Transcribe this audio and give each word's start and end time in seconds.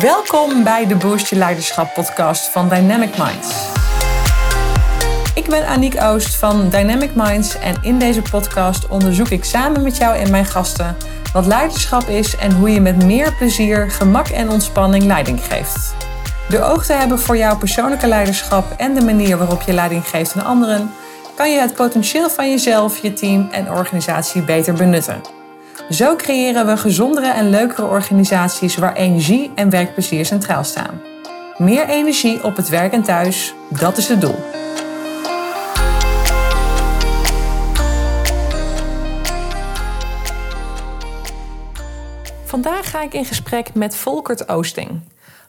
Welkom 0.00 0.64
bij 0.64 0.86
de 0.86 0.96
Boost 0.96 1.28
Je 1.28 1.36
Leiderschap 1.36 1.94
podcast 1.94 2.48
van 2.48 2.68
Dynamic 2.68 3.18
Minds. 3.18 3.68
Ik 5.34 5.46
ben 5.48 5.66
Aniek 5.66 6.02
Oost 6.02 6.34
van 6.34 6.68
Dynamic 6.68 7.10
Minds 7.14 7.58
en 7.58 7.76
in 7.82 7.98
deze 7.98 8.22
podcast 8.22 8.88
onderzoek 8.88 9.28
ik 9.28 9.44
samen 9.44 9.82
met 9.82 9.96
jou 9.96 10.16
en 10.16 10.30
mijn 10.30 10.44
gasten 10.44 10.96
wat 11.32 11.46
leiderschap 11.46 12.02
is 12.08 12.36
en 12.36 12.52
hoe 12.52 12.70
je 12.70 12.80
met 12.80 13.04
meer 13.04 13.34
plezier, 13.34 13.90
gemak 13.90 14.28
en 14.28 14.50
ontspanning 14.50 15.04
leiding 15.04 15.44
geeft. 15.44 15.94
Door 16.48 16.60
oog 16.60 16.86
te 16.86 16.92
hebben 16.92 17.18
voor 17.18 17.36
jouw 17.36 17.58
persoonlijke 17.58 18.06
leiderschap 18.06 18.64
en 18.76 18.94
de 18.94 19.04
manier 19.04 19.38
waarop 19.38 19.62
je 19.62 19.72
leiding 19.72 20.08
geeft 20.08 20.34
aan 20.36 20.44
anderen, 20.44 20.90
kan 21.34 21.52
je 21.52 21.60
het 21.60 21.74
potentieel 21.74 22.30
van 22.30 22.50
jezelf, 22.50 22.98
je 22.98 23.12
team 23.12 23.48
en 23.50 23.70
organisatie 23.70 24.42
beter 24.42 24.74
benutten. 24.74 25.43
Zo 25.90 26.16
creëren 26.16 26.66
we 26.66 26.76
gezondere 26.76 27.26
en 27.26 27.50
leukere 27.50 27.86
organisaties 27.86 28.76
waar 28.76 28.94
energie 28.94 29.50
en 29.54 29.70
werkplezier 29.70 30.26
centraal 30.26 30.64
staan. 30.64 31.00
Meer 31.58 31.88
energie 31.88 32.44
op 32.44 32.56
het 32.56 32.68
werk 32.68 32.92
en 32.92 33.02
thuis, 33.02 33.54
dat 33.78 33.96
is 33.96 34.08
het 34.08 34.20
doel. 34.20 34.36
Vandaag 42.44 42.90
ga 42.90 43.02
ik 43.02 43.14
in 43.14 43.24
gesprek 43.24 43.74
met 43.74 43.96
Volkert 43.96 44.48
Oosting. 44.48 45.00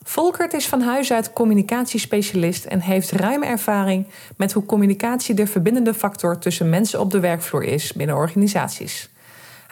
Volkert 0.04 0.54
is 0.54 0.68
van 0.68 0.82
huis 0.82 1.12
uit 1.12 1.34
communicatiespecialist 1.34 2.66
en 2.66 2.80
heeft 2.80 3.12
ruime 3.12 3.46
ervaring 3.46 4.08
met 4.38 4.52
hoe 4.52 4.66
communicatie 4.66 5.36
de 5.36 5.48
verbindende 5.48 5.94
factor 5.94 6.40
tussen 6.40 6.70
mensen 6.70 7.00
op 7.00 7.12
de 7.12 7.20
werkvloer 7.20 7.64
is 7.64 7.94
binnen 7.94 8.16
organisaties. 8.16 9.10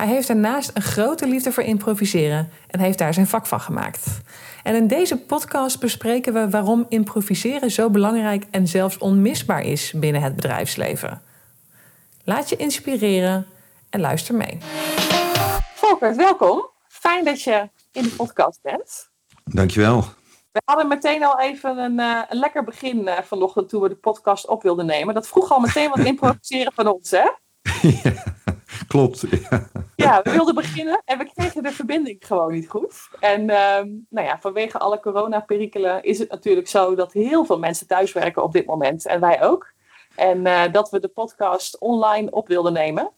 Hij 0.03 0.11
heeft 0.11 0.27
daarnaast 0.27 0.71
een 0.73 0.81
grote 0.81 1.27
liefde 1.27 1.51
voor 1.51 1.63
improviseren 1.63 2.49
en 2.67 2.79
heeft 2.79 2.97
daar 2.97 3.13
zijn 3.13 3.27
vak 3.27 3.45
van 3.45 3.59
gemaakt. 3.59 4.21
En 4.63 4.75
in 4.75 4.87
deze 4.87 5.17
podcast 5.17 5.79
bespreken 5.79 6.33
we 6.33 6.49
waarom 6.49 6.85
improviseren 6.89 7.71
zo 7.71 7.89
belangrijk 7.89 8.45
en 8.51 8.67
zelfs 8.67 8.97
onmisbaar 8.97 9.61
is 9.61 9.93
binnen 9.95 10.21
het 10.21 10.35
bedrijfsleven. 10.35 11.21
Laat 12.23 12.49
je 12.49 12.55
inspireren 12.55 13.47
en 13.89 13.99
luister 13.99 14.35
mee. 14.35 14.57
Volkert, 15.73 16.15
welkom. 16.15 16.69
Fijn 16.87 17.25
dat 17.25 17.41
je 17.41 17.69
in 17.91 18.03
de 18.03 18.13
podcast 18.17 18.59
bent. 18.61 19.09
Dankjewel. 19.43 20.05
We 20.51 20.61
hadden 20.65 20.87
meteen 20.87 21.23
al 21.23 21.39
even 21.39 21.77
een, 21.77 21.99
uh, 21.99 22.21
een 22.29 22.39
lekker 22.39 22.63
begin 22.63 23.07
uh, 23.07 23.17
vanochtend 23.21 23.69
toen 23.69 23.81
we 23.81 23.89
de 23.89 23.95
podcast 23.95 24.47
op 24.47 24.63
wilden 24.63 24.85
nemen. 24.85 25.13
Dat 25.13 25.27
vroeg 25.27 25.51
al 25.51 25.59
meteen 25.59 25.89
wat 25.89 26.05
improviseren 26.13 26.73
van 26.73 26.87
ons, 26.87 27.11
hè? 27.11 27.29
ja, 27.81 28.23
klopt. 28.87 29.25
Ja. 29.29 29.69
Ja. 29.95 30.21
we 30.21 30.31
wilden 30.31 30.55
beginnen 30.55 31.01
en 31.05 31.17
we 31.17 31.31
kregen 31.33 31.63
de 31.63 31.71
verbinding 31.71 32.17
gewoon 32.19 32.51
niet 32.51 32.69
goed. 32.69 33.09
En 33.19 33.41
uh, 33.41 33.81
nou 34.09 34.27
ja, 34.27 34.39
vanwege 34.39 34.77
alle 34.77 34.99
coronaperikelen 34.99 36.03
is 36.03 36.19
het 36.19 36.29
natuurlijk 36.29 36.67
zo 36.67 36.95
dat 36.95 37.13
heel 37.13 37.45
veel 37.45 37.59
mensen 37.59 37.87
thuiswerken 37.87 38.43
op 38.43 38.53
dit 38.53 38.65
moment. 38.65 39.05
En 39.05 39.19
wij 39.19 39.43
ook. 39.43 39.71
En 40.15 40.45
uh, 40.45 40.63
dat 40.71 40.89
we 40.89 40.99
de 40.99 41.07
podcast 41.07 41.79
online 41.79 42.31
op 42.31 42.47
wilden 42.47 42.73
nemen. 42.73 43.11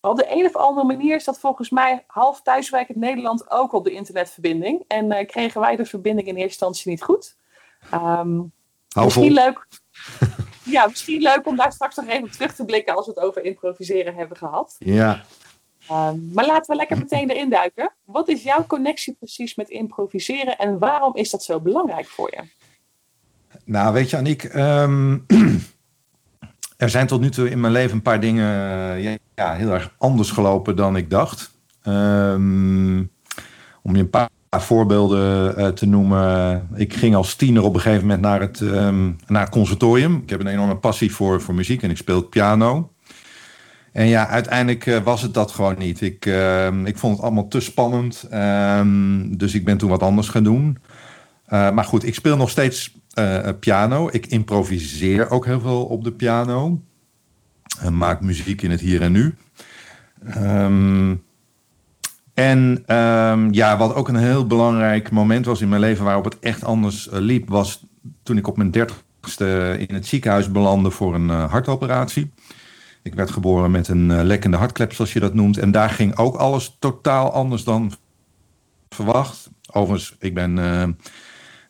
Maar 0.00 0.10
op 0.10 0.16
de 0.16 0.30
een 0.30 0.44
of 0.44 0.56
andere 0.56 0.86
manier 0.86 1.14
is 1.14 1.24
dat 1.24 1.40
volgens 1.40 1.70
mij 1.70 2.04
half 2.06 2.42
thuiswerkend 2.42 2.98
Nederland 2.98 3.50
ook 3.50 3.72
op 3.72 3.84
de 3.84 3.92
internetverbinding. 3.92 4.84
En 4.88 5.12
uh, 5.12 5.26
kregen 5.26 5.60
wij 5.60 5.76
de 5.76 5.84
verbinding 5.84 6.28
in 6.28 6.34
eerste 6.34 6.48
instantie 6.48 6.90
niet 6.90 7.02
goed. 7.02 7.36
Um, 7.94 8.52
misschien 8.94 9.32
leuk. 9.32 9.66
ja, 10.64 10.86
misschien 10.86 11.22
leuk 11.22 11.46
om 11.46 11.56
daar 11.56 11.72
straks 11.72 11.96
nog 11.96 12.06
even 12.06 12.24
op 12.24 12.30
terug 12.30 12.54
te 12.54 12.64
blikken 12.64 12.94
als 12.94 13.06
we 13.06 13.12
het 13.12 13.22
over 13.22 13.44
improviseren 13.44 14.14
hebben 14.14 14.36
gehad. 14.36 14.76
Ja. 14.78 15.22
Um, 15.90 16.30
maar 16.34 16.46
laten 16.46 16.70
we 16.70 16.76
lekker 16.76 16.98
meteen 16.98 17.30
erin 17.30 17.50
duiken. 17.50 17.92
Wat 18.04 18.28
is 18.28 18.42
jouw 18.42 18.66
connectie 18.66 19.16
precies 19.18 19.54
met 19.54 19.68
improviseren 19.68 20.58
en 20.58 20.78
waarom 20.78 21.16
is 21.16 21.30
dat 21.30 21.42
zo 21.42 21.60
belangrijk 21.60 22.06
voor 22.06 22.30
je? 22.30 22.42
Nou, 23.64 23.92
weet 23.92 24.10
je, 24.10 24.16
Aniek, 24.16 24.54
um, 24.54 25.24
er 26.76 26.90
zijn 26.90 27.06
tot 27.06 27.20
nu 27.20 27.30
toe 27.30 27.50
in 27.50 27.60
mijn 27.60 27.72
leven 27.72 27.96
een 27.96 28.02
paar 28.02 28.20
dingen 28.20 28.46
ja, 29.00 29.16
ja, 29.34 29.54
heel 29.54 29.70
erg 29.70 29.94
anders 29.98 30.30
gelopen 30.30 30.76
dan 30.76 30.96
ik 30.96 31.10
dacht. 31.10 31.58
Um, 31.84 33.10
om 33.82 33.96
je 33.96 34.02
een 34.02 34.10
paar 34.10 34.28
voorbeelden 34.50 35.58
uh, 35.58 35.68
te 35.68 35.86
noemen. 35.86 36.68
Ik 36.74 36.94
ging 36.94 37.14
als 37.14 37.34
tiener 37.34 37.62
op 37.62 37.74
een 37.74 37.80
gegeven 37.80 38.02
moment 38.02 38.20
naar 38.20 38.40
het, 38.40 38.60
um, 38.60 39.16
naar 39.26 39.50
conservatorium. 39.50 40.16
Ik 40.22 40.30
heb 40.30 40.40
een 40.40 40.46
enorme 40.46 40.76
passie 40.76 41.12
voor, 41.12 41.40
voor 41.40 41.54
muziek 41.54 41.82
en 41.82 41.90
ik 41.90 41.96
speel 41.96 42.22
piano. 42.22 42.92
En 43.92 44.06
ja, 44.06 44.28
uiteindelijk 44.28 44.86
uh, 44.86 44.98
was 44.98 45.22
het 45.22 45.34
dat 45.34 45.50
gewoon 45.50 45.78
niet. 45.78 46.00
Ik, 46.00 46.26
uh, 46.26 46.84
ik 46.84 46.98
vond 46.98 47.16
het 47.16 47.24
allemaal 47.24 47.48
te 47.48 47.60
spannend. 47.60 48.28
Um, 48.32 49.36
dus 49.38 49.54
ik 49.54 49.64
ben 49.64 49.78
toen 49.78 49.90
wat 49.90 50.02
anders 50.02 50.28
gaan 50.28 50.44
doen. 50.44 50.78
Uh, 51.48 51.70
maar 51.70 51.84
goed, 51.84 52.06
ik 52.06 52.14
speel 52.14 52.36
nog 52.36 52.50
steeds 52.50 52.98
piano. 53.60 54.08
Ik 54.12 54.26
improviseer 54.26 55.30
ook 55.30 55.46
heel 55.46 55.60
veel 55.60 55.84
op 55.84 56.04
de 56.04 56.12
piano. 56.12 56.80
En 57.80 57.96
maak 57.96 58.20
muziek 58.20 58.62
in 58.62 58.70
het 58.70 58.80
hier 58.80 59.02
en 59.02 59.12
nu. 59.12 59.34
Um, 60.36 61.22
en 62.34 62.84
ja, 63.50 63.76
wat 63.76 63.94
ook 63.94 64.08
een 64.08 64.16
heel 64.16 64.46
belangrijk 64.46 65.10
moment 65.10 65.46
was 65.46 65.60
in 65.60 65.68
mijn 65.68 65.80
leven 65.80 66.04
waarop 66.04 66.24
het 66.24 66.38
echt 66.38 66.64
anders 66.64 67.08
liep, 67.10 67.48
was 67.48 67.86
toen 68.22 68.36
ik 68.36 68.48
op 68.48 68.56
mijn 68.56 68.70
dertigste 68.70 69.76
in 69.88 69.94
het 69.94 70.06
ziekenhuis 70.06 70.50
belandde 70.50 70.90
voor 70.90 71.14
een 71.14 71.28
hartoperatie. 71.28 72.30
Ik 73.02 73.14
werd 73.14 73.30
geboren 73.30 73.70
met 73.70 73.88
een 73.88 74.10
uh, 74.10 74.22
lekkende 74.22 74.56
hartklep, 74.56 74.92
zoals 74.92 75.12
je 75.12 75.20
dat 75.20 75.34
noemt. 75.34 75.58
En 75.58 75.70
daar 75.70 75.90
ging 75.90 76.16
ook 76.16 76.36
alles 76.36 76.76
totaal 76.78 77.32
anders 77.32 77.64
dan 77.64 77.92
verwacht. 78.88 79.50
Overigens, 79.72 80.16
ik 80.18 80.34
ben, 80.34 80.56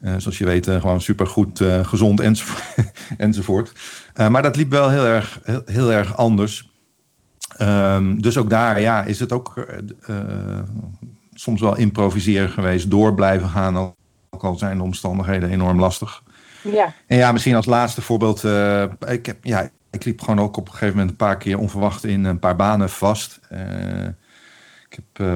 zoals 0.01 0.39
je 0.39 0.45
weet, 0.45 0.67
gewoon 0.67 1.01
supergoed 1.01 1.65
gezond 1.83 2.21
enzovoort. 2.31 2.93
enzovoort. 3.19 3.73
maar 4.15 4.43
dat 4.43 4.57
liep 4.57 4.71
wel 4.71 4.91
heel 4.91 5.05
erg, 5.05 5.41
heel, 5.43 5.63
heel 5.65 5.93
erg 5.93 6.17
anders. 6.17 6.71
Um, 7.59 8.23
dus 8.23 8.37
ook 8.37 8.51
daar 8.51 8.81
ja, 8.81 9.05
is 9.05 9.21
het 9.21 9.33
ook 9.33 9.67
uh, 10.09 10.59
soms 11.33 11.61
wel 11.61 11.77
improviseren 11.77 12.49
geweest. 12.49 12.91
Door 12.91 13.15
blijven 13.15 13.49
gaan, 13.49 13.77
ook 14.31 14.45
al 14.45 14.55
zijn 14.55 14.77
de 14.77 14.83
omstandigheden 14.83 15.51
enorm 15.51 15.81
lastig. 15.81 16.23
Ja. 16.63 16.95
En 17.07 17.17
ja, 17.17 17.33
misschien 17.33 17.55
als 17.55 17.67
laatste 17.67 18.03
voorbeeld. 18.03 18.45
Uh, 18.45 18.83
ik, 19.07 19.27
heb, 19.27 19.45
ja, 19.45 19.71
ik 19.91 20.05
liep 20.05 20.21
gewoon 20.21 20.41
ook 20.41 20.57
op 20.57 20.67
een 20.67 20.73
gegeven 20.73 20.95
moment 20.95 21.11
een 21.11 21.17
paar 21.17 21.37
keer 21.37 21.59
onverwacht 21.59 22.05
in 22.05 22.25
een 22.25 22.39
paar 22.39 22.57
banen 22.57 22.91
vast. 22.91 23.41
Uh, 23.53 24.07
ik 24.89 24.99
heb 25.15 25.27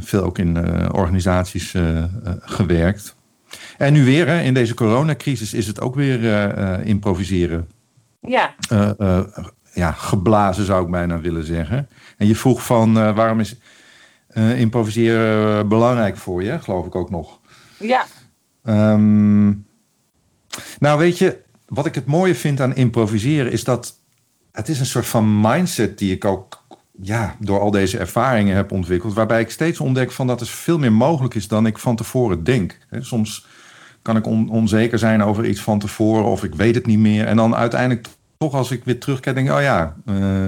veel 0.00 0.22
ook 0.22 0.38
in 0.38 0.56
organisaties 0.92 1.74
gewerkt. 2.40 3.16
En 3.78 3.92
nu 3.92 4.04
weer, 4.04 4.26
hè, 4.26 4.40
in 4.40 4.54
deze 4.54 4.74
coronacrisis, 4.74 5.54
is 5.54 5.66
het 5.66 5.80
ook 5.80 5.94
weer 5.94 6.24
improviseren. 6.84 7.68
Ja 8.20 8.54
ja, 9.78 9.92
geblazen 9.92 10.64
zou 10.64 10.84
ik 10.84 10.90
bijna 10.90 11.20
willen 11.20 11.44
zeggen. 11.44 11.88
En 12.16 12.26
je 12.26 12.36
vroeg 12.36 12.64
van 12.64 13.14
waarom 13.14 13.40
is 13.40 13.56
improviseren 14.56 15.68
belangrijk 15.68 16.16
voor 16.16 16.42
je, 16.42 16.58
geloof 16.58 16.86
ik 16.86 16.94
ook 16.94 17.10
nog. 17.10 17.40
Ja. 17.78 18.06
Um, 18.62 19.66
nou, 20.78 20.98
weet 20.98 21.18
je, 21.18 21.42
wat 21.68 21.86
ik 21.86 21.94
het 21.94 22.06
mooie 22.06 22.34
vind 22.34 22.60
aan 22.60 22.74
improviseren 22.74 23.52
is 23.52 23.64
dat 23.64 23.98
het 24.52 24.68
is 24.68 24.80
een 24.80 24.86
soort 24.86 25.06
van 25.06 25.40
mindset 25.40 25.98
die 25.98 26.12
ik 26.12 26.24
ook 26.24 26.62
ja, 27.00 27.36
door 27.38 27.60
al 27.60 27.70
deze 27.70 27.98
ervaringen 27.98 28.56
heb 28.56 28.72
ontwikkeld. 28.72 29.14
Waarbij 29.14 29.40
ik 29.40 29.50
steeds 29.50 29.80
ontdek 29.80 30.12
van 30.12 30.26
dat 30.26 30.40
er 30.40 30.46
veel 30.46 30.78
meer 30.78 30.92
mogelijk 30.92 31.34
is 31.34 31.48
dan 31.48 31.66
ik 31.66 31.78
van 31.78 31.96
tevoren 31.96 32.44
denk. 32.44 32.78
Soms 32.90 33.46
kan 34.02 34.16
ik 34.16 34.26
on 34.26 34.48
onzeker 34.48 34.98
zijn 34.98 35.22
over 35.22 35.46
iets 35.46 35.60
van 35.60 35.78
tevoren 35.78 36.24
of 36.24 36.44
ik 36.44 36.54
weet 36.54 36.74
het 36.74 36.86
niet 36.86 36.98
meer. 36.98 37.26
En 37.26 37.36
dan 37.36 37.54
uiteindelijk 37.54 38.06
toch 38.38 38.54
als 38.54 38.70
ik 38.70 38.84
weer 38.84 39.00
terugkijk, 39.00 39.36
denk 39.36 39.48
ik, 39.48 39.54
oh 39.54 39.62
ja, 39.62 39.96
uh, 40.06 40.46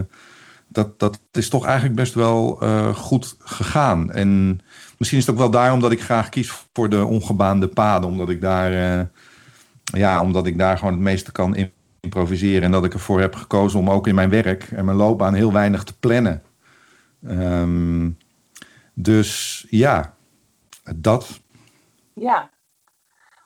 dat, 0.69 0.98
dat 0.98 1.20
is 1.32 1.48
toch 1.48 1.64
eigenlijk 1.64 1.94
best 1.94 2.14
wel 2.14 2.58
uh, 2.62 2.94
goed 2.94 3.37
gegaan. 3.38 4.12
En 4.12 4.61
misschien 4.99 5.19
is 5.19 5.26
het 5.26 5.34
ook 5.34 5.40
wel 5.40 5.50
daarom 5.50 5.81
dat 5.81 5.93
ik 5.93 6.02
graag 6.02 6.28
kies 6.28 6.52
voor 6.73 6.88
de 6.88 7.05
ongebaande 7.05 7.69
paden, 7.69 8.11
omdat 8.11 8.28
ik 8.28 8.40
daar, 8.40 8.99
uh, 8.99 9.05
ja, 9.92 10.22
omdat 10.22 10.46
ik 10.46 10.58
daar 10.58 10.78
gewoon 10.78 10.92
het 10.92 11.02
meeste 11.02 11.32
kan 11.32 11.70
improviseren 12.00 12.62
en 12.62 12.70
dat 12.70 12.84
ik 12.84 12.92
ervoor 12.92 13.20
heb 13.20 13.34
gekozen 13.34 13.78
om 13.78 13.90
ook 13.90 14.06
in 14.06 14.14
mijn 14.14 14.31
werk 14.31 14.62
en 14.62 14.84
mijn 14.84 14.96
loopbaan 14.96 15.34
heel 15.34 15.52
weinig 15.52 15.84
te 15.84 15.98
plannen. 15.98 16.42
Um, 17.25 18.19
dus 18.94 19.66
ja, 19.70 20.14
dat. 20.96 21.40
Ja, 22.14 22.50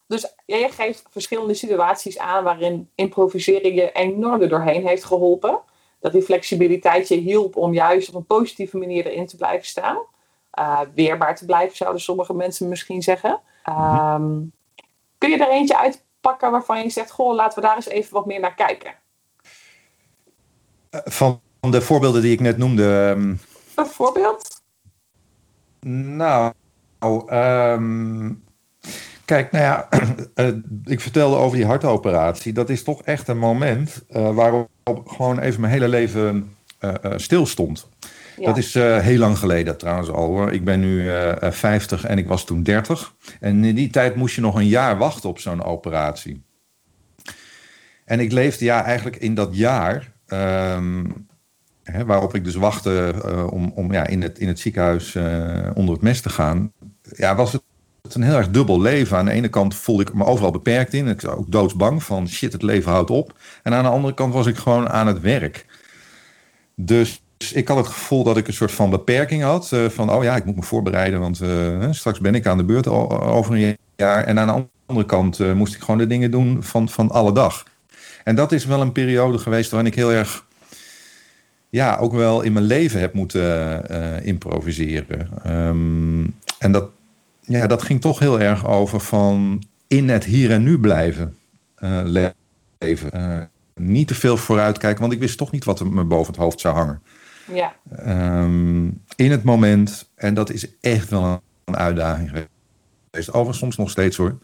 dus 0.07 0.35
jij 0.47 0.71
geeft 0.71 1.05
verschillende 1.11 1.55
situaties 1.55 2.19
aan 2.19 2.45
waarin 2.45 2.91
improviseren 2.95 3.75
je 3.75 3.93
enorm 3.93 4.41
er 4.41 4.49
doorheen 4.49 4.87
heeft 4.87 5.05
geholpen. 5.05 5.61
Dat 6.01 6.13
die 6.13 6.23
flexibiliteit 6.23 7.09
je 7.09 7.17
hielp 7.17 7.57
om 7.57 7.73
juist 7.73 8.09
op 8.09 8.15
een 8.15 8.27
positieve 8.27 8.77
manier 8.77 9.07
erin 9.07 9.27
te 9.27 9.37
blijven 9.37 9.67
staan. 9.67 9.99
Uh, 10.59 10.81
weerbaar 10.95 11.37
te 11.37 11.45
blijven, 11.45 11.77
zouden 11.77 12.01
sommige 12.01 12.35
mensen 12.35 12.69
misschien 12.69 13.03
zeggen. 13.03 13.41
Um, 13.69 14.53
kun 15.19 15.31
je 15.31 15.39
er 15.39 15.51
eentje 15.51 15.75
uitpakken 16.25 16.51
waarvan 16.51 16.83
je 16.83 16.91
zegt: 16.91 17.11
Goh, 17.11 17.35
laten 17.35 17.61
we 17.61 17.67
daar 17.67 17.77
eens 17.77 17.89
even 17.89 18.13
wat 18.13 18.27
meer 18.27 18.41
naar 18.41 18.55
kijken? 18.55 18.95
Van 20.91 21.41
de 21.61 21.81
voorbeelden 21.81 22.23
die 22.23 22.33
ik 22.33 22.41
net 22.41 22.59
noemde. 22.59 23.15
Um... 23.17 23.41
Een 23.75 23.87
voorbeeld? 23.87 24.63
Nou, 25.81 26.53
um, 27.33 28.43
Kijk, 29.25 29.53
nou 29.53 29.65
ja, 29.65 29.89
eh, 30.35 30.49
ik 30.85 31.01
vertelde 31.01 31.37
over 31.37 31.57
die 31.57 31.67
hartoperatie. 31.67 32.53
Dat 32.53 32.69
is 32.69 32.83
toch 32.83 33.03
echt 33.03 33.29
een 33.29 33.39
moment 33.39 34.05
uh, 34.11 34.35
waarop 34.35 34.69
gewoon 35.07 35.39
even 35.39 35.61
mijn 35.61 35.73
hele 35.73 35.89
leven 35.89 36.57
uh, 36.81 36.95
stil 37.17 37.47
Dat 38.37 38.57
is 38.57 38.75
heel 38.75 39.19
lang 39.19 39.39
geleden 39.39 39.77
trouwens 39.79 40.11
al 40.11 40.27
hoor. 40.27 40.53
Ik 40.53 40.65
ben 40.65 40.81
nu 40.81 41.11
50 41.41 42.05
en 42.05 42.19
ik 42.19 42.27
was 42.27 42.45
toen 42.45 42.63
30. 42.63 43.15
En 43.41 43.65
in 43.65 43.75
die 43.75 43.91
tijd 43.91 44.15
moest 44.15 44.35
je 44.35 44.41
nog 44.41 44.55
een 44.55 44.69
jaar 44.69 44.99
wachten 44.99 45.29
op 45.29 45.39
zo'n 45.39 45.63
operatie. 45.63 46.43
En 48.05 48.21
ik 48.21 48.33
leefde 48.33 48.65
ja 48.65 48.85
eigenlijk 48.85 49.17
in 49.17 49.35
dat 49.35 49.57
jaar, 49.57 50.13
um, 50.27 51.27
hè, 51.83 52.05
waarop 52.05 52.35
ik 52.35 52.45
dus 52.45 52.55
wachtte 52.55 53.15
om, 53.51 53.73
om 53.75 53.93
ja, 53.93 54.07
in, 54.07 54.23
het, 54.23 54.39
in 54.39 54.49
het 54.49 54.61
ziekenhuis 54.61 55.17
onder 55.75 55.95
het 55.95 56.03
mes 56.03 56.21
te 56.21 56.29
gaan. 56.29 56.73
Ja, 57.03 57.35
was 57.35 57.53
het 57.53 57.63
een 58.13 58.23
heel 58.23 58.37
erg 58.37 58.51
dubbel 58.51 58.81
leven. 58.81 59.17
Aan 59.17 59.25
de 59.25 59.31
ene 59.31 59.49
kant 59.49 59.75
voelde 59.75 60.03
ik 60.03 60.15
me 60.15 60.25
overal 60.25 60.51
beperkt 60.51 60.93
in. 60.93 61.09
Ik 61.09 61.21
was 61.21 61.35
ook 61.35 61.51
doodsbang 61.51 62.03
van 62.03 62.29
shit, 62.29 62.53
het 62.53 62.63
leven 62.63 62.93
houdt 62.93 63.11
op. 63.11 63.39
En 63.63 63.75
aan 63.75 63.83
de 63.83 63.91
andere 63.91 64.15
kant 64.15 64.33
was 64.33 64.47
ik 64.47 64.57
gewoon 64.57 64.89
aan 64.89 65.07
het 65.07 65.21
werk. 65.21 65.67
Dus 66.75 67.24
ik 67.53 67.69
had 67.69 67.77
het 67.77 67.87
gevoel 67.87 68.25
dat 68.25 68.37
ik 68.37 68.47
een 68.47 68.53
soort 68.53 68.73
van 68.73 68.91
beperking 68.91 69.43
had. 69.43 69.71
Uh, 69.75 69.89
van, 69.89 70.13
oh 70.13 70.23
ja, 70.23 70.37
ik 70.37 70.45
moet 70.45 70.57
me 70.57 70.63
voorbereiden, 70.63 71.21
want 71.21 71.41
uh, 71.43 71.87
straks 71.91 72.19
ben 72.19 72.35
ik 72.35 72.47
aan 72.47 72.57
de 72.57 72.65
beurt 72.65 72.87
over 72.89 73.55
een 73.55 73.77
jaar. 73.97 74.25
En 74.25 74.39
aan 74.39 74.47
de 74.47 74.67
andere 74.87 75.07
kant 75.07 75.39
uh, 75.39 75.53
moest 75.53 75.75
ik 75.75 75.81
gewoon 75.81 75.99
de 75.99 76.07
dingen 76.07 76.31
doen 76.31 76.63
van, 76.63 76.89
van 76.89 77.11
alle 77.11 77.33
dag. 77.33 77.65
En 78.25 78.35
dat 78.35 78.53
is 78.53 78.65
wel 78.65 78.81
een 78.81 78.93
periode 78.93 79.39
geweest 79.39 79.71
waarin 79.71 79.91
ik 79.91 79.97
heel 79.97 80.13
erg... 80.13 80.45
Ja, 81.71 81.97
ook 81.97 82.13
wel 82.13 82.43
in 82.43 82.53
mijn 82.53 82.65
leven 82.65 83.01
heb 83.01 83.15
moeten 83.15 84.25
improviseren. 84.25 85.29
Um, 85.47 86.35
en 86.59 86.73
dat, 86.73 86.89
ja, 87.41 87.67
dat 87.67 87.83
ging 87.83 88.01
toch 88.01 88.19
heel 88.19 88.41
erg 88.41 88.67
over 88.67 89.01
van 89.01 89.63
in 89.87 90.09
het 90.09 90.25
hier 90.25 90.51
en 90.51 90.63
nu 90.63 90.79
blijven 90.79 91.37
leven. 92.05 93.51
Niet 93.75 94.09
te 94.09 94.15
veel 94.15 94.37
vooruitkijken, 94.37 95.01
want 95.01 95.13
ik 95.13 95.19
wist 95.19 95.39
toch 95.39 95.51
niet 95.51 95.65
wat 95.65 95.85
me 95.85 96.05
boven 96.05 96.33
het 96.33 96.43
hoofd 96.43 96.61
zou 96.61 96.75
hangen. 96.75 97.03
Ja. 97.47 97.77
Um, 98.43 99.03
in 99.17 99.31
het 99.31 99.45
moment, 99.45 100.11
en 100.15 100.35
dat 100.35 100.51
is 100.51 100.79
echt 100.81 101.11
wel 101.11 101.43
een 101.65 101.77
uitdaging 101.77 102.29
geweest. 102.29 103.29
Overigens 103.29 103.59
soms 103.59 103.77
nog 103.77 103.91
steeds 103.91 104.17
hoor. 104.17 104.39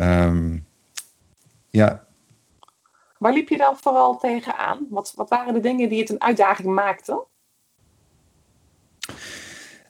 Um, 0.00 0.66
ja. 1.68 2.04
Waar 3.18 3.32
liep 3.32 3.48
je 3.48 3.56
dan 3.56 3.76
vooral 3.76 4.18
tegenaan? 4.18 4.86
Wat, 4.90 5.12
wat 5.16 5.28
waren 5.28 5.54
de 5.54 5.60
dingen 5.60 5.88
die 5.88 6.00
het 6.00 6.10
een 6.10 6.22
uitdaging 6.22 6.74
maakten? 6.74 7.24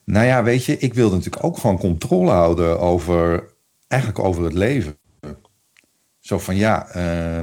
Nou 0.03 0.25
ja, 0.25 0.43
weet 0.43 0.65
je, 0.65 0.77
ik 0.77 0.93
wilde 0.93 1.15
natuurlijk 1.15 1.43
ook 1.43 1.57
gewoon 1.57 1.77
controle 1.77 2.31
houden 2.31 2.79
over, 2.79 3.47
eigenlijk 3.87 4.23
over 4.23 4.43
het 4.43 4.53
leven. 4.53 4.97
Zo 6.27 6.39
van 6.39 6.55
ja, 6.55 6.87
uh, 6.87 6.93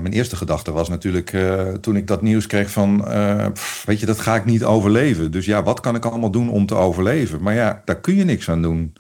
mijn 0.00 0.12
eerste 0.12 0.36
gedachte 0.36 0.72
was 0.72 0.88
natuurlijk 0.88 1.32
uh, 1.32 1.72
toen 1.72 1.96
ik 1.96 2.06
dat 2.06 2.22
nieuws 2.22 2.46
kreeg 2.46 2.70
van, 2.70 3.04
pff, 3.52 3.84
weet 3.84 4.00
je, 4.00 4.06
dat 4.06 4.20
ga 4.20 4.34
ik 4.34 4.44
niet 4.44 4.64
overleven. 4.64 5.30
Dus 5.30 5.46
ja, 5.46 5.62
wat 5.62 5.80
kan 5.80 5.94
ik 5.94 6.04
allemaal 6.04 6.30
doen 6.30 6.50
om 6.50 6.66
te 6.66 6.74
overleven? 6.74 7.42
Maar 7.42 7.54
ja, 7.54 7.82
daar 7.84 8.00
kun 8.00 8.14
je 8.14 8.24
niks 8.24 8.48
aan 8.48 8.62
doen. 8.62 8.92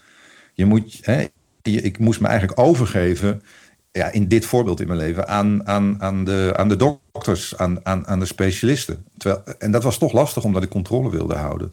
Je 0.52 0.64
moet, 0.64 0.98
hè, 1.00 1.26
je, 1.62 1.80
ik 1.80 1.98
moest 1.98 2.20
me 2.20 2.28
eigenlijk 2.28 2.60
overgeven, 2.60 3.42
ja, 3.92 4.12
in 4.12 4.28
dit 4.28 4.46
voorbeeld 4.46 4.80
in 4.80 4.86
mijn 4.86 4.98
leven, 4.98 5.28
aan, 5.28 5.66
aan, 5.66 6.02
aan, 6.02 6.24
de, 6.24 6.52
aan 6.56 6.68
de 6.68 6.76
dokters, 6.76 7.56
aan, 7.56 7.86
aan, 7.86 8.06
aan 8.06 8.18
de 8.18 8.26
specialisten. 8.26 9.04
Terwijl, 9.16 9.42
en 9.58 9.70
dat 9.70 9.82
was 9.82 9.98
toch 9.98 10.12
lastig 10.12 10.44
omdat 10.44 10.62
ik 10.62 10.70
controle 10.70 11.10
wilde 11.10 11.34
houden. 11.34 11.72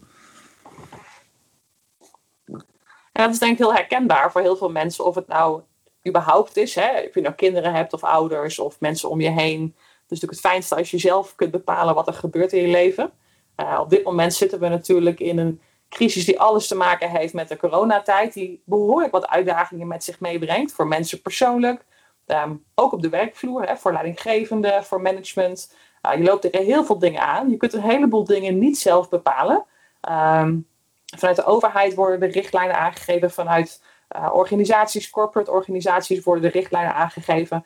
En 3.12 3.24
dat 3.24 3.30
is 3.30 3.40
denk 3.40 3.52
ik 3.52 3.58
heel 3.58 3.74
herkenbaar 3.74 4.32
voor 4.32 4.42
heel 4.42 4.58
veel 4.58 4.72
mensen, 4.72 5.06
of 5.06 5.16
het 5.16 5.28
nou 5.28 5.62
überhaupt 6.08 6.58
is, 6.58 6.76
hè, 6.76 7.00
of 7.08 7.14
je 7.14 7.22
nou 7.22 7.36
kinderen 7.36 7.74
hebt 7.74 7.94
of 7.94 8.04
ouders 8.04 8.60
of 8.60 8.80
mensen 8.80 9.10
om 9.10 9.22
je 9.22 9.30
heen. 9.30 9.62
Het 9.62 10.12
is 10.12 10.20
natuurlijk 10.20 10.32
het 10.32 10.52
fijnste 10.52 10.76
als 10.76 10.92
je 10.92 10.98
zelf 10.98 11.36
kunt 11.36 11.52
bepalen 11.52 11.96
wat 11.96 12.08
er 12.08 12.14
gebeurt 12.14 12.54
in 12.54 12.62
je 12.62 12.68
leven. 12.68 13.12
Uh, 13.58 13.80
op 13.82 13.90
dit 13.90 14.04
moment 14.04 14.34
zitten 14.34 14.60
we 14.60 14.68
natuurlijk 14.68 15.20
in 15.20 15.38
een 15.38 15.62
crisis 15.90 16.26
die 16.26 16.40
alles 16.40 16.68
te 16.68 16.76
maken 16.76 17.10
heeft 17.10 17.34
met 17.34 17.48
de 17.48 17.58
coronatijd, 17.58 18.34
die 18.34 18.62
behoorlijk 18.66 19.12
wat 19.12 19.28
uitdagingen 19.28 19.88
met 19.88 20.04
zich 20.04 20.20
meebrengt 20.20 20.72
voor 20.72 20.88
mensen 20.88 21.22
persoonlijk, 21.22 21.86
um, 22.28 22.64
ook 22.76 22.92
op 22.94 23.02
de 23.02 23.10
werkvloer, 23.10 23.68
hè, 23.68 23.78
voor 23.78 23.94
leidinggevenden, 23.94 24.84
voor 24.84 25.02
management. 25.02 25.76
Uh, 26.06 26.18
je 26.18 26.24
loopt 26.24 26.44
er 26.44 26.62
heel 26.62 26.86
veel 26.86 27.00
dingen 27.00 27.22
aan. 27.22 27.50
Je 27.50 27.58
kunt 27.58 27.74
een 27.74 27.82
heleboel 27.82 28.24
dingen 28.24 28.60
niet 28.60 28.78
zelf 28.78 29.10
bepalen. 29.10 29.66
Um, 30.10 30.70
Vanuit 31.18 31.36
de 31.36 31.46
overheid 31.46 31.96
worden 31.96 32.20
de 32.20 32.26
richtlijnen 32.26 32.78
aangegeven, 32.78 33.32
vanuit 33.32 33.84
uh, 34.16 34.30
organisaties, 34.34 35.10
corporate 35.10 35.52
organisaties 35.52 36.24
worden 36.24 36.44
de 36.44 36.60
richtlijnen 36.60 36.94
aangegeven. 36.94 37.66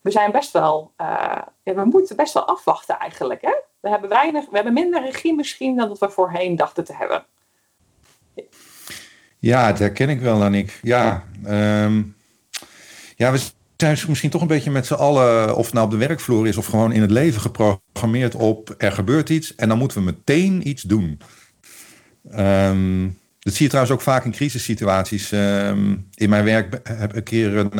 We 0.00 0.10
zijn 0.10 0.30
best 0.30 0.52
wel, 0.52 0.92
uh, 1.00 1.42
we 1.62 1.84
moeten 1.84 2.16
best 2.16 2.34
wel 2.34 2.46
afwachten 2.46 2.98
eigenlijk. 2.98 3.42
Hè? 3.42 3.54
We 3.80 3.88
hebben 3.88 4.08
weinig, 4.08 4.44
we 4.50 4.54
hebben 4.56 4.72
minder 4.72 5.02
regie 5.02 5.34
misschien 5.34 5.76
dan 5.76 5.88
dat 5.88 5.98
we 5.98 6.10
voorheen 6.10 6.56
dachten 6.56 6.84
te 6.84 6.94
hebben. 6.94 7.26
Ja, 9.38 9.68
dat 9.68 9.78
herken 9.78 10.08
ik 10.08 10.20
wel, 10.20 10.42
Anik. 10.42 10.78
Ja, 10.82 11.24
um, 11.46 12.16
ja, 13.16 13.32
we 13.32 13.38
zijn 13.76 13.98
misschien 14.08 14.30
toch 14.30 14.40
een 14.40 14.46
beetje 14.46 14.70
met 14.70 14.86
z'n 14.86 14.94
allen, 14.94 15.56
of 15.56 15.64
het 15.64 15.74
nou 15.74 15.86
op 15.86 15.92
de 15.92 16.06
werkvloer 16.06 16.46
is 16.46 16.56
of 16.56 16.66
gewoon 16.66 16.92
in 16.92 17.00
het 17.00 17.10
leven 17.10 17.40
geprogrammeerd 17.40 18.34
op 18.34 18.74
er 18.78 18.92
gebeurt 18.92 19.28
iets 19.28 19.54
en 19.54 19.68
dan 19.68 19.78
moeten 19.78 19.98
we 19.98 20.04
meteen 20.04 20.68
iets 20.68 20.82
doen. 20.82 21.20
Um, 22.38 23.18
dat 23.46 23.54
zie 23.54 23.64
je 23.64 23.70
trouwens 23.70 23.96
ook 23.96 24.02
vaak 24.02 24.24
in 24.24 24.30
crisissituaties. 24.30 25.32
Um, 25.32 26.08
in 26.14 26.28
mijn 26.28 26.44
werk 26.44 26.80
heb 26.88 27.10
ik 27.10 27.16
een 27.16 27.22
keer 27.22 27.56
een, 27.56 27.70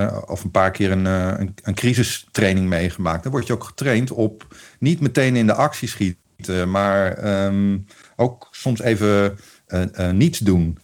uh, 0.00 0.22
of 0.26 0.44
een 0.44 0.50
paar 0.50 0.70
keer 0.70 0.90
een, 0.90 1.04
uh, 1.04 1.32
een, 1.36 1.54
een, 1.62 1.74
crisistraining 1.74 2.68
meegemaakt. 2.68 3.22
Dan 3.22 3.32
word 3.32 3.46
je 3.46 3.52
ook 3.52 3.64
getraind 3.64 4.10
op 4.10 4.56
niet 4.78 5.00
meteen 5.00 5.36
in 5.36 5.46
de 5.46 5.54
actie 5.54 5.88
schieten, 5.88 6.70
maar 6.70 7.24
um, 7.44 7.86
ook 8.16 8.48
soms 8.50 8.80
even 8.80 9.38
uh, 9.68 10.10
niets 10.10 10.38
doen. 10.38 10.78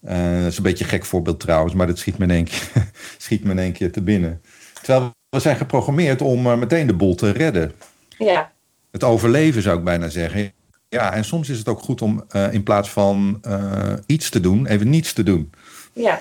dat 0.00 0.46
is 0.46 0.56
een 0.56 0.62
beetje 0.62 0.84
een 0.84 0.90
gek 0.90 1.04
voorbeeld 1.04 1.40
trouwens, 1.40 1.74
maar 1.74 1.86
dat 1.86 1.98
schiet 1.98 2.18
me 2.18 2.24
in 2.24 2.30
één 2.30 2.44
keer, 2.44 2.68
schiet 3.18 3.44
me 3.44 3.50
in 3.50 3.58
één 3.58 3.72
keer 3.72 3.92
te 3.92 4.02
binnen. 4.02 4.40
Terwijl 4.82 5.14
we 5.28 5.40
zijn 5.40 5.56
geprogrammeerd 5.56 6.22
om 6.22 6.58
meteen 6.58 6.86
de 6.86 6.94
boel 6.94 7.14
te 7.14 7.30
redden. 7.30 7.72
Ja. 8.18 8.52
Het 8.90 9.04
overleven 9.04 9.62
zou 9.62 9.78
ik 9.78 9.84
bijna 9.84 10.08
zeggen. 10.08 10.52
Ja, 10.90 11.12
en 11.12 11.24
soms 11.24 11.48
is 11.48 11.58
het 11.58 11.68
ook 11.68 11.80
goed 11.80 12.02
om 12.02 12.24
uh, 12.30 12.52
in 12.52 12.62
plaats 12.62 12.90
van 12.90 13.40
uh, 13.46 13.92
iets 14.06 14.30
te 14.30 14.40
doen, 14.40 14.66
even 14.66 14.90
niets 14.90 15.12
te 15.12 15.22
doen. 15.22 15.52
Ja, 15.92 16.20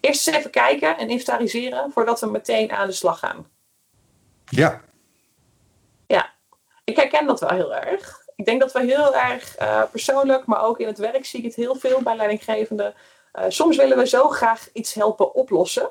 eerst 0.00 0.26
eens 0.26 0.36
even 0.36 0.50
kijken 0.50 0.98
en 0.98 1.08
inventariseren 1.08 1.92
voordat 1.92 2.20
we 2.20 2.26
meteen 2.26 2.72
aan 2.72 2.86
de 2.86 2.92
slag 2.92 3.18
gaan. 3.18 3.46
Ja. 4.44 4.80
Ja, 6.06 6.30
ik 6.84 6.96
herken 6.96 7.26
dat 7.26 7.40
wel 7.40 7.50
heel 7.50 7.74
erg. 7.74 8.20
Ik 8.36 8.44
denk 8.44 8.60
dat 8.60 8.72
we 8.72 8.80
heel 8.80 9.16
erg 9.16 9.60
uh, 9.60 9.82
persoonlijk, 9.90 10.46
maar 10.46 10.62
ook 10.64 10.78
in 10.78 10.86
het 10.86 10.98
werk 10.98 11.24
zie 11.24 11.38
ik 11.38 11.44
het 11.44 11.54
heel 11.54 11.74
veel 11.74 12.02
bij 12.02 12.16
leidinggevenden. 12.16 12.94
soms 13.48 13.76
willen 13.76 13.96
we 13.96 14.06
zo 14.06 14.28
graag 14.28 14.68
iets 14.72 14.94
helpen 14.94 15.34
oplossen, 15.34 15.90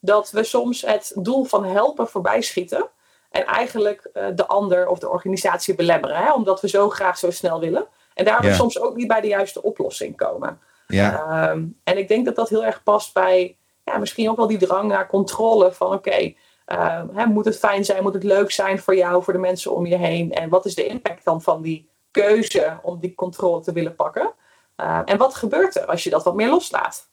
dat 0.00 0.30
we 0.30 0.44
soms 0.44 0.82
het 0.82 1.12
doel 1.16 1.44
van 1.44 1.64
helpen 1.64 2.08
voorbij 2.08 2.42
schieten. 2.42 2.90
En 3.32 3.44
eigenlijk 3.44 4.10
uh, 4.14 4.26
de 4.34 4.46
ander 4.46 4.88
of 4.88 4.98
de 4.98 5.08
organisatie 5.08 5.74
belemmeren. 5.74 6.16
Hè? 6.16 6.32
Omdat 6.32 6.60
we 6.60 6.68
zo 6.68 6.88
graag 6.88 7.18
zo 7.18 7.30
snel 7.30 7.60
willen. 7.60 7.86
En 8.14 8.24
daarom 8.24 8.46
ja. 8.46 8.54
soms 8.54 8.80
ook 8.80 8.96
niet 8.96 9.08
bij 9.08 9.20
de 9.20 9.28
juiste 9.28 9.62
oplossing 9.62 10.16
komen. 10.16 10.60
Ja. 10.86 11.50
Um, 11.50 11.80
en 11.84 11.98
ik 11.98 12.08
denk 12.08 12.24
dat 12.24 12.36
dat 12.36 12.48
heel 12.48 12.64
erg 12.64 12.82
past 12.82 13.14
bij 13.14 13.56
ja, 13.84 13.98
misschien 13.98 14.30
ook 14.30 14.36
wel 14.36 14.46
die 14.46 14.58
drang 14.58 14.88
naar 14.88 15.06
controle. 15.06 15.72
Van 15.72 15.86
oké, 15.86 15.96
okay, 15.96 16.36
uh, 16.66 17.26
moet 17.26 17.44
het 17.44 17.58
fijn 17.58 17.84
zijn? 17.84 18.02
Moet 18.02 18.14
het 18.14 18.24
leuk 18.24 18.50
zijn 18.50 18.78
voor 18.78 18.96
jou, 18.96 19.22
voor 19.22 19.32
de 19.32 19.38
mensen 19.38 19.74
om 19.74 19.86
je 19.86 19.96
heen? 19.96 20.32
En 20.32 20.48
wat 20.48 20.64
is 20.64 20.74
de 20.74 20.86
impact 20.86 21.24
dan 21.24 21.42
van 21.42 21.62
die 21.62 21.88
keuze 22.10 22.78
om 22.82 23.00
die 23.00 23.14
controle 23.14 23.60
te 23.60 23.72
willen 23.72 23.94
pakken? 23.94 24.32
Uh, 24.76 25.00
en 25.04 25.18
wat 25.18 25.34
gebeurt 25.34 25.76
er 25.76 25.86
als 25.86 26.04
je 26.04 26.10
dat 26.10 26.24
wat 26.24 26.34
meer 26.34 26.50
loslaat? 26.50 27.10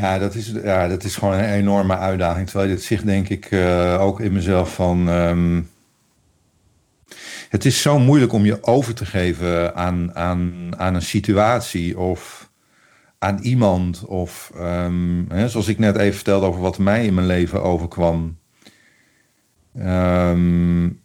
Ja 0.00 0.18
dat, 0.18 0.34
is, 0.34 0.52
ja, 0.62 0.88
dat 0.88 1.04
is 1.04 1.16
gewoon 1.16 1.34
een 1.34 1.52
enorme 1.52 1.96
uitdaging. 1.96 2.46
Terwijl 2.46 2.68
je 2.68 2.74
het 2.74 2.84
zich 2.84 3.02
denk 3.02 3.28
ik 3.28 3.50
uh, 3.50 4.00
ook 4.00 4.20
in 4.20 4.32
mezelf 4.32 4.74
van... 4.74 5.08
Um, 5.08 5.70
het 7.48 7.64
is 7.64 7.82
zo 7.82 7.98
moeilijk 7.98 8.32
om 8.32 8.44
je 8.44 8.62
over 8.62 8.94
te 8.94 9.06
geven 9.06 9.74
aan, 9.74 10.14
aan, 10.14 10.68
aan 10.76 10.94
een 10.94 11.02
situatie 11.02 11.98
of 11.98 12.50
aan 13.18 13.38
iemand. 13.38 14.04
Of 14.04 14.50
hè, 15.28 15.48
zoals 15.48 15.68
ik 15.68 15.78
net 15.78 15.96
even 15.96 16.14
vertelde 16.14 16.46
over 16.46 16.60
wat 16.60 16.78
mij 16.78 17.06
in 17.06 17.14
mijn 17.14 17.26
leven 17.26 17.62
overkwam. 17.62 18.38
Um, 19.78 21.00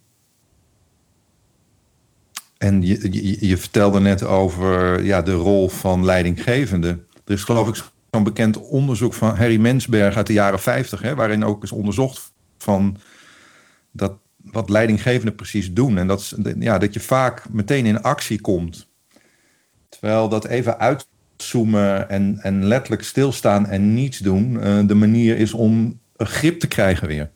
en 2.58 2.82
je, 2.82 3.12
je, 3.12 3.46
je, 3.46 3.56
vertelde 3.56 4.00
net 4.00 4.24
over 4.24 5.04
ja, 5.04 5.22
de 5.22 5.34
rol 5.34 5.68
van 5.68 6.04
leidinggevende. 6.04 6.88
Er 7.24 7.32
is 7.34 7.44
geloof 7.44 7.68
ik 7.68 7.74
zo'n 8.18 8.34
bekend 8.34 8.68
onderzoek 8.68 9.14
van 9.14 9.36
Harry 9.36 9.60
Mensberg 9.60 10.16
uit 10.16 10.26
de 10.26 10.32
jaren 10.32 10.60
50, 10.60 11.02
hè, 11.02 11.14
waarin 11.14 11.44
ook 11.44 11.62
is 11.62 11.72
onderzocht 11.72 12.32
van 12.58 12.96
dat, 13.90 14.12
wat 14.36 14.68
leidinggevenden 14.68 15.34
precies 15.34 15.72
doen. 15.72 15.98
En 15.98 16.06
dat, 16.06 16.34
ja, 16.58 16.78
dat 16.78 16.94
je 16.94 17.00
vaak 17.00 17.48
meteen 17.50 17.86
in 17.86 18.02
actie 18.02 18.40
komt. 18.40 18.88
Terwijl 19.88 20.28
dat 20.28 20.44
even 20.44 20.78
uit 20.78 21.06
uitzoomen 21.38 22.08
en, 22.08 22.38
en 22.42 22.64
letterlijk 22.64 23.02
stilstaan 23.02 23.66
en 23.66 23.94
niets 23.94 24.18
doen 24.18 24.60
eh, 24.60 24.78
de 24.86 24.94
manier 24.94 25.36
is 25.36 25.52
om 25.52 26.00
een 26.16 26.26
grip 26.26 26.60
te 26.60 26.68
krijgen 26.68 27.08
weer. 27.08 27.30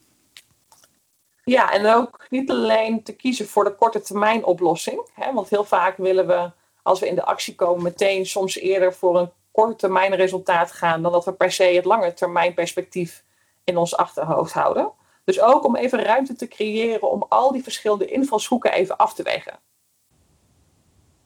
Ja, 1.44 1.72
en 1.72 1.86
ook 1.86 2.26
niet 2.30 2.50
alleen 2.50 3.02
te 3.02 3.12
kiezen 3.12 3.48
voor 3.48 3.64
de 3.64 3.74
korte 3.74 4.00
termijn 4.00 4.44
oplossing. 4.44 5.08
Hè, 5.14 5.32
want 5.32 5.48
heel 5.48 5.64
vaak 5.64 5.96
willen 5.96 6.26
we, 6.26 6.50
als 6.82 7.00
we 7.00 7.08
in 7.08 7.14
de 7.14 7.24
actie 7.24 7.54
komen, 7.54 7.82
meteen 7.82 8.26
soms 8.26 8.58
eerder 8.58 8.94
voor 8.94 9.18
een 9.18 9.30
korte 9.52 9.76
termijn 9.76 10.14
resultaat 10.14 10.72
gaan 10.72 11.02
dan 11.02 11.12
dat 11.12 11.24
we 11.24 11.32
per 11.32 11.52
se 11.52 11.64
het 11.64 11.84
lange 11.84 12.14
termijn 12.14 12.54
perspectief 12.54 13.24
in 13.64 13.76
ons 13.76 13.96
achterhoofd 13.96 14.52
houden. 14.52 14.92
Dus 15.24 15.40
ook 15.40 15.64
om 15.64 15.76
even 15.76 16.02
ruimte 16.02 16.34
te 16.34 16.48
creëren 16.48 17.10
om 17.10 17.26
al 17.28 17.52
die 17.52 17.62
verschillende 17.62 18.06
invalshoeken 18.06 18.72
even 18.72 18.96
af 18.96 19.14
te 19.14 19.22
wegen. 19.22 19.58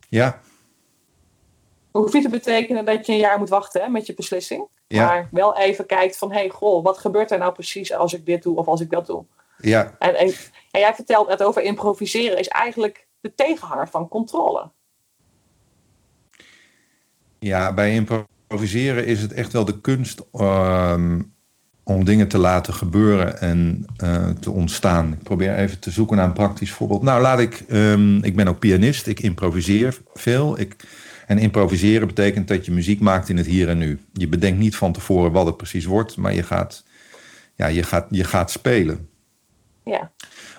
Ja. 0.08 0.40
Hoeft 1.90 2.12
niet 2.12 2.22
te 2.22 2.28
betekenen 2.28 2.84
dat 2.84 3.06
je 3.06 3.12
een 3.12 3.18
jaar 3.18 3.38
moet 3.38 3.48
wachten 3.48 3.82
hè, 3.82 3.88
met 3.88 4.06
je 4.06 4.14
beslissing. 4.14 4.68
Ja. 4.86 5.06
Maar 5.06 5.28
wel 5.30 5.56
even 5.56 5.86
kijkt 5.86 6.18
van, 6.18 6.32
hé, 6.32 6.38
hey, 6.38 6.48
goh, 6.48 6.84
wat 6.84 6.98
gebeurt 6.98 7.30
er 7.30 7.38
nou 7.38 7.52
precies 7.52 7.92
als 7.92 8.14
ik 8.14 8.26
dit 8.26 8.42
doe 8.42 8.56
of 8.56 8.66
als 8.66 8.80
ik 8.80 8.90
dat 8.90 9.06
doe? 9.06 9.24
Ja. 9.58 9.96
En, 9.98 10.14
en, 10.14 10.34
en 10.70 10.80
jij 10.80 10.94
vertelt 10.94 11.28
het 11.28 11.42
over 11.42 11.62
improviseren 11.62 12.38
is 12.38 12.48
eigenlijk 12.48 13.06
de 13.20 13.34
tegenhanger 13.34 13.88
van 13.88 14.08
controle. 14.08 14.70
Ja, 17.38 17.74
bij 17.74 17.94
improviseren 17.94 19.06
is 19.06 19.22
het 19.22 19.32
echt 19.32 19.52
wel 19.52 19.64
de 19.64 19.80
kunst 19.80 20.22
ehm, 20.32 21.20
om 21.82 22.04
dingen 22.04 22.28
te 22.28 22.38
laten 22.38 22.74
gebeuren 22.74 23.40
en 23.40 23.86
uh, 24.04 24.28
te 24.28 24.50
ontstaan. 24.50 25.12
Ik 25.12 25.22
probeer 25.22 25.54
even 25.54 25.78
te 25.78 25.90
zoeken 25.90 26.16
naar 26.16 26.26
een 26.26 26.32
praktisch 26.32 26.72
voorbeeld. 26.72 27.02
Nou, 27.02 27.22
laat 27.22 27.38
ik. 27.38 27.64
Um, 27.68 28.24
ik 28.24 28.36
ben 28.36 28.48
ook 28.48 28.58
pianist. 28.58 29.06
Ik 29.06 29.20
improviseer 29.20 29.98
veel. 30.14 30.60
Ik, 30.60 30.76
en 31.26 31.38
improviseren 31.38 32.06
betekent 32.06 32.48
dat 32.48 32.66
je 32.66 32.72
muziek 32.72 33.00
maakt 33.00 33.28
in 33.28 33.36
het 33.36 33.46
hier 33.46 33.68
en 33.68 33.78
nu. 33.78 33.98
Je 34.12 34.28
bedenkt 34.28 34.58
niet 34.58 34.76
van 34.76 34.92
tevoren 34.92 35.32
wat 35.32 35.46
het 35.46 35.56
precies 35.56 35.84
wordt, 35.84 36.16
maar 36.16 36.34
je 36.34 36.42
gaat, 36.42 36.84
ja, 37.54 37.66
je 37.66 37.82
gaat, 37.82 38.06
je 38.10 38.24
gaat 38.24 38.50
spelen. 38.50 39.08
Ja. 39.84 40.12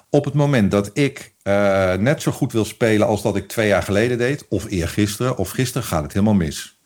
Op 0.10 0.26
het 0.26 0.34
moment 0.34 0.72
dat 0.72 0.90
ik 0.94 1.34
uh, 1.48 1.94
net 1.94 2.22
zo 2.22 2.32
goed 2.32 2.52
wil 2.52 2.66
spelen 2.66 3.08
als 3.08 3.22
dat 3.22 3.36
ik 3.36 3.48
twee 3.48 3.68
jaar 3.68 3.84
geleden 3.84 4.18
deed, 4.18 4.46
of 4.50 4.66
eergisteren, 4.70 5.38
of 5.38 5.50
gisteren, 5.50 5.88
gaat 5.88 6.04
het 6.04 6.14
helemaal 6.14 6.34
mis. 6.34 6.80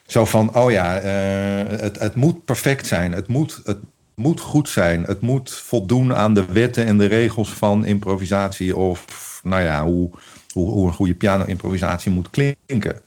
Zo 0.07 0.25
van, 0.25 0.55
oh 0.57 0.71
ja, 0.71 1.02
uh, 1.02 1.79
het, 1.81 1.99
het 1.99 2.14
moet 2.14 2.45
perfect 2.45 2.87
zijn. 2.87 3.12
Het 3.12 3.29
moet, 3.29 3.61
het 3.64 3.79
moet 4.14 4.41
goed 4.41 4.69
zijn. 4.69 5.02
Het 5.02 5.21
moet 5.21 5.52
voldoen 5.52 6.14
aan 6.14 6.35
de 6.35 6.45
wetten 6.45 6.87
en 6.87 6.99
de 6.99 7.07
regels 7.07 7.50
van 7.50 7.85
improvisatie. 7.85 8.76
Of, 8.76 9.41
nou 9.43 9.62
ja, 9.62 9.85
hoe, 9.85 10.11
hoe, 10.52 10.71
hoe 10.71 10.87
een 10.87 10.93
goede 10.93 11.14
piano-improvisatie 11.14 12.12
moet 12.12 12.31
klinken. 12.31 13.00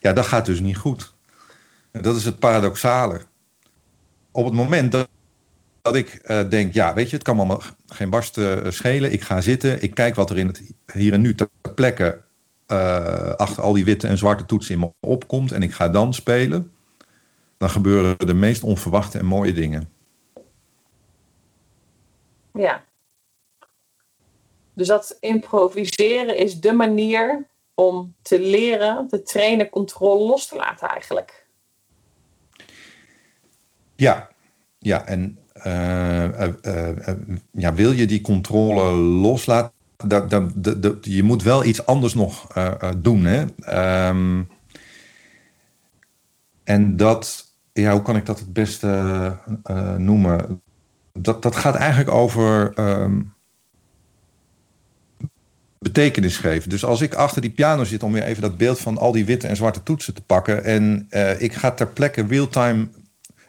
Ja, 0.00 0.12
dat 0.12 0.26
gaat 0.26 0.46
dus 0.46 0.60
niet 0.60 0.76
goed. 0.76 1.14
Dat 1.92 2.16
is 2.16 2.24
het 2.24 2.38
paradoxale. 2.38 3.20
Op 4.30 4.44
het 4.44 4.54
moment 4.54 4.92
dat, 4.92 5.08
dat 5.84 5.94
ik 5.94 6.20
uh, 6.26 6.48
denk, 6.48 6.74
ja, 6.74 6.94
weet 6.94 7.10
je, 7.10 7.16
het 7.16 7.24
kan 7.24 7.36
me 7.36 7.42
allemaal 7.42 7.62
geen 7.86 8.10
barst 8.10 8.38
uh, 8.38 8.56
schelen. 8.68 9.12
Ik 9.12 9.22
ga 9.22 9.40
zitten, 9.40 9.82
ik 9.82 9.94
kijk 9.94 10.14
wat 10.14 10.30
er 10.30 10.38
in 10.38 10.46
het 10.46 10.62
hier 10.92 11.12
en 11.12 11.20
nu 11.20 11.34
ter 11.34 11.48
plekke 11.74 12.22
uh, 12.68 13.34
achter 13.34 13.62
al 13.62 13.72
die 13.72 13.84
witte 13.84 14.08
en 14.08 14.18
zwarte 14.18 14.44
toetsen 14.44 14.74
in 14.74 14.80
me 14.80 14.92
opkomt 15.00 15.52
en 15.52 15.62
ik 15.62 15.72
ga 15.72 15.88
dan 15.88 16.14
spelen, 16.14 16.72
dan 17.56 17.70
gebeuren 17.70 18.26
de 18.26 18.34
meest 18.34 18.62
onverwachte 18.62 19.18
en 19.18 19.24
mooie 19.24 19.52
dingen. 19.52 19.90
Ja. 22.52 22.84
Dus 24.74 24.86
dat 24.86 25.16
improviseren 25.20 26.36
is 26.36 26.60
de 26.60 26.72
manier 26.72 27.46
om 27.74 28.14
te 28.22 28.40
leren, 28.40 29.08
te 29.08 29.22
trainen, 29.22 29.70
controle 29.70 30.24
los 30.24 30.46
te 30.46 30.56
laten 30.56 30.88
eigenlijk. 30.88 31.46
Ja, 33.96 34.30
ja 34.78 35.06
en 35.06 35.38
ja, 37.52 37.74
wil 37.74 37.92
je 37.92 38.06
die 38.06 38.20
controle 38.20 38.92
loslaten? 38.96 39.72
dat, 40.06 40.30
dat, 40.30 40.96
je 41.00 41.22
moet 41.22 41.42
wel 41.42 41.64
iets 41.64 41.86
anders 41.86 42.14
nog 42.14 42.46
doen. 42.96 43.24
Hè? 43.24 43.44
Um, 44.08 44.48
en 46.64 46.96
dat, 46.96 47.46
ja, 47.72 47.92
hoe 47.92 48.02
kan 48.02 48.16
ik 48.16 48.26
dat 48.26 48.38
het 48.38 48.52
beste 48.52 49.32
noemen? 49.96 50.62
Dat, 51.12 51.42
dat 51.42 51.56
gaat 51.56 51.74
eigenlijk 51.74 52.10
over 52.10 52.72
um, 52.78 53.32
betekenis 55.78 56.36
geven. 56.36 56.70
Dus 56.70 56.84
als 56.84 57.00
ik 57.00 57.14
achter 57.14 57.42
die 57.42 57.50
piano 57.50 57.84
zit 57.84 58.02
om 58.02 58.12
weer 58.12 58.22
even 58.22 58.42
dat 58.42 58.56
beeld 58.56 58.80
van 58.80 58.98
al 58.98 59.12
die 59.12 59.24
witte 59.24 59.46
en 59.46 59.56
zwarte 59.56 59.82
toetsen 59.82 60.14
te 60.14 60.22
pakken. 60.22 60.64
En 60.64 61.06
ik 61.38 61.52
ga 61.52 61.70
ter 61.70 61.88
plekke 61.88 62.26
real-time 62.28 62.88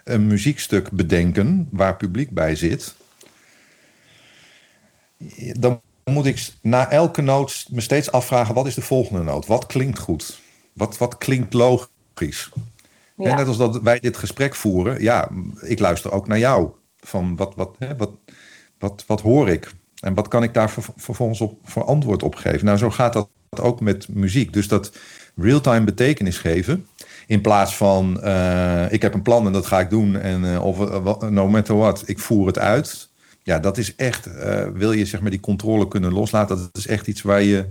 een 0.05 0.27
muziekstuk 0.27 0.91
bedenken 0.91 1.67
waar 1.71 1.95
publiek 1.95 2.29
bij 2.29 2.55
zit. 2.55 2.95
Dan 5.53 5.81
moet 6.03 6.25
ik 6.25 6.53
na 6.61 6.91
elke 6.91 7.21
noot 7.21 7.65
me 7.71 7.81
steeds 7.81 8.11
afvragen: 8.11 8.55
wat 8.55 8.67
is 8.67 8.75
de 8.75 8.81
volgende 8.81 9.23
noot? 9.23 9.45
Wat 9.45 9.65
klinkt 9.65 9.99
goed? 9.99 10.39
Wat, 10.73 10.97
wat 10.97 11.17
klinkt 11.17 11.53
logisch? 11.53 12.49
Ja. 13.17 13.29
En 13.29 13.35
net 13.35 13.47
als 13.47 13.57
dat 13.57 13.81
wij 13.81 13.99
dit 13.99 14.17
gesprek 14.17 14.55
voeren, 14.55 15.01
ja, 15.01 15.29
ik 15.61 15.79
luister 15.79 16.11
ook 16.11 16.27
naar 16.27 16.39
jou. 16.39 16.69
Van 16.99 17.35
wat, 17.35 17.55
wat, 17.55 17.75
hè, 17.79 17.95
wat, 17.95 18.11
wat, 18.79 19.03
wat 19.07 19.21
hoor 19.21 19.49
ik? 19.49 19.71
En 19.99 20.13
wat 20.13 20.27
kan 20.27 20.43
ik 20.43 20.53
daar 20.53 20.69
vervolgens 20.95 21.41
op, 21.41 21.59
voor 21.63 21.83
antwoord 21.83 22.23
op 22.23 22.35
geven? 22.35 22.65
Nou, 22.65 22.77
zo 22.77 22.89
gaat 22.89 23.13
dat 23.13 23.29
ook 23.59 23.81
met 23.81 24.07
muziek. 24.07 24.53
Dus 24.53 24.67
dat 24.67 24.91
real-time 25.35 25.85
betekenis 25.85 26.37
geven. 26.37 26.87
In 27.27 27.41
plaats 27.41 27.77
van 27.77 28.19
uh, 28.23 28.91
ik 28.91 29.01
heb 29.01 29.13
een 29.13 29.21
plan 29.21 29.45
en 29.45 29.53
dat 29.53 29.65
ga 29.65 29.79
ik 29.79 29.89
doen. 29.89 30.15
En 30.15 30.43
uh, 30.43 30.65
of 30.65 30.79
uh, 30.79 31.29
no 31.29 31.47
matter 31.47 31.77
what, 31.77 32.03
ik 32.05 32.19
voer 32.19 32.47
het 32.47 32.59
uit 32.59 33.09
ja, 33.45 33.59
dat 33.59 33.77
is 33.77 33.95
echt, 33.95 34.29
wil 34.73 34.91
je 34.91 35.05
zeg 35.05 35.21
maar 35.21 35.29
die 35.29 35.39
controle 35.39 35.87
kunnen 35.87 36.13
loslaten, 36.13 36.57
dat 36.57 36.77
is 36.77 36.87
echt 36.87 37.07
iets 37.07 37.21
waar 37.21 37.41
je 37.41 37.69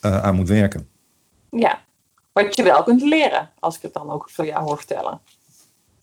aan 0.00 0.34
moet 0.34 0.48
werken. 0.48 0.88
Ja, 1.50 1.80
wat 2.32 2.56
je 2.56 2.62
wel 2.62 2.82
kunt 2.82 3.02
leren, 3.02 3.50
als 3.58 3.76
ik 3.76 3.82
het 3.82 3.92
dan 3.92 4.10
ook 4.10 4.30
voor 4.30 4.46
jou 4.46 4.64
hoor 4.64 4.76
vertellen. 4.76 5.20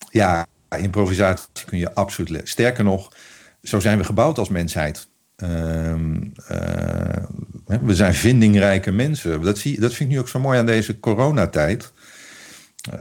Ja, 0.10 0.46
improvisatie 0.78 1.66
kun 1.66 1.78
je 1.78 1.94
absoluut 1.94 2.30
leren. 2.30 2.48
Sterker 2.48 2.84
nog, 2.84 3.12
zo 3.62 3.80
zijn 3.80 3.98
we 3.98 4.04
gebouwd 4.04 4.38
als 4.38 4.50
mensheid. 4.50 5.08
Uh, 5.38 5.48
we 7.82 7.96
zijn 7.96 8.14
vindingrijke 8.14 8.92
mensen. 8.92 9.42
Dat, 9.42 9.58
zie, 9.58 9.80
dat 9.80 9.94
vind 9.94 10.10
ik 10.10 10.16
nu 10.16 10.22
ook 10.22 10.30
zo 10.30 10.40
mooi 10.40 10.60
aan 10.60 10.66
deze 10.66 11.00
coronatijd. 11.00 11.94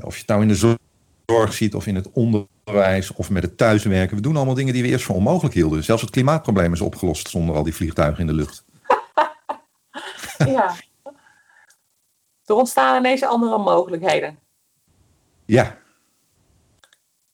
Of 0.02 0.14
je 0.14 0.18
het 0.18 0.28
nou 0.28 0.42
in 0.42 0.48
de 0.48 0.78
zorg 1.26 1.52
ziet 1.52 1.74
of 1.74 1.86
in 1.86 1.94
het 1.94 2.12
onderwijs 2.12 3.12
of 3.12 3.30
met 3.30 3.42
het 3.42 3.56
thuiswerken. 3.56 4.16
We 4.16 4.22
doen 4.22 4.36
allemaal 4.36 4.54
dingen 4.54 4.72
die 4.72 4.82
we 4.82 4.88
eerst 4.88 5.04
voor 5.04 5.14
onmogelijk 5.14 5.54
hielden. 5.54 5.84
Zelfs 5.84 6.02
het 6.02 6.10
klimaatprobleem 6.10 6.72
is 6.72 6.80
opgelost 6.80 7.28
zonder 7.28 7.54
al 7.56 7.62
die 7.62 7.74
vliegtuigen 7.74 8.20
in 8.20 8.26
de 8.26 8.32
lucht. 8.32 8.64
ja. 10.56 10.74
Er 12.44 12.54
ontstaan 12.54 12.96
ineens 12.96 13.22
andere 13.22 13.58
mogelijkheden. 13.58 14.38
Ja. 15.44 15.78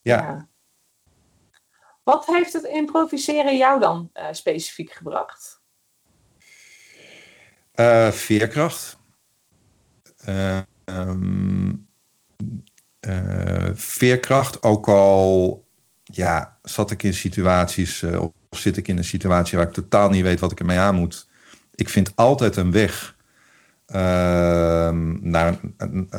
ja. 0.03 0.17
ja. 0.17 0.49
Wat 2.03 2.27
heeft 2.27 2.53
het 2.53 2.65
improviseren 2.65 3.57
jou 3.57 3.81
dan 3.81 4.11
uh, 4.15 4.27
specifiek 4.31 4.93
gebracht? 4.93 5.63
Uh, 7.75 8.11
veerkracht. 8.11 8.99
Uh, 10.29 10.61
um, 10.85 11.71
uh, 11.71 11.84
veerkracht, 13.75 14.63
ook 14.63 14.89
al 14.89 15.65
ja, 16.05 16.59
zat 16.63 16.91
ik 16.91 17.03
in 17.03 17.15
situaties 17.15 18.03
uh, 18.03 18.21
of 18.21 18.59
zit 18.59 18.77
ik 18.77 18.89
in 18.89 18.99
een 18.99 19.05
situatie 19.05 19.59
waar 19.59 19.67
ik 19.67 19.73
totaal 19.73 20.09
niet 20.09 20.23
weet 20.23 20.41
wat 20.41 20.53
ik 20.53 20.61
ermee 20.61 20.79
aan 20.79 20.95
moet. 20.95 21.29
Ik 21.75 21.89
vind 21.89 22.13
altijd 22.15 22.57
een 22.57 22.73
weg 22.73 23.17
uh, 23.89 23.97
naar, 25.21 25.59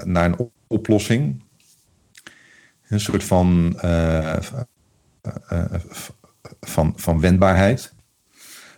naar 0.04 0.26
een 0.26 0.52
oplossing. 0.68 1.44
Een 2.88 3.00
soort 3.00 3.24
van, 3.24 3.80
uh, 3.86 4.36
van, 6.62 6.94
van 6.96 7.20
wendbaarheid. 7.20 7.94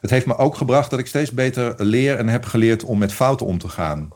Het 0.01 0.09
heeft 0.09 0.25
me 0.25 0.37
ook 0.37 0.55
gebracht 0.55 0.89
dat 0.89 0.99
ik 0.99 1.07
steeds 1.07 1.31
beter 1.31 1.75
leer 1.77 2.17
en 2.17 2.27
heb 2.27 2.45
geleerd 2.45 2.83
om 2.83 2.97
met 2.97 3.13
fouten 3.13 3.45
om 3.45 3.57
te 3.57 3.69
gaan 3.69 4.11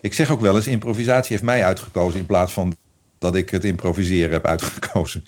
ik 0.00 0.14
zeg 0.14 0.30
ook 0.30 0.40
wel 0.40 0.56
eens, 0.56 0.66
improvisatie 0.66 1.32
heeft 1.32 1.42
mij 1.42 1.64
uitgekozen 1.64 2.20
in 2.20 2.26
plaats 2.26 2.52
van 2.52 2.76
dat 3.18 3.34
ik 3.34 3.50
het 3.50 3.64
improviseren 3.64 4.32
heb 4.32 4.46
uitgekozen. 4.46 5.24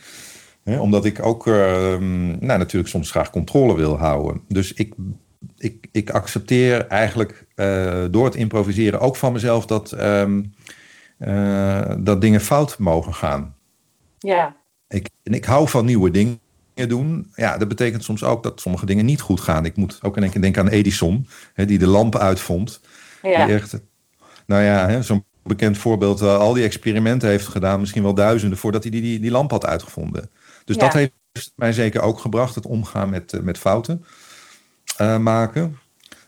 omdat 0.64 1.04
ik 1.04 1.24
ook 1.24 1.46
uh, 1.46 1.54
nou, 1.56 2.58
natuurlijk 2.58 2.88
soms 2.88 3.10
graag 3.10 3.30
controle 3.30 3.76
wil 3.76 3.98
houden. 3.98 4.40
Dus 4.48 4.72
ik, 4.72 4.94
ik, 5.58 5.86
ik 5.92 6.10
accepteer 6.10 6.86
eigenlijk 6.86 7.46
uh, 7.56 8.04
door 8.10 8.24
het 8.24 8.34
improviseren 8.34 9.00
ook 9.00 9.16
van 9.16 9.32
mezelf 9.32 9.66
dat, 9.66 9.92
um, 9.92 10.54
uh, 11.18 11.92
dat 11.98 12.20
dingen 12.20 12.40
fout 12.40 12.78
mogen 12.78 13.14
gaan. 13.14 13.54
Ja. 14.18 14.56
Ik, 14.88 15.08
en 15.22 15.34
ik 15.34 15.44
hou 15.44 15.68
van 15.68 15.84
nieuwe 15.84 16.10
dingen 16.10 16.38
doen. 16.74 17.30
Ja, 17.34 17.58
dat 17.58 17.68
betekent 17.68 18.04
soms 18.04 18.24
ook 18.24 18.42
dat 18.42 18.60
sommige 18.60 18.86
dingen 18.86 19.04
niet 19.04 19.20
goed 19.20 19.40
gaan. 19.40 19.64
Ik 19.64 19.76
moet 19.76 19.98
ook 20.02 20.16
in 20.16 20.22
één 20.22 20.32
keer 20.32 20.40
denken 20.40 20.62
aan 20.62 20.68
Edison, 20.68 21.28
hè, 21.54 21.64
die 21.64 21.78
de 21.78 21.86
lamp 21.86 22.16
uitvond. 22.16 22.80
Ja. 23.22 23.46
Die 23.46 23.54
echt 23.54 23.80
nou 24.52 24.62
ja, 24.62 25.02
zo'n 25.02 25.24
bekend 25.42 25.78
voorbeeld 25.78 26.22
al 26.22 26.52
die 26.52 26.64
experimenten 26.64 27.28
heeft 27.28 27.46
gedaan, 27.46 27.80
misschien 27.80 28.02
wel 28.02 28.14
duizenden, 28.14 28.58
voordat 28.58 28.82
hij 28.82 28.92
die, 28.92 29.00
die, 29.00 29.20
die 29.20 29.30
lamp 29.30 29.50
had 29.50 29.66
uitgevonden. 29.66 30.30
Dus 30.64 30.76
dat 30.76 30.92
heeft 30.92 31.12
mij 31.56 31.72
zeker 31.72 32.00
ook 32.00 32.18
gebracht, 32.18 32.54
het 32.54 32.66
omgaan 32.66 33.10
met, 33.10 33.38
met 33.42 33.58
fouten 33.58 34.04
maken. 35.18 35.78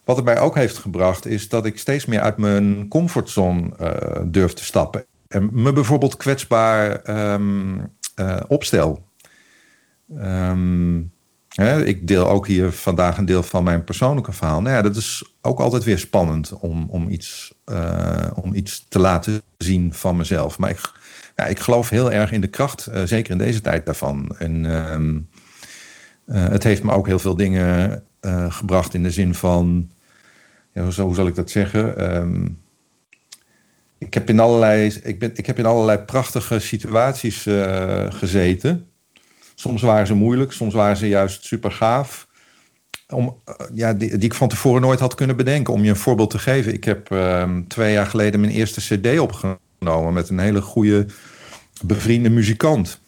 Wat 0.04 0.16
het 0.16 0.24
mij 0.24 0.38
ook 0.38 0.54
heeft 0.54 0.78
gebracht, 0.78 1.26
is 1.26 1.48
dat 1.48 1.66
ik 1.66 1.78
steeds 1.78 2.06
meer 2.06 2.20
uit 2.20 2.36
mijn 2.36 2.88
comfortzone 2.88 3.70
uh, 3.80 4.22
durf 4.26 4.52
te 4.52 4.64
stappen. 4.64 5.06
En 5.28 5.48
me 5.52 5.72
bijvoorbeeld 5.72 6.16
kwetsbaar 6.16 7.08
um, 7.32 7.92
uh, 8.16 8.40
opstel. 8.48 9.08
Um, 10.18 11.12
hè, 11.48 11.84
ik 11.84 12.06
deel 12.06 12.28
ook 12.28 12.46
hier 12.46 12.72
vandaag 12.72 13.18
een 13.18 13.24
deel 13.24 13.42
van 13.42 13.64
mijn 13.64 13.84
persoonlijke 13.84 14.32
verhaal. 14.32 14.62
Nou 14.62 14.76
ja, 14.76 14.82
dat 14.82 14.96
is 14.96 15.34
ook 15.40 15.60
altijd 15.60 15.84
weer 15.84 15.98
spannend 15.98 16.52
om, 16.52 16.88
om, 16.90 17.08
iets, 17.08 17.53
uh, 17.66 18.30
om 18.35 18.54
iets 18.54 18.87
te 18.88 18.99
laten 18.99 19.42
zien 19.59 19.94
van 19.94 20.16
mezelf. 20.16 20.59
Maar 20.59 20.71
ik, 20.71 20.92
ja, 21.37 21.44
ik 21.44 21.59
geloof 21.59 21.88
heel 21.88 22.12
erg 22.12 22.33
in 22.33 22.40
de 22.40 22.47
kracht, 22.47 22.88
zeker 23.04 23.33
in 23.33 23.38
deze 23.38 23.61
tijd 23.61 23.87
daarvan. 23.87 24.37
En 24.38 24.64
um, 24.64 25.28
het 26.30 26.62
heeft 26.62 26.83
me 26.83 26.92
ook 26.92 27.06
heel 27.06 27.18
veel 27.18 27.37
dingen 27.37 28.02
gebracht 28.49 28.94
in 28.94 29.02
de 29.02 29.11
zin 29.11 29.35
van 29.35 29.90
ja, 30.73 30.83
hoe, 30.83 31.14
zal 31.14 31.26
ik 31.26 31.35
dat 31.35 31.50
zeggen? 31.50 32.14
Um, 32.16 32.59
ik, 33.99 34.14
heb 34.14 34.28
in 34.28 34.40
allerlei, 34.40 35.00
ik, 35.02 35.18
ben, 35.18 35.30
ik 35.35 35.47
heb 35.47 35.59
in 35.59 35.66
allerlei 35.66 35.99
prachtige 35.99 36.59
situaties 36.59 37.47
gezeten. 38.09 38.88
Soms 39.54 39.83
waren 39.83 40.06
ze 40.06 40.14
moeilijk, 40.14 40.52
soms 40.52 40.75
waren 40.75 40.97
ze 40.97 41.09
juist 41.09 41.44
super 41.44 41.73
gaaf. 41.73 42.26
Om, 43.08 43.40
uh, 43.49 43.54
ja, 43.73 43.92
die, 43.92 44.11
die, 44.11 44.28
ik 44.30 44.34
van 44.34 44.49
tevoren 44.49 44.80
nooit 44.80 45.00
had 45.00 45.14
kunnen 45.14 45.37
bedenken. 45.37 45.73
Om 45.73 45.84
je 45.84 45.90
een 45.90 45.96
voorbeeld 45.96 46.30
te 46.30 46.38
geven. 46.38 46.73
Ik 46.73 46.84
heb 46.84 47.11
um, 47.11 47.68
twee 47.68 47.92
jaar 47.92 48.06
geleden 48.06 48.40
mijn 48.40 48.52
eerste 48.52 48.80
cd 48.80 49.18
opgenomen 49.18 50.12
met 50.12 50.28
een 50.28 50.38
hele 50.38 50.61
goede 50.61 51.06
bevriende 51.82 52.30
muzikant. 52.30 53.00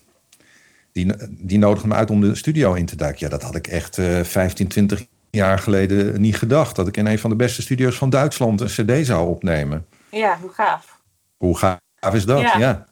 Die, 0.92 1.12
die 1.28 1.58
nodigde 1.58 1.88
me 1.88 1.94
uit 1.94 2.10
om 2.10 2.20
de 2.20 2.34
studio 2.34 2.74
in 2.74 2.86
te 2.86 2.96
duiken. 2.96 3.20
Ja, 3.20 3.28
dat 3.28 3.42
had 3.42 3.54
ik 3.54 3.66
echt 3.66 3.98
uh, 3.98 4.22
15, 4.22 4.68
20 4.68 5.06
jaar 5.30 5.58
geleden 5.58 6.20
niet 6.20 6.36
gedacht. 6.36 6.76
Dat 6.76 6.88
ik 6.88 6.96
in 6.96 7.06
een 7.06 7.18
van 7.18 7.30
de 7.30 7.36
beste 7.36 7.62
studio's 7.62 7.96
van 7.96 8.10
Duitsland 8.10 8.60
een 8.60 8.66
cd 8.66 9.06
zou 9.06 9.28
opnemen. 9.28 9.86
Ja, 10.10 10.38
hoe 10.40 10.52
gaaf. 10.52 11.00
Hoe 11.36 11.56
gaaf 11.56 12.14
is 12.14 12.24
dat? 12.24 12.40
Ja. 12.40 12.86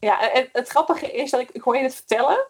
Ja, 0.00 0.30
het 0.52 0.68
grappige 0.68 1.12
is 1.12 1.30
dat 1.30 1.40
ik, 1.40 1.50
ik 1.52 1.62
hoor 1.62 1.76
je 1.76 1.82
het 1.82 1.94
vertellen. 1.94 2.46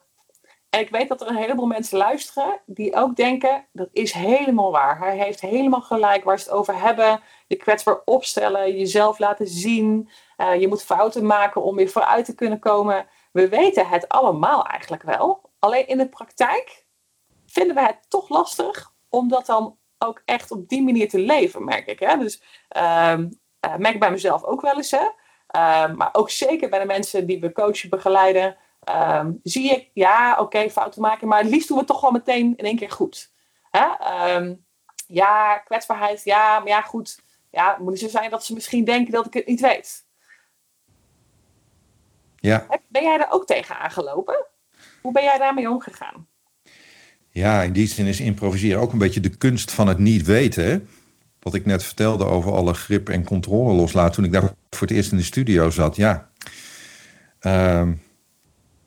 En 0.75 0.81
ik 0.81 0.91
weet 0.91 1.09
dat 1.09 1.21
er 1.21 1.29
een 1.29 1.37
heleboel 1.37 1.67
mensen 1.67 1.99
luisteren 1.99 2.61
die 2.67 2.95
ook 2.95 3.17
denken, 3.17 3.67
dat 3.73 3.89
is 3.93 4.13
helemaal 4.13 4.71
waar. 4.71 4.99
Hij 4.99 5.17
heeft 5.17 5.41
helemaal 5.41 5.81
gelijk 5.81 6.25
waar 6.25 6.39
ze 6.39 6.45
het 6.45 6.55
over 6.55 6.81
hebben. 6.81 7.21
Je 7.47 7.57
kwetsbaar 7.57 8.01
opstellen, 8.05 8.77
jezelf 8.77 9.19
laten 9.19 9.47
zien. 9.47 10.09
Uh, 10.37 10.61
je 10.61 10.69
moet 10.69 10.83
fouten 10.83 11.27
maken 11.27 11.63
om 11.63 11.77
weer 11.77 11.89
vooruit 11.89 12.25
te 12.25 12.35
kunnen 12.35 12.59
komen. 12.59 13.07
We 13.33 13.49
weten 13.49 13.89
het 13.89 14.09
allemaal 14.09 14.65
eigenlijk 14.65 15.03
wel. 15.03 15.51
Alleen 15.59 15.87
in 15.87 15.99
de 15.99 16.09
praktijk 16.09 16.87
vinden 17.47 17.75
we 17.75 17.83
het 17.83 17.99
toch 18.09 18.29
lastig 18.29 18.93
om 19.09 19.29
dat 19.29 19.47
dan 19.47 19.77
ook 19.99 20.23
echt 20.25 20.51
op 20.51 20.69
die 20.69 20.83
manier 20.83 21.09
te 21.09 21.19
leven, 21.19 21.65
merk 21.65 21.87
ik. 21.87 21.99
Hè? 21.99 22.17
Dus 22.17 22.43
uh, 22.77 23.19
merk 23.79 23.95
ik 23.95 24.01
bij 24.01 24.11
mezelf 24.11 24.45
ook 24.45 24.61
wel 24.61 24.77
eens. 24.77 24.91
Hè? 24.91 25.05
Uh, 25.57 25.95
maar 25.95 26.11
ook 26.13 26.31
zeker 26.31 26.69
bij 26.69 26.79
de 26.79 26.87
mensen 26.87 27.27
die 27.27 27.41
we 27.41 27.53
coachen, 27.53 27.91
begeleiden. 27.91 28.57
Uh, 28.89 29.27
zie 29.43 29.71
ik, 29.71 29.91
ja, 29.95 30.33
oké, 30.33 30.43
okay, 30.43 30.71
fouten 30.71 31.03
maken. 31.03 31.29
Maar 31.29 31.43
het 31.43 31.51
liefst 31.51 31.69
doen 31.69 31.77
we 31.77 31.83
het 31.83 31.93
toch 31.93 32.01
wel 32.01 32.11
meteen 32.11 32.57
in 32.57 32.65
één 32.65 32.77
keer 32.77 32.91
goed. 32.91 33.33
Hè? 33.71 33.87
Ehm, 33.99 34.55
ja, 35.07 35.59
kwetsbaarheid, 35.59 36.25
ja, 36.25 36.59
maar 36.59 36.69
ja, 36.69 36.81
goed. 36.81 37.23
Ja, 37.51 37.77
moet 37.81 37.91
niet 37.91 38.01
zo 38.01 38.09
zijn 38.09 38.31
dat 38.31 38.45
ze 38.45 38.55
misschien 38.55 38.85
denken 38.85 39.13
dat 39.13 39.27
ik 39.27 39.35
het 39.35 39.47
niet 39.47 39.61
weet. 39.61 40.05
Ja. 42.37 42.67
Ben 42.89 43.03
jij 43.03 43.19
er 43.19 43.31
ook 43.31 43.47
tegen 43.47 43.79
aangelopen? 43.79 44.47
Hoe 45.03 45.13
ben 45.13 45.23
jij 45.23 45.39
daarmee 45.39 45.71
omgegaan? 45.71 46.27
Ja, 47.29 47.63
in 47.63 47.73
die 47.73 47.87
zin 47.87 48.07
is 48.07 48.21
improviseren 48.21 48.81
ook 48.81 48.93
een 48.93 48.99
beetje 48.99 49.21
de 49.21 49.37
kunst 49.37 49.73
van 49.73 49.89
het 49.89 49.99
niet 49.99 50.25
weten. 50.25 50.65
Hè? 50.65 50.81
Wat 51.41 51.55
ik 51.55 51.67
net 51.67 51.85
vertelde 51.85 52.25
over 52.25 52.53
alle 52.53 52.75
grip 52.75 53.09
en 53.09 53.25
controle 53.25 53.73
loslaten 53.73 54.15
toen 54.15 54.25
ik 54.25 54.33
daar 54.33 54.55
voor 54.71 54.87
het 54.87 54.97
eerst 54.97 55.11
in 55.11 55.17
de 55.17 55.23
studio 55.23 55.71
zat. 55.71 55.97
Ja, 55.97 56.31
uh, 57.41 57.89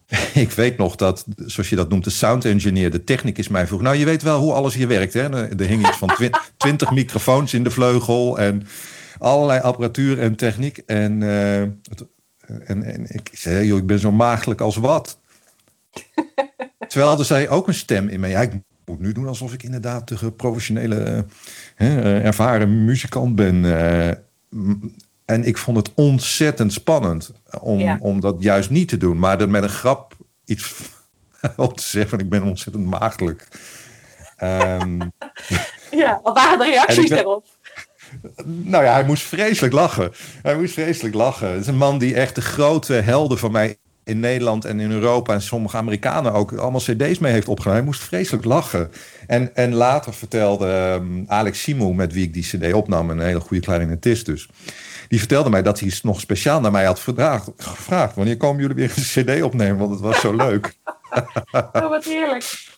ik 0.34 0.52
weet 0.52 0.78
nog 0.78 0.96
dat, 0.96 1.26
zoals 1.36 1.70
je 1.70 1.76
dat 1.76 1.90
noemt, 1.90 2.04
de 2.04 2.10
sound 2.10 2.46
engineer, 2.46 2.92
de 2.92 3.04
technicus 3.04 3.48
mij 3.48 3.68
vroeg. 3.68 3.82
Nou, 3.82 3.96
je 3.96 4.06
weet 4.06 4.22
wel 4.22 4.40
hoe 4.40 4.54
alles 4.54 4.74
hier 4.74 4.88
werkt. 4.88 5.14
Hè? 5.14 5.50
Er 5.60 5.68
hing 5.68 5.88
iets 5.88 5.98
van 5.98 6.12
twintig 6.58 6.92
microfoons 6.92 7.54
in 7.54 7.64
de 7.64 7.72
vleugel 7.72 8.40
en 8.40 8.68
allerlei 9.20 9.60
apparatuur 9.60 10.20
en 10.20 10.36
techniek. 10.36 10.78
En, 10.78 11.22
uh, 11.22 11.62
en, 11.62 11.84
en 12.66 13.06
ik 13.08 13.30
zei, 13.34 13.68
joh, 13.68 13.78
ik 13.78 13.86
ben 13.86 14.00
zo 14.00 14.12
maagdelijk 14.12 14.62
als 14.62 14.76
wat. 14.76 15.20
Terwijl 16.88 17.20
er 17.20 17.26
zei 17.26 17.48
ook 17.48 17.68
een 17.68 17.74
stem 17.74 18.08
in 18.08 18.20
mij. 18.20 18.30
Ja, 18.30 18.42
ik 18.42 18.52
moet 18.86 19.00
nu 19.00 19.12
doen 19.12 19.28
alsof 19.28 19.54
ik 19.54 19.64
inderdaad 19.64 20.08
de 20.08 20.32
professionele, 20.32 21.26
hè, 21.76 22.22
ervaren 22.22 22.86
muzikant 22.86 23.36
ben. 23.36 23.64
Uh, 23.64 24.12
en 25.28 25.44
ik 25.44 25.58
vond 25.58 25.78
het 25.78 25.92
ontzettend 25.96 26.74
spannend 26.74 27.32
om, 27.62 27.80
ja. 27.80 27.98
om 28.02 28.20
dat 28.20 28.36
juist 28.40 28.70
niet 28.70 28.88
te 28.88 28.98
doen. 28.98 29.20
Maar 29.20 29.42
er 29.42 29.50
met 29.50 29.64
een 29.64 29.70
grap 29.70 30.14
iets 30.46 30.74
op 31.56 31.78
te 31.78 31.84
zeggen. 31.84 32.20
Ik 32.20 32.30
ben 32.30 32.44
ontzettend 32.44 32.86
maagdelijk. 32.86 33.48
Um, 34.44 35.00
ja, 35.92 36.20
wat 36.24 36.34
waren 36.34 36.58
de 36.58 36.66
reacties 36.66 37.10
daarop? 37.10 37.46
Nou 38.46 38.84
ja, 38.84 38.94
hij 38.94 39.04
moest 39.04 39.24
vreselijk 39.24 39.74
lachen. 39.74 40.12
Hij 40.42 40.58
moest 40.58 40.74
vreselijk 40.74 41.16
lachen. 41.16 41.52
Het 41.52 41.62
is 41.62 41.68
een 41.68 41.78
man 41.78 41.98
die 41.98 42.16
echt 42.16 42.36
de 42.36 42.42
grote 42.42 42.94
helden 42.94 43.38
van 43.38 43.52
mij 43.52 43.78
in 44.04 44.20
Nederland 44.20 44.66
en 44.66 44.80
in 44.80 44.92
Europa 44.92 45.34
en 45.34 45.42
sommige 45.42 45.78
Amerikanen 45.78 46.34
ook 46.34 46.54
allemaal 46.54 46.82
cd's 46.82 47.20
mee 47.20 47.32
heeft 47.32 47.48
opgenomen. 47.48 47.82
Hij 47.82 47.92
moest 47.92 48.04
vreselijk 48.04 48.46
lachen. 48.46 48.92
En, 49.28 49.56
en 49.56 49.74
later 49.74 50.14
vertelde 50.14 51.00
um, 51.02 51.24
Alex 51.28 51.62
Simo, 51.62 51.94
met 51.94 52.14
wie 52.14 52.24
ik 52.24 52.34
die 52.34 52.44
cd 52.44 52.74
opnam, 52.74 53.10
een 53.10 53.20
hele 53.20 53.40
goede 53.40 53.64
clarinetist 53.64 54.26
dus. 54.26 54.50
Die 55.08 55.20
vertelde 55.20 55.50
mij 55.50 55.62
dat 55.62 55.80
hij 55.80 55.94
nog 56.02 56.20
speciaal 56.20 56.62
naar 56.62 56.72
mij 56.72 56.86
had 56.86 57.00
gevraagd. 57.00 57.52
gevraagd 57.58 58.16
wanneer 58.16 58.38
komen 58.38 58.62
jullie 58.62 58.76
weer 58.76 58.94
een 58.96 59.24
cd 59.24 59.42
opnemen? 59.42 59.78
Want 59.78 59.92
het 59.92 60.00
was 60.00 60.20
zo 60.20 60.36
leuk. 60.36 60.78
oh, 61.52 61.90
wat 61.90 62.06
heerlijk. 62.06 62.76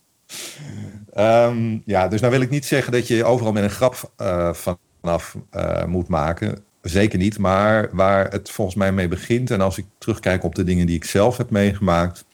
Um, 1.17 1.81
ja, 1.85 2.07
dus 2.07 2.21
nou 2.21 2.33
wil 2.33 2.41
ik 2.41 2.49
niet 2.49 2.65
zeggen 2.65 2.91
dat 2.91 3.07
je 3.07 3.23
overal 3.23 3.51
met 3.51 3.63
een 3.63 3.69
grap 3.69 4.11
uh, 4.21 4.53
vanaf 4.53 5.37
uh, 5.55 5.85
moet 5.85 6.07
maken. 6.07 6.63
Zeker 6.81 7.19
niet, 7.19 7.37
maar 7.37 7.89
waar 7.91 8.31
het 8.31 8.51
volgens 8.51 8.77
mij 8.77 8.91
mee 8.91 9.07
begint, 9.07 9.51
en 9.51 9.61
als 9.61 9.77
ik 9.77 9.85
terugkijk 9.97 10.43
op 10.43 10.55
de 10.55 10.63
dingen 10.63 10.85
die 10.85 10.95
ik 10.95 11.03
zelf 11.05 11.37
heb 11.37 11.49
meegemaakt, 11.49 12.25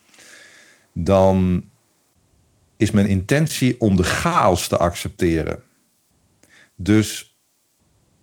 dan 0.94 1.64
is 2.78 2.92
mijn 2.92 3.08
intentie 3.08 3.80
om 3.80 3.96
de 3.96 4.04
chaos 4.04 4.68
te 4.68 4.78
accepteren. 4.78 5.64
Dus 6.76 7.35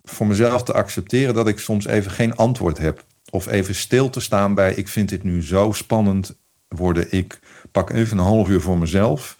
voor 0.03 0.27
mezelf 0.27 0.63
te 0.63 0.73
accepteren 0.73 1.33
dat 1.33 1.47
ik 1.47 1.59
soms 1.59 1.85
even 1.85 2.11
geen 2.11 2.35
antwoord 2.35 2.77
heb. 2.77 3.05
Of 3.29 3.47
even 3.47 3.75
stil 3.75 4.09
te 4.09 4.19
staan 4.19 4.53
bij, 4.53 4.73
ik 4.73 4.87
vind 4.87 5.09
dit 5.09 5.23
nu 5.23 5.43
zo 5.43 5.71
spannend 5.71 6.37
worden. 6.67 7.11
Ik 7.11 7.39
pak 7.71 7.89
even 7.89 8.17
een 8.17 8.23
half 8.23 8.49
uur 8.49 8.61
voor 8.61 8.77
mezelf. 8.77 9.37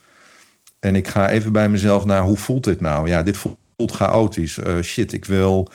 En 0.79 0.95
ik 0.95 1.07
ga 1.07 1.29
even 1.29 1.51
bij 1.51 1.69
mezelf 1.69 2.05
naar, 2.05 2.21
hoe 2.21 2.37
voelt 2.37 2.63
dit 2.63 2.81
nou? 2.81 3.07
Ja, 3.07 3.23
dit 3.23 3.37
voelt 3.37 3.57
chaotisch. 3.91 4.57
Uh, 4.57 4.81
shit, 4.81 5.13
ik 5.13 5.25
wil 5.25 5.71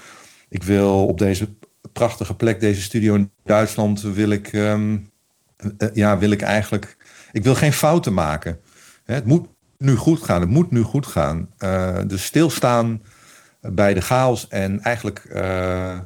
ik 0.48 0.62
wil 0.62 1.07
op 1.07 1.18
deze 1.18 1.48
prachtige 1.92 2.35
plek, 2.35 2.61
deze 2.61 2.83
studio 2.83 3.14
in 3.14 3.31
Duitsland, 3.44 4.03
wil 4.03 4.31
ik, 4.31 4.53
um, 4.53 5.11
ja, 5.92 6.18
wil 6.18 6.31
ik 6.31 6.42
eigenlijk, 6.42 6.96
ik 7.33 7.44
wil 7.44 7.55
geen 7.55 7.72
fouten 7.72 8.14
maken. 8.14 8.61
Het 9.05 9.24
moet 9.24 9.46
nu 9.79 9.94
goed 9.94 10.22
gaan, 10.22 10.40
het 10.40 10.51
moet 10.51 10.70
nu 10.70 10.83
goed 10.83 11.07
gaan. 11.07 11.48
Uh, 11.59 11.98
dus 12.07 12.24
stilstaan 12.24 13.03
bij 13.61 13.94
de 13.94 14.01
chaos 14.01 14.49
en 14.49 14.81
eigenlijk, 14.81 15.25
uh, 15.33 15.99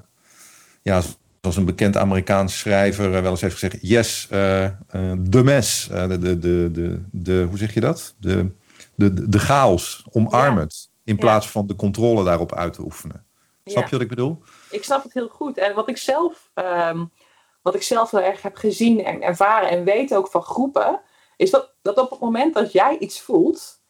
ja, 0.82 1.02
zoals 1.40 1.56
een 1.56 1.64
bekend 1.64 1.96
Amerikaans 1.96 2.58
schrijver 2.58 3.10
wel 3.10 3.30
eens 3.30 3.40
heeft 3.40 3.58
gezegd, 3.58 3.78
yes, 3.80 4.26
de 4.28 5.42
mes, 5.44 5.88
de, 5.90 6.18
de, 6.18 6.38
de, 6.38 6.70
de, 6.72 7.02
de, 7.10 7.46
hoe 7.48 7.58
zeg 7.58 7.74
je 7.74 7.80
dat? 7.80 8.14
De, 8.18 8.50
de, 8.94 9.28
de 9.28 9.38
chaos, 9.38 10.06
omarm 10.10 10.58
het, 10.58 10.90
in 11.04 11.16
plaats 11.16 11.50
van 11.50 11.66
de 11.66 11.76
controle 11.76 12.24
daarop 12.24 12.54
uit 12.54 12.72
te 12.72 12.82
oefenen. 12.82 13.24
Snap 13.64 13.84
je 13.84 13.90
wat 13.90 14.00
ik 14.00 14.08
bedoel? 14.08 14.42
Ik 14.70 14.84
snap 14.84 15.02
het 15.02 15.12
heel 15.12 15.28
goed. 15.28 15.58
En 15.58 15.74
wat 15.74 15.88
ik 15.88 15.96
zelf, 15.96 16.50
um, 16.54 17.10
wat 17.62 17.74
ik 17.74 17.82
zelf 17.82 18.10
heel 18.10 18.22
erg 18.22 18.42
heb 18.42 18.56
gezien 18.56 19.04
en 19.04 19.22
ervaren 19.22 19.68
en 19.68 19.84
weet 19.84 20.14
ook 20.14 20.28
van 20.30 20.42
groepen, 20.42 21.00
is 21.36 21.50
dat, 21.50 21.74
dat 21.82 21.98
op 21.98 22.10
het 22.10 22.20
moment 22.20 22.54
dat 22.54 22.72
jij 22.72 22.98
iets 22.98 23.20
voelt, 23.20 23.81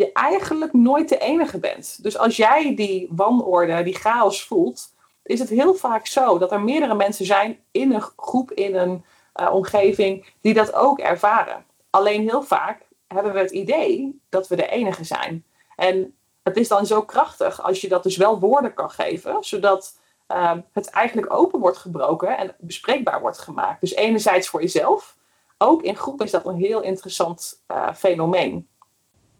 je 0.00 0.12
eigenlijk 0.12 0.72
nooit 0.72 1.08
de 1.08 1.18
enige 1.18 1.58
bent. 1.58 2.02
Dus 2.02 2.18
als 2.18 2.36
jij 2.36 2.74
die 2.74 3.08
wanorde, 3.10 3.82
die 3.82 3.94
chaos 3.94 4.44
voelt, 4.44 4.94
is 5.22 5.38
het 5.38 5.48
heel 5.48 5.74
vaak 5.74 6.06
zo 6.06 6.38
dat 6.38 6.52
er 6.52 6.60
meerdere 6.60 6.94
mensen 6.94 7.26
zijn 7.26 7.58
in 7.70 7.92
een 7.92 8.04
groep, 8.16 8.50
in 8.50 8.74
een 8.74 9.04
uh, 9.40 9.54
omgeving, 9.54 10.32
die 10.40 10.54
dat 10.54 10.74
ook 10.74 10.98
ervaren. 10.98 11.64
Alleen 11.90 12.22
heel 12.22 12.42
vaak 12.42 12.82
hebben 13.06 13.32
we 13.32 13.38
het 13.38 13.50
idee 13.50 14.20
dat 14.28 14.48
we 14.48 14.56
de 14.56 14.68
enige 14.68 15.04
zijn. 15.04 15.44
En 15.76 16.14
het 16.42 16.56
is 16.56 16.68
dan 16.68 16.86
zo 16.86 17.02
krachtig 17.02 17.62
als 17.62 17.80
je 17.80 17.88
dat 17.88 18.02
dus 18.02 18.16
wel 18.16 18.38
woorden 18.38 18.74
kan 18.74 18.90
geven, 18.90 19.36
zodat 19.40 19.98
ehm, 20.26 20.60
het 20.72 20.90
eigenlijk 20.90 21.32
open 21.32 21.60
wordt 21.60 21.78
gebroken 21.78 22.36
en 22.36 22.54
bespreekbaar 22.58 23.20
wordt 23.20 23.38
gemaakt. 23.38 23.80
Dus 23.80 23.94
enerzijds 23.94 24.48
voor 24.48 24.60
jezelf, 24.60 25.16
ook 25.58 25.82
in 25.82 25.96
groep 25.96 26.22
is 26.22 26.30
dat 26.30 26.46
een 26.46 26.56
heel 26.56 26.80
interessant 26.80 27.62
uh, 27.68 27.94
fenomeen. 27.94 28.68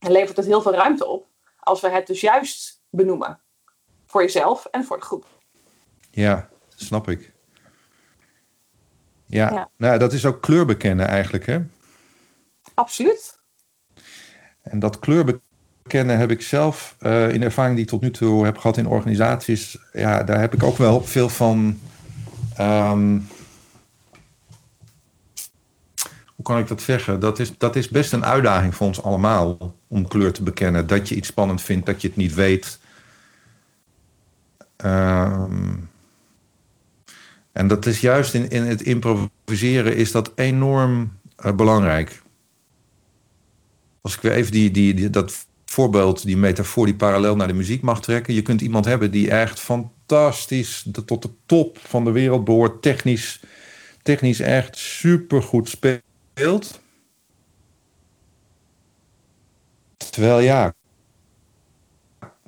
En 0.00 0.12
levert 0.12 0.36
het 0.36 0.46
heel 0.46 0.62
veel 0.62 0.74
ruimte 0.74 1.06
op 1.06 1.26
als 1.58 1.80
we 1.80 1.88
het 1.88 2.06
dus 2.06 2.20
juist 2.20 2.82
benoemen. 2.90 3.40
Voor 4.06 4.22
jezelf 4.22 4.64
en 4.64 4.84
voor 4.84 4.96
de 4.96 5.04
groep. 5.04 5.26
Ja, 6.10 6.48
snap 6.68 7.08
ik. 7.08 7.32
Ja, 9.26 9.70
Nou, 9.76 9.98
dat 9.98 10.12
is 10.12 10.26
ook 10.26 10.40
kleur 10.40 10.66
bekennen 10.66 11.06
eigenlijk, 11.06 11.46
hè? 11.46 11.60
Absoluut. 12.74 13.38
En 14.62 14.78
dat 14.78 14.98
kleur 14.98 15.40
bekennen 15.82 16.18
heb 16.18 16.30
ik 16.30 16.42
zelf 16.42 16.96
uh, 17.00 17.32
in 17.32 17.40
de 17.40 17.46
ervaring 17.46 17.74
die 17.74 17.84
ik 17.84 17.90
tot 17.90 18.00
nu 18.00 18.10
toe 18.10 18.44
heb 18.44 18.58
gehad 18.58 18.76
in 18.76 18.86
organisaties. 18.86 19.78
Ja, 19.92 20.22
daar 20.22 20.40
heb 20.40 20.54
ik 20.54 20.62
ook 20.62 20.76
wel 20.76 21.02
veel 21.02 21.28
van. 21.28 21.80
Ehm, 22.56 23.18
hoe 26.26 26.39
kan 26.50 26.58
ik 26.58 26.68
dat 26.68 26.82
zeggen? 26.82 27.20
Dat 27.20 27.38
is, 27.38 27.58
dat 27.58 27.76
is 27.76 27.88
best 27.88 28.12
een 28.12 28.24
uitdaging 28.24 28.74
voor 28.74 28.86
ons 28.86 29.02
allemaal 29.02 29.74
om 29.88 30.08
kleur 30.08 30.32
te 30.32 30.42
bekennen. 30.42 30.86
Dat 30.86 31.08
je 31.08 31.14
iets 31.14 31.28
spannend 31.28 31.62
vindt, 31.62 31.86
dat 31.86 32.02
je 32.02 32.08
het 32.08 32.16
niet 32.16 32.34
weet. 32.34 32.78
Um, 34.84 35.88
en 37.52 37.68
dat 37.68 37.86
is 37.86 38.00
juist 38.00 38.34
in, 38.34 38.48
in 38.48 38.62
het 38.62 38.82
improviseren 38.82 39.96
is 39.96 40.12
dat 40.12 40.32
enorm 40.34 41.12
uh, 41.44 41.52
belangrijk. 41.52 42.22
Als 44.00 44.14
ik 44.14 44.20
weer 44.20 44.32
even 44.32 44.52
die, 44.52 44.70
die, 44.70 44.94
die, 44.94 45.10
dat 45.10 45.46
voorbeeld, 45.64 46.24
die 46.24 46.36
metafoor, 46.36 46.86
die 46.86 46.94
parallel 46.94 47.36
naar 47.36 47.48
de 47.48 47.52
muziek 47.52 47.82
mag 47.82 48.00
trekken. 48.00 48.34
Je 48.34 48.42
kunt 48.42 48.60
iemand 48.60 48.84
hebben 48.84 49.10
die 49.10 49.30
echt 49.30 49.60
fantastisch 49.60 50.86
tot 51.06 51.22
de 51.22 51.30
top 51.46 51.78
van 51.78 52.04
de 52.04 52.10
wereld 52.10 52.44
behoort. 52.44 52.82
Technisch, 52.82 53.40
technisch 54.02 54.40
echt 54.40 54.76
supergoed 54.76 55.68
speelt. 55.68 56.08
Terwijl 60.10 60.40
ja, 60.40 60.74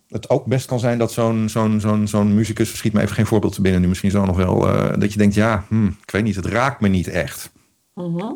het 0.08 0.30
ook 0.30 0.46
best 0.46 0.66
kan 0.66 0.80
zijn 0.80 0.98
dat 0.98 1.12
zo'n 1.12 1.48
zo'n 1.48 1.80
zo'n 1.80 2.08
zo'n 2.08 2.34
muzikus, 2.34 2.76
schiet 2.76 2.92
me 2.92 3.00
even 3.00 3.14
geen 3.14 3.26
voorbeeld 3.26 3.54
te 3.54 3.60
binnen 3.60 3.80
nu, 3.80 3.88
misschien 3.88 4.10
zo 4.10 4.24
nog 4.24 4.36
wel, 4.36 4.68
uh, 4.68 4.92
dat 4.98 5.12
je 5.12 5.18
denkt, 5.18 5.34
ja, 5.34 5.64
hm, 5.68 5.86
ik 5.86 6.10
weet 6.10 6.22
niet, 6.22 6.36
het 6.36 6.46
raakt 6.46 6.80
me 6.80 6.88
niet 6.88 7.08
echt. 7.08 7.52
Mhm. 7.94 8.32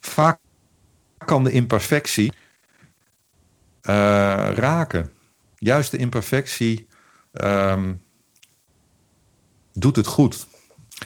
Vaak 0.00 0.38
kan 1.24 1.44
de 1.44 1.50
imperfectie 1.50 2.32
uh, 3.82 4.48
raken. 4.54 5.12
Juist 5.58 5.90
de 5.90 5.96
imperfectie 5.96 6.86
um, 7.32 8.02
doet 9.72 9.96
het 9.96 10.06
goed. 10.06 10.46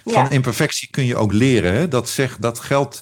Van 0.04 0.30
imperfectie 0.30 0.90
kun 0.90 1.04
je 1.04 1.16
ook 1.16 1.32
leren. 1.32 1.72
Hè? 1.72 1.88
Dat, 1.88 2.08
zegt, 2.08 2.42
dat 2.42 2.58
geldt 2.58 3.00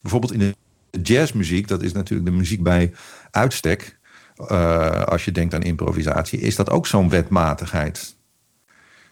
bijvoorbeeld 0.00 0.32
in 0.32 0.38
de 0.38 0.54
jazzmuziek, 1.02 1.68
dat 1.68 1.82
is 1.82 1.92
natuurlijk 1.92 2.30
de 2.30 2.36
muziek 2.36 2.62
bij 2.62 2.92
uitstek. 3.30 3.98
Uh, 4.38 5.02
als 5.02 5.24
je 5.24 5.32
denkt 5.32 5.54
aan 5.54 5.62
improvisatie, 5.62 6.40
is 6.40 6.56
dat 6.56 6.70
ook 6.70 6.86
zo'n 6.86 7.08
wetmatigheid. 7.08 8.16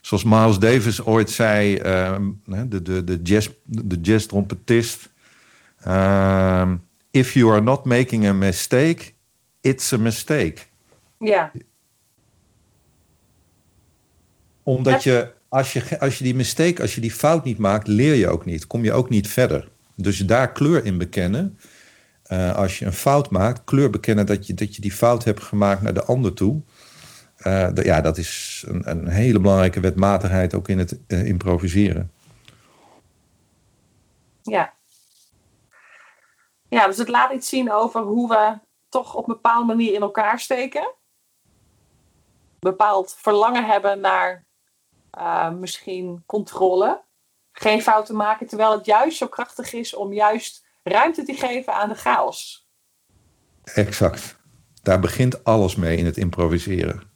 Zoals 0.01 0.25
Miles 0.25 0.59
Davis 0.59 1.05
ooit 1.05 1.31
zei, 1.31 1.77
uh, 1.77 2.16
de, 2.44 2.83
de, 2.83 3.05
de, 3.05 3.20
jazz, 3.22 3.51
de 3.64 4.01
jazz-trompetist. 4.01 5.12
Uh, 5.87 6.72
if 7.11 7.33
you 7.33 7.53
are 7.53 7.61
not 7.61 7.85
making 7.85 8.27
a 8.27 8.33
mistake, 8.33 9.12
it's 9.61 9.92
a 9.92 9.99
mistake. 9.99 10.57
Ja. 11.18 11.53
Omdat 14.62 15.03
je 15.03 15.33
als, 15.49 15.72
je, 15.72 16.01
als 16.01 16.18
je 16.18 16.25
die 16.25 16.35
mistake, 16.35 16.83
als 16.83 16.94
je 16.94 17.01
die 17.01 17.12
fout 17.12 17.44
niet 17.44 17.59
maakt, 17.59 17.87
leer 17.87 18.14
je 18.14 18.29
ook 18.29 18.44
niet. 18.44 18.66
Kom 18.66 18.85
je 18.85 18.92
ook 18.92 19.09
niet 19.09 19.29
verder. 19.29 19.68
Dus 19.97 20.19
daar 20.19 20.53
kleur 20.53 20.85
in 20.85 20.99
bekennen 20.99 21.59
uh, 22.33 22.57
als 22.57 22.79
je 22.79 22.85
een 22.85 22.93
fout 22.93 23.31
maakt, 23.31 23.65
kleur 23.65 23.91
bekennen 23.91 24.27
dat 24.27 24.47
je, 24.47 24.55
dat 24.55 24.75
je 24.75 24.81
die 24.81 24.93
fout 24.93 25.25
hebt 25.25 25.43
gemaakt 25.43 25.83
naar 25.83 25.95
de 25.95 26.05
ander 26.05 26.35
toe. 26.35 26.63
Uh, 27.43 27.75
ja, 27.75 28.01
dat 28.01 28.19
is 28.19 28.65
een, 28.69 28.91
een, 28.91 29.09
hele 29.09 29.41
belangrijke 29.41 29.81
wetmatigheid 29.81 30.55
ook 30.55 30.69
in 30.69 30.79
het 30.79 30.99
uh, 31.09 31.27
improviseren. 31.27 32.13
Ja. 34.43 34.75
Ja, 36.69 36.87
dus 36.87 36.97
het 36.97 37.09
laat 37.09 37.33
iets 37.33 37.49
zien 37.49 37.73
over 37.73 38.01
hoe 38.01 38.29
we 38.29 38.59
toch 38.89 39.15
op 39.15 39.29
een 39.29 39.35
bepaalde 39.35 39.67
manier 39.67 39.93
in 39.93 40.01
elkaar 40.01 40.41
steken. 40.41 40.95
Bepaald 42.59 43.17
verlangen 43.19 43.67
hebben 43.67 44.01
naar 44.01 44.45
misschien 45.59 46.23
controle. 46.27 47.05
Geen 47.59 47.83
fouten 47.83 48.16
maken, 48.16 48.47
terwijl 48.47 48.73
het 48.73 48.87
juist 48.87 49.16
zo 49.16 49.27
krachtig 49.27 49.73
is 49.73 49.95
om 49.95 50.12
juist 50.12 50.66
ruimte 50.83 51.23
te 51.23 51.35
geven 51.35 51.75
aan 51.75 51.88
de 51.88 51.95
chaos. 51.95 52.69
Exact. 53.64 54.37
Daar 54.83 55.01
begint 55.01 55.45
alles 55.45 55.77
mee 55.77 55.97
in 55.97 56.05
het 56.05 56.16
improviseren. 56.16 57.11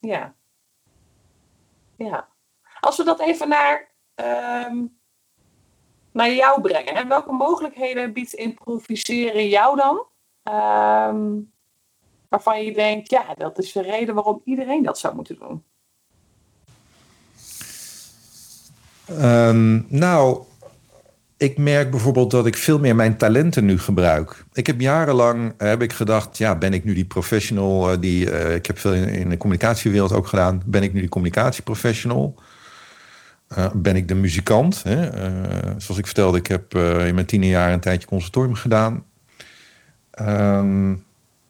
Ja. 0.00 0.34
Ja. 1.96 2.28
Als 2.80 2.96
we 2.96 3.04
dat 3.04 3.20
even 3.20 3.48
naar, 3.48 3.90
uh, 4.16 4.82
naar 6.12 6.32
jou 6.32 6.60
brengen. 6.60 6.94
En 6.94 7.08
welke 7.08 7.32
mogelijkheden 7.32 8.12
biedt 8.12 8.32
improviseren 8.32 9.48
jou 9.48 9.76
dan? 9.76 10.06
Uh, 10.44 11.14
waarvan 12.28 12.64
je 12.64 12.72
denkt, 12.72 13.10
ja, 13.10 13.34
dat 13.34 13.58
is 13.58 13.72
de 13.72 13.82
reden 13.82 14.14
waarom 14.14 14.40
iedereen 14.44 14.82
dat 14.82 14.98
zou 14.98 15.14
moeten 15.14 15.38
doen. 15.38 15.64
Um, 19.10 19.86
nou, 19.88 20.42
ik 21.36 21.58
merk 21.58 21.90
bijvoorbeeld 21.90 22.30
dat 22.30 22.46
ik 22.46 22.56
veel 22.56 22.78
meer 22.78 22.96
mijn 22.96 23.16
talenten 23.16 23.64
nu 23.64 23.78
gebruik. 23.78 24.44
Ik 24.52 24.66
heb 24.66 24.80
jarenlang 24.80 25.54
eh, 25.56 25.68
heb 25.68 25.82
ik 25.82 25.92
gedacht, 25.92 26.38
ja, 26.38 26.56
ben 26.56 26.72
ik 26.72 26.84
nu 26.84 26.94
die 26.94 27.04
professional 27.04 27.92
uh, 27.92 28.00
die 28.00 28.30
uh, 28.30 28.54
ik 28.54 28.66
heb 28.66 28.78
veel 28.78 28.92
in, 28.92 29.28
de 29.28 29.36
communicatiewereld 29.36 30.12
ook 30.12 30.26
gedaan. 30.26 30.62
Ben 30.66 30.82
ik 30.82 30.92
nu 30.92 31.00
die 31.00 31.08
communicatieprofessional? 31.08 32.34
Ben 33.72 33.96
ik 33.96 34.08
de 34.08 34.14
muzikant? 34.14 34.82
Hè? 34.82 35.10
zoals 35.80 35.98
ik 35.98 36.06
vertelde, 36.06 36.38
ik 36.38 36.46
heb 36.46 36.74
in 36.74 37.14
mijn 37.14 37.26
tiende 37.26 37.46
jaar 37.46 37.72
een 37.72 37.80
tijdje 37.80 38.08
conservatorium 38.08 38.54
gedaan. 38.54 39.04
Um, 40.20 41.04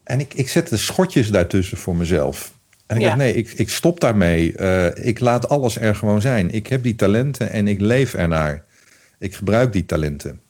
en 0.04 0.20
ik, 0.20 0.34
ik 0.34 0.48
zette 0.48 0.70
de 0.70 0.76
schotjes 0.80 1.30
daartussen 1.30 1.78
voor 1.78 1.96
mezelf. 1.96 2.52
En 2.88 2.96
ik 2.96 3.02
ja. 3.02 3.08
dacht, 3.08 3.18
nee, 3.18 3.34
ik, 3.34 3.52
ik 3.52 3.68
stop 3.68 4.00
daarmee. 4.00 4.52
ik 4.92 5.20
laat 5.20 5.48
alles 5.48 5.78
er 5.78 5.94
gewoon 5.94 6.20
zijn. 6.20 6.50
Ik 6.50 6.66
heb 6.66 6.82
die 6.82 6.94
talenten 6.94 7.50
en 7.50 7.68
ik 7.68 7.80
leef 7.80 8.14
ernaar. 8.14 8.64
Ik 9.18 9.34
gebruik 9.34 9.72
die 9.72 9.84
talenten. 9.84 10.40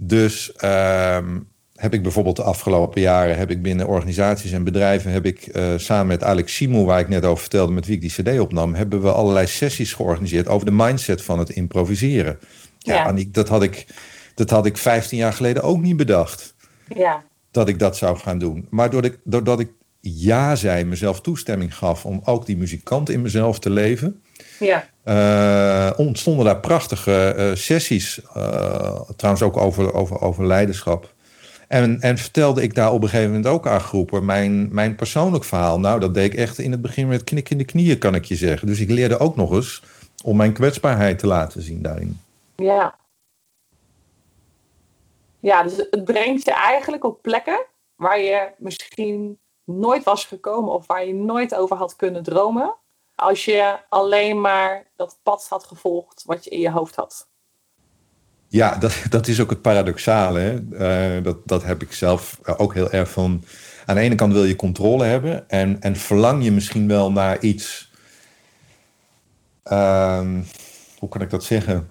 Dus 0.00 0.52
um, 0.64 1.48
heb 1.74 1.94
ik 1.94 2.02
bijvoorbeeld 2.02 2.36
de 2.36 2.42
afgelopen 2.42 3.00
jaren 3.00 3.36
heb 3.36 3.50
ik 3.50 3.62
binnen 3.62 3.86
organisaties 3.86 4.52
en 4.52 4.64
bedrijven 4.64 5.10
heb 5.10 5.24
ik 5.24 5.56
uh, 5.56 5.64
samen 5.76 6.06
met 6.06 6.22
Alex 6.22 6.54
Simon, 6.54 6.84
waar 6.84 7.00
ik 7.00 7.08
net 7.08 7.24
over 7.24 7.40
vertelde, 7.40 7.72
met 7.72 7.86
wie 7.86 7.94
ik 7.94 8.00
die 8.00 8.10
CD 8.34 8.40
opnam, 8.40 8.74
hebben 8.74 9.02
we 9.02 9.12
allerlei 9.12 9.46
sessies 9.46 9.92
georganiseerd 9.92 10.48
over 10.48 10.66
de 10.66 10.72
mindset 10.72 11.22
van 11.22 11.38
het 11.38 11.50
improviseren. 11.50 12.38
Ja, 12.78 12.94
ja. 12.94 13.04
Aniek, 13.04 13.34
dat 13.34 13.48
had 13.48 13.62
ik, 13.62 13.86
dat 14.34 14.50
had 14.50 14.66
ik 14.66 14.76
15 14.76 15.18
jaar 15.18 15.32
geleden 15.32 15.62
ook 15.62 15.80
niet 15.80 15.96
bedacht. 15.96 16.54
Ja. 16.94 17.22
Dat 17.50 17.68
ik 17.68 17.78
dat 17.78 17.96
zou 17.96 18.16
gaan 18.16 18.38
doen. 18.38 18.66
Maar 18.70 18.90
doordat 18.90 19.12
ik, 19.12 19.18
doordat 19.24 19.60
ik 19.60 19.70
ja 20.14 20.56
zei, 20.56 20.84
mezelf 20.84 21.20
toestemming 21.20 21.76
gaf 21.76 22.04
om 22.04 22.20
ook 22.24 22.46
die 22.46 22.56
muzikant 22.56 23.10
in 23.10 23.22
mezelf 23.22 23.58
te 23.58 23.70
leven, 23.70 24.22
ja. 24.58 24.88
Uh, 25.04 25.98
ontstonden 25.98 26.44
daar 26.44 26.60
prachtige 26.60 27.34
uh, 27.36 27.54
sessies, 27.54 28.20
uh, 28.36 29.00
trouwens 29.16 29.44
ook 29.44 29.56
over, 29.56 29.94
over, 29.94 30.20
over 30.20 30.46
leiderschap. 30.46 31.14
En, 31.68 32.00
en 32.00 32.18
vertelde 32.18 32.62
ik 32.62 32.74
daar 32.74 32.92
op 32.92 33.02
een 33.02 33.08
gegeven 33.08 33.30
moment 33.32 33.46
ook 33.46 33.66
aan 33.66 33.80
groepen 33.80 34.24
mijn, 34.24 34.74
mijn 34.74 34.94
persoonlijk 34.94 35.44
verhaal. 35.44 35.80
Nou, 35.80 36.00
dat 36.00 36.14
deed 36.14 36.32
ik 36.32 36.38
echt 36.38 36.58
in 36.58 36.70
het 36.70 36.82
begin 36.82 37.08
met 37.08 37.24
knik 37.24 37.50
in 37.50 37.58
de 37.58 37.64
knieën, 37.64 37.98
kan 37.98 38.14
ik 38.14 38.24
je 38.24 38.36
zeggen. 38.36 38.66
Dus 38.66 38.80
ik 38.80 38.90
leerde 38.90 39.18
ook 39.18 39.36
nog 39.36 39.52
eens 39.52 39.82
om 40.24 40.36
mijn 40.36 40.52
kwetsbaarheid 40.52 41.18
te 41.18 41.26
laten 41.26 41.62
zien 41.62 41.82
daarin. 41.82 42.20
Ja. 42.56 42.98
Ja, 45.40 45.62
dus 45.62 45.76
het 45.76 46.04
brengt 46.04 46.44
je 46.44 46.52
eigenlijk 46.52 47.04
op 47.04 47.22
plekken 47.22 47.66
waar 47.96 48.20
je 48.20 48.50
misschien 48.58 49.38
nooit 49.68 50.04
was 50.04 50.24
gekomen 50.24 50.72
of 50.72 50.86
waar 50.86 51.06
je 51.06 51.14
nooit 51.14 51.54
over 51.54 51.76
had 51.76 51.96
kunnen 51.96 52.22
dromen 52.22 52.74
als 53.14 53.44
je 53.44 53.78
alleen 53.88 54.40
maar 54.40 54.86
dat 54.96 55.18
pad 55.22 55.46
had 55.48 55.64
gevolgd 55.64 56.22
wat 56.26 56.44
je 56.44 56.50
in 56.50 56.60
je 56.60 56.70
hoofd 56.70 56.96
had. 56.96 57.28
Ja, 58.48 58.74
dat, 58.74 59.02
dat 59.10 59.26
is 59.26 59.40
ook 59.40 59.50
het 59.50 59.62
paradoxale. 59.62 60.64
Uh, 60.70 61.24
dat, 61.24 61.48
dat 61.48 61.62
heb 61.62 61.82
ik 61.82 61.92
zelf 61.92 62.40
ook 62.56 62.74
heel 62.74 62.90
erg 62.90 63.10
van. 63.10 63.44
Aan 63.86 63.94
de 63.94 64.00
ene 64.00 64.14
kant 64.14 64.32
wil 64.32 64.44
je 64.44 64.56
controle 64.56 65.04
hebben 65.04 65.48
en, 65.48 65.80
en 65.80 65.96
verlang 65.96 66.44
je 66.44 66.52
misschien 66.52 66.88
wel 66.88 67.12
naar 67.12 67.40
iets. 67.40 67.92
Uh, 69.64 70.28
hoe 70.98 71.08
kan 71.08 71.20
ik 71.20 71.30
dat 71.30 71.44
zeggen? 71.44 71.90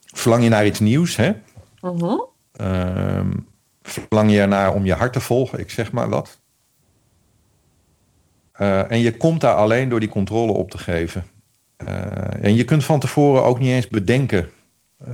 Verlang 0.00 0.42
je 0.42 0.48
naar 0.48 0.66
iets 0.66 0.80
nieuws, 0.80 1.16
hè? 1.16 1.32
-huh. 1.80 2.20
uh, 2.60 3.20
verlang 3.82 4.30
je 4.30 4.40
ernaar 4.40 4.74
om 4.74 4.84
je 4.84 4.94
hart 4.94 5.12
te 5.12 5.20
volgen, 5.20 5.58
ik 5.58 5.70
zeg 5.70 5.92
maar 5.92 6.08
wat. 6.08 6.41
Uh, 8.62 8.90
en 8.90 8.98
je 8.98 9.16
komt 9.16 9.40
daar 9.40 9.54
alleen 9.54 9.88
door 9.88 10.00
die 10.00 10.08
controle 10.08 10.52
op 10.52 10.70
te 10.70 10.78
geven. 10.78 11.24
Uh, 11.88 12.44
en 12.44 12.54
je 12.54 12.64
kunt 12.64 12.84
van 12.84 13.00
tevoren 13.00 13.44
ook 13.44 13.58
niet 13.58 13.70
eens 13.70 13.88
bedenken. 13.88 14.50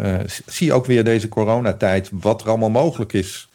Uh, 0.01 0.21
zie 0.47 0.73
ook 0.73 0.87
weer 0.87 1.05
deze 1.05 1.29
coronatijd, 1.29 2.11
wat 2.13 2.43
er 2.43 2.49
allemaal 2.49 2.71
mogelijk 2.71 3.13
is. 3.13 3.51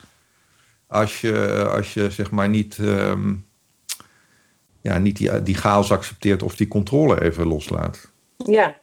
Als 0.88 1.21
je, 1.21 1.65
als 1.75 1.93
je 1.93 2.10
zeg 2.10 2.32
maar 2.32 2.49
niet, 2.49 2.77
um, 2.77 3.45
ja, 4.82 4.97
niet 4.97 5.17
die, 5.17 5.43
die 5.43 5.56
chaos 5.56 5.91
accepteert 5.91 6.43
of 6.43 6.56
die 6.56 6.67
controle 6.67 7.21
even 7.21 7.47
loslaat. 7.47 8.12
Ja, 8.38 8.75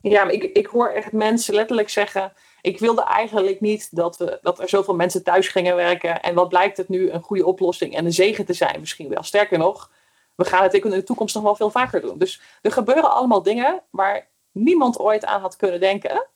ja 0.00 0.28
ik, 0.28 0.42
ik 0.42 0.66
hoor 0.66 0.88
echt 0.88 1.12
mensen 1.12 1.54
letterlijk 1.54 1.88
zeggen 1.88 2.32
ik 2.66 2.78
wilde 2.78 3.04
eigenlijk 3.04 3.60
niet 3.60 3.96
dat, 3.96 4.16
we, 4.16 4.38
dat 4.42 4.58
er 4.58 4.68
zoveel 4.68 4.94
mensen 4.94 5.22
thuis 5.22 5.48
gingen 5.48 5.76
werken. 5.76 6.22
En 6.22 6.34
wat 6.34 6.48
blijkt 6.48 6.76
het 6.76 6.88
nu 6.88 7.10
een 7.10 7.22
goede 7.22 7.46
oplossing 7.46 7.94
en 7.94 8.04
een 8.04 8.12
zegen 8.12 8.44
te 8.44 8.52
zijn 8.52 8.80
misschien 8.80 9.08
wel. 9.08 9.22
Sterker 9.22 9.58
nog, 9.58 9.90
we 10.34 10.44
gaan 10.44 10.62
het 10.62 10.74
in 10.74 10.90
de 10.90 11.02
toekomst 11.02 11.34
nog 11.34 11.44
wel 11.44 11.54
veel 11.54 11.70
vaker 11.70 12.00
doen. 12.00 12.18
Dus 12.18 12.40
er 12.62 12.72
gebeuren 12.72 13.10
allemaal 13.10 13.42
dingen 13.42 13.82
waar 13.90 14.28
niemand 14.52 14.98
ooit 14.98 15.24
aan 15.24 15.40
had 15.40 15.56
kunnen 15.56 15.80
denken. 15.80 16.26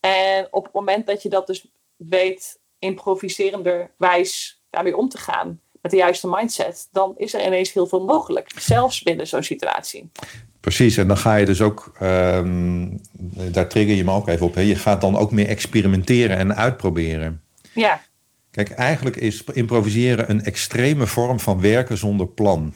En 0.00 0.48
op 0.50 0.64
het 0.64 0.72
moment 0.72 1.06
dat 1.06 1.22
je 1.22 1.28
dat 1.28 1.46
dus 1.46 1.66
weet, 1.96 2.60
improviserenderwijs 2.78 4.62
daarmee 4.70 4.96
om 4.96 5.08
te 5.08 5.18
gaan, 5.18 5.60
met 5.82 5.90
de 5.90 5.96
juiste 5.96 6.28
mindset, 6.28 6.88
dan 6.92 7.14
is 7.16 7.34
er 7.34 7.46
ineens 7.46 7.72
heel 7.72 7.86
veel 7.86 8.04
mogelijk. 8.04 8.50
Zelfs 8.60 9.02
binnen 9.02 9.26
zo'n 9.26 9.42
situatie. 9.42 10.10
Precies, 10.60 10.96
en 10.96 11.08
dan 11.08 11.16
ga 11.16 11.34
je 11.34 11.46
dus 11.46 11.60
ook, 11.60 11.92
um, 12.02 13.00
daar 13.50 13.68
trigger 13.68 13.94
je 13.94 14.04
me 14.04 14.10
ook 14.10 14.28
even 14.28 14.46
op, 14.46 14.54
hè? 14.54 14.60
je 14.60 14.76
gaat 14.76 15.00
dan 15.00 15.16
ook 15.16 15.32
meer 15.32 15.46
experimenteren 15.46 16.36
en 16.36 16.56
uitproberen. 16.56 17.42
Ja. 17.74 18.00
Kijk, 18.50 18.70
eigenlijk 18.70 19.16
is 19.16 19.44
improviseren 19.52 20.30
een 20.30 20.44
extreme 20.44 21.06
vorm 21.06 21.40
van 21.40 21.60
werken 21.60 21.98
zonder 21.98 22.26
plan. 22.26 22.74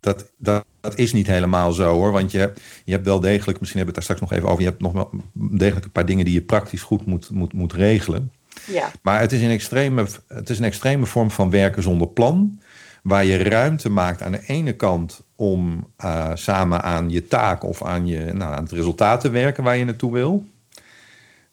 Dat, 0.00 0.32
dat, 0.36 0.64
dat 0.80 0.98
is 0.98 1.12
niet 1.12 1.26
helemaal 1.26 1.72
zo 1.72 1.92
hoor, 1.92 2.12
want 2.12 2.30
je 2.30 2.38
hebt, 2.38 2.60
je 2.84 2.92
hebt 2.92 3.04
wel 3.04 3.20
degelijk, 3.20 3.60
misschien 3.60 3.80
hebben 3.80 3.94
we 3.94 4.00
het 4.00 4.08
daar 4.08 4.16
straks 4.16 4.20
nog 4.20 4.32
even 4.32 4.48
over, 4.48 4.62
je 4.62 4.68
hebt 4.68 4.82
nog 4.82 4.92
wel 4.92 5.10
degelijk 5.58 5.84
een 5.84 5.92
paar 5.92 6.06
dingen 6.06 6.24
die 6.24 6.34
je 6.34 6.42
praktisch 6.42 6.82
goed 6.82 7.06
moet, 7.06 7.30
moet, 7.30 7.52
moet 7.52 7.72
regelen. 7.72 8.32
Ja. 8.66 8.90
Maar 9.02 9.20
het 9.20 9.32
is, 9.32 9.42
een 9.42 9.50
extreme, 9.50 10.06
het 10.26 10.50
is 10.50 10.58
een 10.58 10.64
extreme 10.64 11.06
vorm 11.06 11.30
van 11.30 11.50
werken 11.50 11.82
zonder 11.82 12.08
plan, 12.08 12.60
waar 13.02 13.24
je 13.24 13.36
ruimte 13.36 13.90
maakt 13.90 14.22
aan 14.22 14.32
de 14.32 14.42
ene 14.46 14.72
kant 14.72 15.22
om 15.36 15.86
uh, 16.04 16.30
samen 16.34 16.82
aan 16.82 17.10
je 17.10 17.26
taak 17.26 17.64
of 17.64 17.84
aan, 17.84 18.06
je, 18.06 18.32
nou, 18.32 18.54
aan 18.54 18.62
het 18.62 18.72
resultaat 18.72 19.20
te 19.20 19.30
werken 19.30 19.64
waar 19.64 19.76
je 19.76 19.84
naartoe 19.84 20.12
wil. 20.12 20.44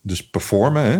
Dus 0.01 0.29
performen. 0.29 0.83
Hè? 0.83 0.99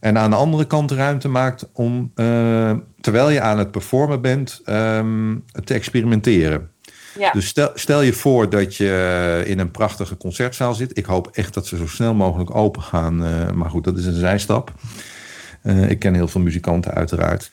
En 0.00 0.18
aan 0.18 0.30
de 0.30 0.36
andere 0.36 0.66
kant 0.66 0.90
ruimte 0.90 1.28
maakt 1.28 1.68
om, 1.72 2.12
uh, 2.14 2.72
terwijl 3.00 3.30
je 3.30 3.40
aan 3.40 3.58
het 3.58 3.70
performen 3.70 4.20
bent, 4.20 4.62
um, 4.66 5.44
te 5.64 5.74
experimenteren. 5.74 6.70
Ja. 7.18 7.32
Dus 7.32 7.46
stel, 7.46 7.70
stel 7.74 8.00
je 8.00 8.12
voor 8.12 8.50
dat 8.50 8.76
je 8.76 9.42
in 9.46 9.58
een 9.58 9.70
prachtige 9.70 10.16
concertzaal 10.16 10.74
zit. 10.74 10.98
Ik 10.98 11.04
hoop 11.04 11.28
echt 11.32 11.54
dat 11.54 11.66
ze 11.66 11.76
zo 11.76 11.86
snel 11.86 12.14
mogelijk 12.14 12.54
open 12.54 12.82
gaan. 12.82 13.24
Uh, 13.24 13.50
maar 13.50 13.70
goed, 13.70 13.84
dat 13.84 13.98
is 13.98 14.06
een 14.06 14.18
zijstap. 14.18 14.72
Uh, 15.62 15.90
ik 15.90 15.98
ken 15.98 16.14
heel 16.14 16.28
veel 16.28 16.40
muzikanten 16.40 16.94
uiteraard. 16.94 17.52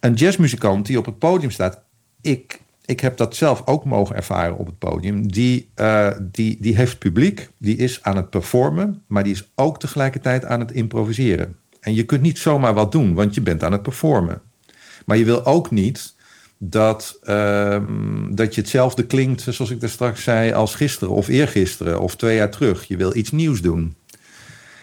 Een 0.00 0.14
jazzmuzikant 0.14 0.86
die 0.86 0.98
op 0.98 1.06
het 1.06 1.18
podium 1.18 1.50
staat. 1.50 1.80
Ik, 2.20 2.60
ik 2.84 3.00
heb 3.00 3.16
dat 3.16 3.36
zelf 3.36 3.62
ook 3.64 3.84
mogen 3.84 4.16
ervaren 4.16 4.56
op 4.56 4.66
het 4.66 4.78
podium. 4.78 5.32
Die, 5.32 5.70
uh, 5.76 6.10
die, 6.20 6.56
die 6.60 6.76
heeft 6.76 6.98
publiek, 6.98 7.48
die 7.58 7.76
is 7.76 8.02
aan 8.02 8.16
het 8.16 8.30
performen, 8.30 9.02
maar 9.06 9.24
die 9.24 9.32
is 9.32 9.50
ook 9.54 9.80
tegelijkertijd 9.80 10.44
aan 10.44 10.60
het 10.60 10.72
improviseren. 10.72 11.56
En 11.80 11.94
je 11.94 12.04
kunt 12.04 12.22
niet 12.22 12.38
zomaar 12.38 12.74
wat 12.74 12.92
doen, 12.92 13.14
want 13.14 13.34
je 13.34 13.40
bent 13.40 13.62
aan 13.62 13.72
het 13.72 13.82
performen. 13.82 14.40
Maar 15.04 15.16
je 15.16 15.24
wil 15.24 15.46
ook 15.46 15.70
niet 15.70 16.14
dat, 16.58 17.18
uh, 17.24 17.82
dat 18.30 18.54
je 18.54 18.60
hetzelfde 18.60 19.06
klinkt, 19.06 19.40
zoals 19.40 19.70
ik 19.70 19.80
daar 19.80 19.90
straks 19.90 20.22
zei, 20.22 20.52
als 20.52 20.74
gisteren 20.74 21.14
of 21.14 21.28
eergisteren 21.28 22.00
of 22.00 22.16
twee 22.16 22.36
jaar 22.36 22.50
terug. 22.50 22.84
Je 22.84 22.96
wil 22.96 23.16
iets 23.16 23.30
nieuws 23.30 23.60
doen. 23.60 23.96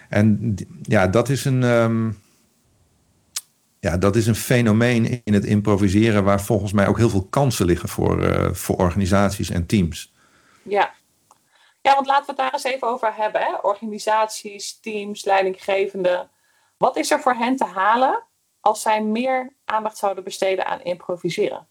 En 0.10 0.56
ja, 0.82 1.08
dat 1.08 1.30
is 1.30 1.46
een. 1.46 1.63
Um, 1.63 2.18
ja, 3.86 3.98
dat 3.98 4.15
is 4.15 4.28
een 4.28 4.36
fenomeen 4.36 5.21
in 5.24 5.34
het 5.34 5.45
improviseren 5.45 6.24
waar 6.24 6.41
volgens 6.41 6.71
mij 6.71 6.88
ook 6.88 6.98
heel 6.98 7.10
veel 7.10 7.28
kansen 7.30 7.65
liggen 7.65 7.89
voor, 7.89 8.24
uh, 8.24 8.52
voor 8.52 8.76
organisaties 8.76 9.50
en 9.50 9.65
teams. 9.65 10.13
Ja. 10.63 10.93
ja, 11.82 11.93
want 11.93 12.08
laten 12.08 12.26
we 12.26 12.32
het 12.32 12.38
daar 12.38 12.54
eens 12.54 12.63
even 12.63 12.88
over 12.88 13.15
hebben. 13.15 13.41
Hè? 13.41 13.56
Organisaties, 13.62 14.80
teams, 14.80 15.26
leidinggevenden. 15.26 16.30
Wat 16.78 16.98
is 16.98 17.12
er 17.12 17.19
voor 17.19 17.34
hen 17.34 17.56
te 17.56 17.65
halen 17.65 18.24
als 18.60 18.82
zij 18.82 19.04
meer 19.04 19.54
aandacht 19.65 19.98
zouden 19.98 20.24
besteden 20.24 20.65
aan 20.65 20.82
improviseren? 20.82 21.67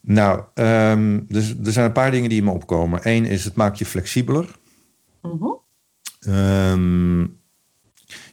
Nou, 0.00 0.42
um, 0.54 1.26
dus, 1.28 1.54
er 1.64 1.72
zijn 1.72 1.86
een 1.86 1.92
paar 1.92 2.10
dingen 2.10 2.28
die 2.28 2.42
me 2.42 2.50
opkomen. 2.50 3.00
Eén 3.02 3.24
is 3.24 3.44
het 3.44 3.54
maakt 3.54 3.78
je 3.78 3.86
flexibeler. 3.86 4.56
Mm 5.22 5.38
-hmm. 5.38 6.34
um, 6.34 7.40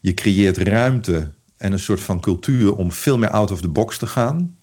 je 0.01 0.13
creëert 0.13 0.57
ruimte 0.57 1.33
en 1.63 1.71
een 1.71 1.79
soort 1.79 2.01
van 2.01 2.19
cultuur 2.19 2.75
om 2.75 2.91
veel 2.91 3.17
meer 3.17 3.29
out 3.29 3.51
of 3.51 3.61
the 3.61 3.69
box 3.69 3.97
te 3.97 4.07
gaan. 4.07 4.57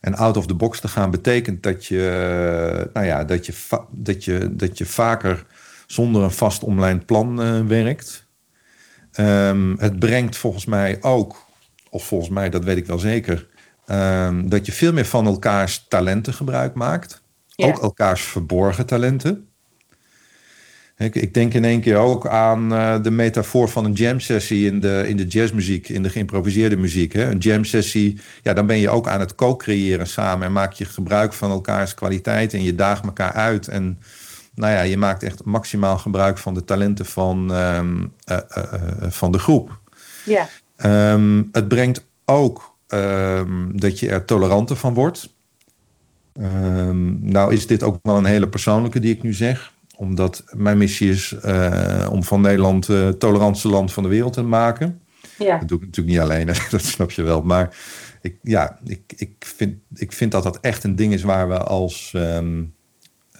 En 0.00 0.14
out 0.14 0.36
of 0.36 0.46
the 0.46 0.54
box 0.54 0.80
te 0.80 0.88
gaan 0.88 1.10
betekent 1.10 1.62
dat 1.62 1.86
je, 1.86 2.90
nou 2.92 3.06
ja, 3.06 3.24
dat 3.24 3.46
je, 3.46 3.52
dat 3.90 4.24
je, 4.24 4.56
dat 4.56 4.78
je 4.78 4.86
vaker 4.86 5.46
zonder 5.86 6.22
een 6.22 6.30
vast 6.30 6.62
online 6.62 6.98
plan 6.98 7.40
uh, 7.40 7.66
werkt. 7.66 8.28
Um, 9.20 9.76
het 9.78 9.98
brengt 9.98 10.36
volgens 10.36 10.64
mij 10.64 11.02
ook, 11.02 11.44
of 11.90 12.04
volgens 12.04 12.30
mij, 12.30 12.50
dat 12.50 12.64
weet 12.64 12.76
ik 12.76 12.86
wel 12.86 12.98
zeker, 12.98 13.48
um, 13.86 14.48
dat 14.48 14.66
je 14.66 14.72
veel 14.72 14.92
meer 14.92 15.06
van 15.06 15.26
elkaars 15.26 15.86
talenten 15.88 16.34
gebruik 16.34 16.74
maakt. 16.74 17.22
Ja. 17.46 17.66
Ook 17.66 17.82
elkaars 17.82 18.22
verborgen 18.22 18.86
talenten. 18.86 19.48
Ik, 21.00 21.14
ik, 21.14 21.34
denk 21.34 21.54
in 21.54 21.64
één 21.64 21.80
keer 21.80 21.96
ook 21.96 22.26
aan 22.26 22.72
uh, 22.72 23.02
de 23.02 23.10
metafoor 23.10 23.68
van 23.68 23.84
een 23.84 23.92
jam 23.92 24.20
sessie 24.20 24.66
in 24.66 24.80
de, 24.80 25.04
in 25.06 25.16
de 25.16 25.26
jazzmuziek, 25.26 25.88
in 25.88 26.02
de 26.02 26.10
geïmproviseerde 26.10 26.76
muziek. 26.76 27.12
Hè? 27.12 27.30
Een 27.30 27.38
jam 27.38 27.64
sessie, 27.64 28.20
ja, 28.42 28.52
dan 28.52 28.66
ben 28.66 28.78
je 28.78 28.90
ook 28.90 29.08
aan 29.08 29.20
het 29.20 29.34
co-creëren 29.34 30.06
samen 30.06 30.46
en 30.46 30.52
maak 30.52 30.72
je 30.72 30.84
gebruik 30.84 31.32
van 31.32 31.50
elkaars 31.50 31.94
kwaliteit 31.94 32.54
en 32.54 32.62
je 32.62 32.74
daagt 32.74 33.04
elkaar 33.04 33.32
uit. 33.32 33.68
En 33.68 33.98
nou 34.54 34.72
ja, 34.72 34.80
je 34.80 34.96
maakt 34.96 35.22
echt 35.22 35.44
maximaal 35.44 35.98
gebruik 35.98 36.38
van 36.38 36.54
de 36.54 36.64
talenten 36.64 37.06
van, 37.06 37.50
um, 37.50 38.12
uh, 38.30 38.38
uh, 38.56 38.64
van 39.08 39.32
de 39.32 39.38
groep. 39.38 39.78
Ja. 40.24 40.48
Um, 41.12 41.48
het 41.52 41.68
brengt 41.68 42.06
ook 42.24 42.76
um, 42.88 43.80
dat 43.80 43.98
je 43.98 44.08
er 44.08 44.24
toleranter 44.24 44.76
van 44.76 44.94
wordt. 44.94 45.34
nou 47.20 47.52
is 47.52 47.66
dit 47.66 47.82
ook 47.82 47.98
wel 48.02 48.16
een 48.16 48.24
hele 48.24 48.48
persoonlijke 48.48 49.00
die 49.00 49.14
ik 49.14 49.22
nu 49.22 49.32
zeg 49.32 49.78
omdat 50.00 50.44
mijn 50.50 50.78
missie 50.78 51.10
is 51.10 51.34
uh, 51.44 52.08
om 52.10 52.24
van 52.24 52.40
Nederland 52.40 52.86
het 52.86 52.96
uh, 52.96 53.08
tolerantste 53.08 53.68
land 53.68 53.92
van 53.92 54.02
de 54.02 54.08
wereld 54.08 54.32
te 54.32 54.42
maken. 54.42 55.00
Ja. 55.38 55.58
Dat 55.58 55.68
doe 55.68 55.78
ik 55.78 55.84
natuurlijk 55.84 56.16
niet 56.16 56.24
alleen, 56.24 56.46
dat 56.70 56.82
snap 56.82 57.10
je 57.10 57.22
wel. 57.22 57.42
Maar 57.42 57.76
ik, 58.20 58.36
ja, 58.42 58.78
ik, 58.84 59.12
ik, 59.16 59.32
vind, 59.38 59.76
ik 59.94 60.12
vind 60.12 60.32
dat 60.32 60.42
dat 60.42 60.60
echt 60.60 60.84
een 60.84 60.96
ding 60.96 61.12
is 61.12 61.22
waar 61.22 61.48
we 61.48 61.58
als, 61.58 62.12
um, 62.16 62.74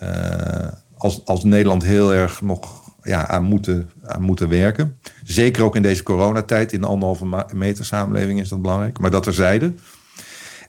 uh, 0.02 0.68
als, 0.96 1.24
als 1.24 1.44
Nederland 1.44 1.84
heel 1.84 2.14
erg 2.14 2.40
nog 2.40 2.92
ja, 3.02 3.26
aan, 3.26 3.44
moeten, 3.44 3.90
aan 4.04 4.22
moeten 4.22 4.48
werken. 4.48 4.98
Zeker 5.24 5.64
ook 5.64 5.76
in 5.76 5.82
deze 5.82 6.02
coronatijd, 6.02 6.72
in 6.72 6.80
de 6.80 6.86
anderhalve 6.86 7.46
meter 7.54 7.84
samenleving 7.84 8.40
is 8.40 8.48
dat 8.48 8.62
belangrijk. 8.62 8.98
Maar 8.98 9.10
dat 9.10 9.22
terzijde. 9.22 9.74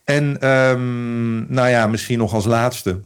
En 0.03 0.47
um, 0.49 1.45
nou 1.53 1.69
ja, 1.69 1.87
misschien 1.87 2.17
nog 2.17 2.33
als 2.33 2.45
laatste. 2.45 3.01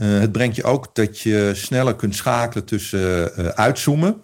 Uh, 0.00 0.20
het 0.20 0.32
brengt 0.32 0.56
je 0.56 0.64
ook 0.64 0.94
dat 0.94 1.20
je 1.20 1.50
sneller 1.54 1.96
kunt 1.96 2.14
schakelen 2.14 2.64
tussen 2.64 3.32
uh, 3.38 3.46
uitzoomen, 3.46 4.22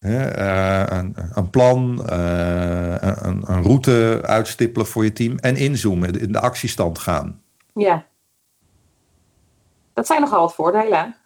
uh, 0.00 0.82
een, 0.86 1.16
een, 1.32 1.50
plan, 1.50 2.10
een, 2.12 3.50
een, 3.52 3.62
route 3.62 4.20
uitstippelen 4.22 4.86
voor 4.86 5.04
je 5.04 5.12
team 5.12 5.38
en 5.38 5.56
inzoomen, 5.56 6.20
in 6.20 6.32
de 6.32 6.40
actiestand 6.40 6.98
gaan. 6.98 7.42
Ja. 7.74 8.06
Dat 9.94 10.06
zijn 10.06 10.20
nogal 10.20 10.40
wat 10.40 10.54
voordelen. 10.54 11.16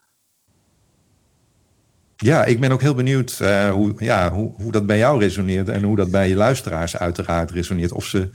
Ja, 2.17 2.45
ik 2.45 2.61
ben 2.61 2.71
ook 2.71 2.81
heel 2.81 2.95
benieuwd 2.95 3.39
hoe, 3.73 3.95
ja, 3.99 4.33
hoe, 4.33 4.53
hoe 4.63 4.73
dat 4.73 4.87
bij 4.87 4.99
jou 4.99 5.21
resoneert 5.21 5.69
en 5.69 5.83
hoe 5.83 5.97
dat 5.97 6.11
bij 6.11 6.29
je 6.29 6.35
luisteraars 6.35 6.97
uiteraard 6.97 7.51
resoneert. 7.51 7.93
Of 7.93 8.05
ze, 8.05 8.31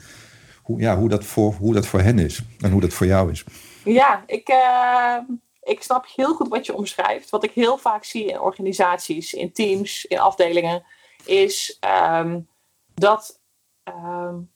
hoe, 0.62 0.80
ja, 0.80 0.98
hoe, 0.98 1.10
dat 1.10 1.26
voor, 1.26 1.54
hoe 1.54 1.74
dat 1.74 1.88
voor 1.88 2.02
hen 2.02 2.20
is 2.20 2.42
en 2.60 2.72
hoe 2.72 2.82
dat 2.82 2.94
voor 2.94 3.08
jou 3.08 3.32
is. 3.32 3.44
Ja, 3.84 4.24
ik, 4.26 4.50
uh, 4.50 5.18
ik 5.64 5.84
snap 5.84 6.06
heel 6.16 6.34
goed 6.34 6.48
wat 6.48 6.66
je 6.66 6.76
omschrijft. 6.76 7.30
Wat 7.30 7.44
ik 7.44 7.52
heel 7.52 7.78
vaak 7.78 8.04
zie 8.04 8.26
in 8.26 8.40
organisaties, 8.40 9.34
in 9.34 9.52
teams, 9.52 10.06
in 10.06 10.20
afdelingen, 10.20 10.84
is 11.26 11.80
um, 12.14 12.48
dat 12.94 13.40
um, 13.84 14.52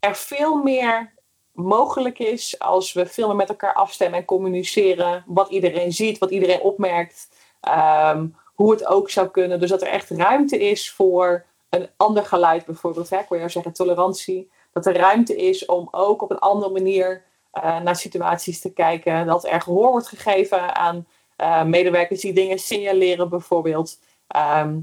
er 0.00 0.16
veel 0.16 0.62
meer 0.62 1.14
mogelijk 1.52 2.18
is 2.18 2.58
als 2.58 2.92
we 2.92 3.06
veel 3.06 3.26
meer 3.26 3.36
met 3.36 3.48
elkaar 3.48 3.74
afstemmen 3.74 4.18
en 4.18 4.24
communiceren. 4.24 5.24
Wat 5.26 5.50
iedereen 5.50 5.92
ziet, 5.92 6.18
wat 6.18 6.30
iedereen 6.30 6.60
opmerkt, 6.60 7.28
um, 8.08 8.36
hoe 8.54 8.70
het 8.70 8.86
ook 8.86 9.10
zou 9.10 9.28
kunnen. 9.28 9.60
Dus 9.60 9.70
dat 9.70 9.82
er 9.82 9.88
echt 9.88 10.10
ruimte 10.10 10.58
is 10.58 10.90
voor 10.90 11.44
een 11.68 11.88
ander 11.96 12.24
geluid 12.24 12.64
bijvoorbeeld. 12.64 13.10
Hè? 13.10 13.18
Ik 13.18 13.28
wil 13.28 13.38
jou 13.38 13.50
zeggen 13.50 13.72
tolerantie. 13.72 14.50
dat 14.72 14.86
er 14.86 14.96
ruimte 14.96 15.36
is 15.36 15.64
om 15.64 15.88
ook 15.90 16.22
op 16.22 16.30
een 16.30 16.38
andere 16.38 16.72
manier 16.72 17.24
naar 17.62 17.96
situaties 17.96 18.60
te 18.60 18.72
kijken. 18.72 19.26
Dat 19.26 19.44
er 19.46 19.60
gehoor 19.60 19.90
wordt 19.90 20.08
gegeven 20.08 20.76
aan 20.76 21.06
medewerkers 21.66 22.20
die 22.20 22.32
dingen 22.32 22.58
signaleren 22.58 23.28
bijvoorbeeld. 23.28 23.98
Ehm, 24.26 24.78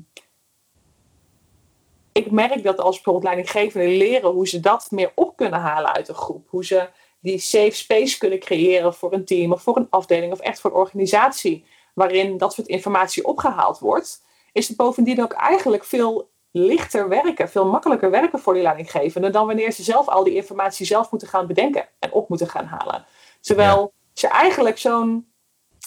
ik 2.11 2.31
merk 2.31 2.63
dat 2.63 2.79
als 2.79 2.95
bijvoorbeeld 2.95 3.25
leidinggevenden 3.25 3.97
leren 3.97 4.29
hoe 4.29 4.47
ze 4.47 4.59
dat 4.59 4.87
meer 4.91 5.11
op 5.15 5.35
kunnen 5.35 5.59
halen 5.59 5.93
uit 5.93 6.07
een 6.07 6.15
groep. 6.15 6.47
Hoe 6.49 6.65
ze 6.65 6.89
die 7.19 7.39
safe 7.39 7.71
space 7.71 8.17
kunnen 8.17 8.39
creëren 8.39 8.93
voor 8.93 9.13
een 9.13 9.25
team 9.25 9.51
of 9.51 9.61
voor 9.61 9.77
een 9.77 9.87
afdeling 9.89 10.31
of 10.31 10.39
echt 10.39 10.59
voor 10.59 10.71
een 10.71 10.77
organisatie. 10.77 11.65
Waarin 11.93 12.37
dat 12.37 12.53
soort 12.53 12.67
informatie 12.67 13.25
opgehaald 13.25 13.79
wordt. 13.79 14.23
Is 14.51 14.67
het 14.67 14.77
bovendien 14.77 15.23
ook 15.23 15.31
eigenlijk 15.31 15.83
veel 15.83 16.29
lichter 16.51 17.09
werken, 17.09 17.49
veel 17.49 17.65
makkelijker 17.65 18.11
werken 18.11 18.39
voor 18.39 18.53
die 18.53 18.63
leidinggevenden. 18.63 19.31
Dan 19.31 19.47
wanneer 19.47 19.71
ze 19.71 19.83
zelf 19.83 20.07
al 20.07 20.23
die 20.23 20.35
informatie 20.35 20.85
zelf 20.85 21.11
moeten 21.11 21.27
gaan 21.27 21.47
bedenken 21.47 21.87
en 21.99 22.11
op 22.11 22.29
moeten 22.29 22.49
gaan 22.49 22.65
halen. 22.65 23.05
Terwijl 23.41 23.93
ze 24.13 24.27
eigenlijk 24.27 24.77
zo'n 24.77 25.31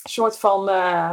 soort 0.05 0.38
van. 0.38 0.68
Uh, 0.68 1.12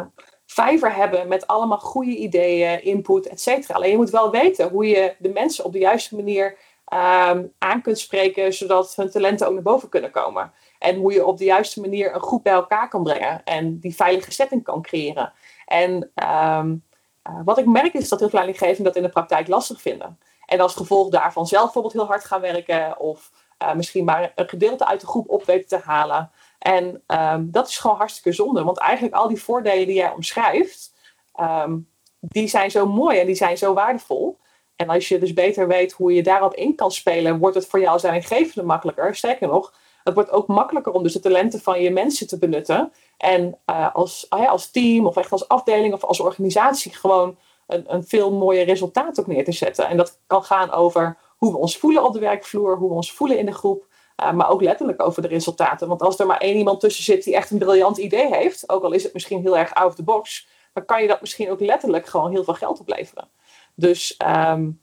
vijver 0.52 0.96
hebben 0.96 1.28
met 1.28 1.48
allemaal 1.48 1.80
goede 1.80 2.16
ideeën, 2.16 2.84
input, 2.84 3.28
et 3.28 3.42
cetera. 3.42 3.74
Alleen 3.74 3.92
je 3.92 3.98
moet 3.98 4.10
wel 4.10 4.32
weten 4.32 4.70
hoe 4.70 4.88
je 4.88 5.16
de 5.20 5.30
mensen 5.30 5.66
op 5.66 5.72
de 5.72 5.80
juiste 5.80 6.16
manier 6.16 6.58
um, 6.94 7.54
aan 7.58 7.82
kunt 7.82 8.00
spreken, 8.00 8.54
zodat 8.54 8.96
hun 8.96 9.10
talenten 9.10 9.48
ook 9.48 9.54
naar 9.54 9.62
boven 9.62 9.90
kunnen 9.90 10.12
komen. 10.12 10.54
En 10.80 10.96
hoe 10.96 11.14
je 11.14 11.26
op 11.26 11.38
de 11.38 11.46
juiste 11.46 11.82
manier 11.82 12.16
een 12.16 12.22
groep 12.22 12.44
bij 12.44 12.54
elkaar 12.54 12.90
kan 12.90 13.04
brengen 13.04 13.44
en 13.44 13.80
die 13.80 13.96
veilige 13.96 14.32
setting 14.32 14.64
kan 14.64 14.82
creëren. 14.82 15.34
En 15.66 16.12
ehm, 16.16 16.76
eh, 17.22 17.40
wat 17.46 17.58
ik 17.58 17.66
merk 17.66 17.94
is 17.94 18.10
dat 18.10 18.20
heel 18.20 18.30
veel 18.30 18.40
leidinggevenden 18.40 18.84
dat 18.84 18.96
in 18.96 19.04
de 19.04 19.10
praktijk 19.10 19.48
lastig 19.48 19.82
vinden. 19.82 20.20
En 20.46 20.60
als 20.60 20.76
gevolg 20.76 21.10
daarvan 21.10 21.48
zelf 21.48 21.64
bijvoorbeeld 21.64 21.94
heel 21.94 22.06
hard 22.06 22.26
gaan 22.26 22.42
werken 22.42 23.00
of 23.00 23.32
uh, 23.62 23.74
misschien 23.74 24.06
maar 24.06 24.32
een 24.36 24.50
gedeelte 24.50 24.86
uit 24.86 25.02
de 25.02 25.08
groep 25.08 25.30
op 25.30 25.46
weten 25.46 25.68
te 25.68 25.86
halen. 25.86 26.32
En 26.60 27.04
um, 27.08 27.52
dat 27.52 27.68
is 27.68 27.78
gewoon 27.78 27.98
hartstikke 27.98 28.32
zonde, 28.32 28.64
want 28.64 28.78
eigenlijk 28.78 29.16
al 29.16 29.28
die 29.28 29.42
voordelen 29.42 29.86
die 29.86 29.96
jij 29.96 30.12
omschrijft, 30.12 30.94
um, 31.40 31.90
die 32.20 32.48
zijn 32.48 32.72
zo 32.72 32.86
mooi 32.86 33.20
en 33.20 33.26
die 33.26 33.36
zijn 33.36 33.58
zo 33.58 33.74
waardevol. 33.74 34.40
En 34.76 34.90
als 34.90 35.08
je 35.08 35.20
dus 35.20 35.34
beter 35.34 35.68
weet 35.68 35.92
hoe 35.92 36.14
je 36.14 36.24
daarop 36.24 36.54
in 36.54 36.76
kan 36.76 36.92
spelen, 36.92 37.40
wordt 37.40 37.56
het 37.56 37.68
voor 37.68 37.80
jou 37.80 37.92
als 37.92 38.02
leidinggevende 38.02 38.68
makkelijker. 38.68 39.16
Sterker 39.16 39.48
nog, 39.48 39.74
het 40.04 40.14
wordt 40.14 40.32
ook 40.32 40.48
makkelijker 40.48 40.94
om 40.94 41.04
dus 41.04 41.14
de 41.14 41.20
talenten 41.20 41.60
van 41.60 41.82
je 41.82 41.92
mensen 41.92 42.28
te 42.28 42.38
benutten. 42.38 42.92
En 43.18 43.58
uh, 43.70 43.96
als, 43.96 44.28
uh, 44.34 44.50
als 44.50 44.72
team 44.72 45.06
of 45.06 45.18
echt 45.18 45.32
als 45.32 45.48
afdeling 45.48 45.94
of 45.94 46.04
als 46.04 46.20
organisatie 46.20 46.94
gewoon 46.96 47.38
een, 47.68 47.94
een 47.94 48.04
veel 48.04 48.32
mooier 48.32 48.66
resultaat 48.66 49.20
ook 49.20 49.28
neer 49.28 49.44
te 49.44 49.52
zetten. 49.52 49.88
En 49.88 49.98
dat 49.98 50.20
kan 50.28 50.44
gaan 50.44 50.72
over 50.72 51.18
hoe 51.38 51.52
we 51.52 51.58
ons 51.58 51.78
voelen 51.78 52.04
op 52.04 52.14
de 52.14 52.20
werkvloer, 52.20 52.78
hoe 52.78 52.90
we 52.90 52.96
ons 52.96 53.14
voelen 53.14 53.38
in 53.38 53.46
de 53.46 53.54
groep. 53.54 53.90
Uh, 54.24 54.32
maar 54.32 54.50
ook 54.50 54.62
letterlijk 54.62 55.02
over 55.02 55.22
de 55.22 55.28
resultaten. 55.28 55.88
Want 55.88 56.02
als 56.02 56.20
er 56.20 56.26
maar 56.26 56.38
één 56.38 56.58
iemand 56.58 56.80
tussen 56.80 57.04
zit 57.04 57.24
die 57.24 57.36
echt 57.36 57.52
een 57.52 57.58
briljant 57.58 57.98
idee 57.98 58.36
heeft, 58.36 58.70
ook 58.70 58.84
al 58.84 58.92
is 58.92 59.04
het 59.04 59.14
misschien 59.14 59.42
heel 59.42 59.58
erg 59.58 59.74
out 59.74 59.88
of 59.88 59.96
the 59.96 60.04
box, 60.04 60.48
dan 60.74 60.86
kan 60.86 61.02
je 61.02 61.08
dat 61.08 61.22
misschien 61.22 61.52
ook 61.52 61.60
letterlijk 61.60 62.06
gewoon 62.06 62.32
heel 62.32 62.44
veel 62.44 62.54
geld 62.54 62.80
opleveren. 62.80 63.30
Dus 63.76 64.18
um, 64.48 64.82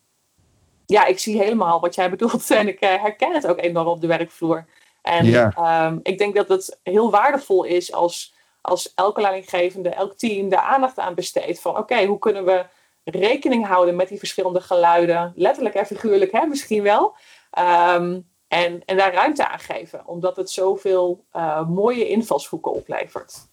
ja, 0.86 1.06
ik 1.06 1.18
zie 1.18 1.38
helemaal 1.38 1.80
wat 1.80 1.94
jij 1.94 2.10
bedoelt 2.10 2.50
en 2.60 2.68
ik 2.68 2.84
uh, 2.84 2.88
herken 2.88 3.34
het 3.34 3.46
ook 3.46 3.58
enorm 3.58 3.86
op 3.86 4.00
de 4.00 4.06
werkvloer. 4.06 4.66
En 5.02 5.26
ja. 5.26 5.86
um, 5.86 6.00
ik 6.02 6.18
denk 6.18 6.34
dat 6.34 6.48
het 6.48 6.78
heel 6.82 7.10
waardevol 7.10 7.64
is 7.64 7.92
als, 7.92 8.34
als 8.60 8.92
elke 8.94 9.20
leidinggevende, 9.20 9.88
elk 9.88 10.18
team 10.18 10.48
daar 10.48 10.62
aandacht 10.62 10.98
aan 10.98 11.14
besteedt. 11.14 11.60
Van 11.60 11.70
oké, 11.70 11.80
okay, 11.80 12.06
hoe 12.06 12.18
kunnen 12.18 12.44
we 12.44 12.64
rekening 13.04 13.66
houden 13.66 13.96
met 13.96 14.08
die 14.08 14.18
verschillende 14.18 14.60
geluiden, 14.60 15.32
letterlijk 15.36 15.74
en 15.74 15.86
figuurlijk 15.86 16.32
hè, 16.32 16.46
misschien 16.46 16.82
wel. 16.82 17.14
Um, 17.58 18.26
en, 18.48 18.82
en 18.84 18.96
daar 18.96 19.14
ruimte 19.14 19.48
aan 19.48 19.58
geven, 19.58 20.06
omdat 20.06 20.36
het 20.36 20.50
zoveel 20.50 21.24
uh, 21.36 21.68
mooie 21.68 22.08
invalshoeken 22.08 22.72
oplevert. 22.72 23.46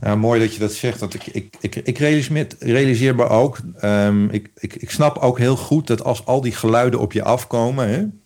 Ja, 0.00 0.16
mooi 0.16 0.40
dat 0.40 0.54
je 0.54 0.60
dat 0.60 0.72
zegt. 0.72 1.00
Want 1.00 1.14
ik, 1.14 1.26
ik, 1.26 1.56
ik, 1.60 1.74
ik 1.76 1.98
realiseer, 1.98 2.46
realiseer 2.58 3.14
me 3.14 3.28
ook. 3.28 3.58
Um, 3.82 4.30
ik, 4.30 4.50
ik, 4.54 4.74
ik 4.74 4.90
snap 4.90 5.18
ook 5.18 5.38
heel 5.38 5.56
goed 5.56 5.86
dat 5.86 6.04
als 6.04 6.26
al 6.26 6.40
die 6.40 6.52
geluiden 6.52 7.00
op 7.00 7.12
je 7.12 7.22
afkomen. 7.22 8.17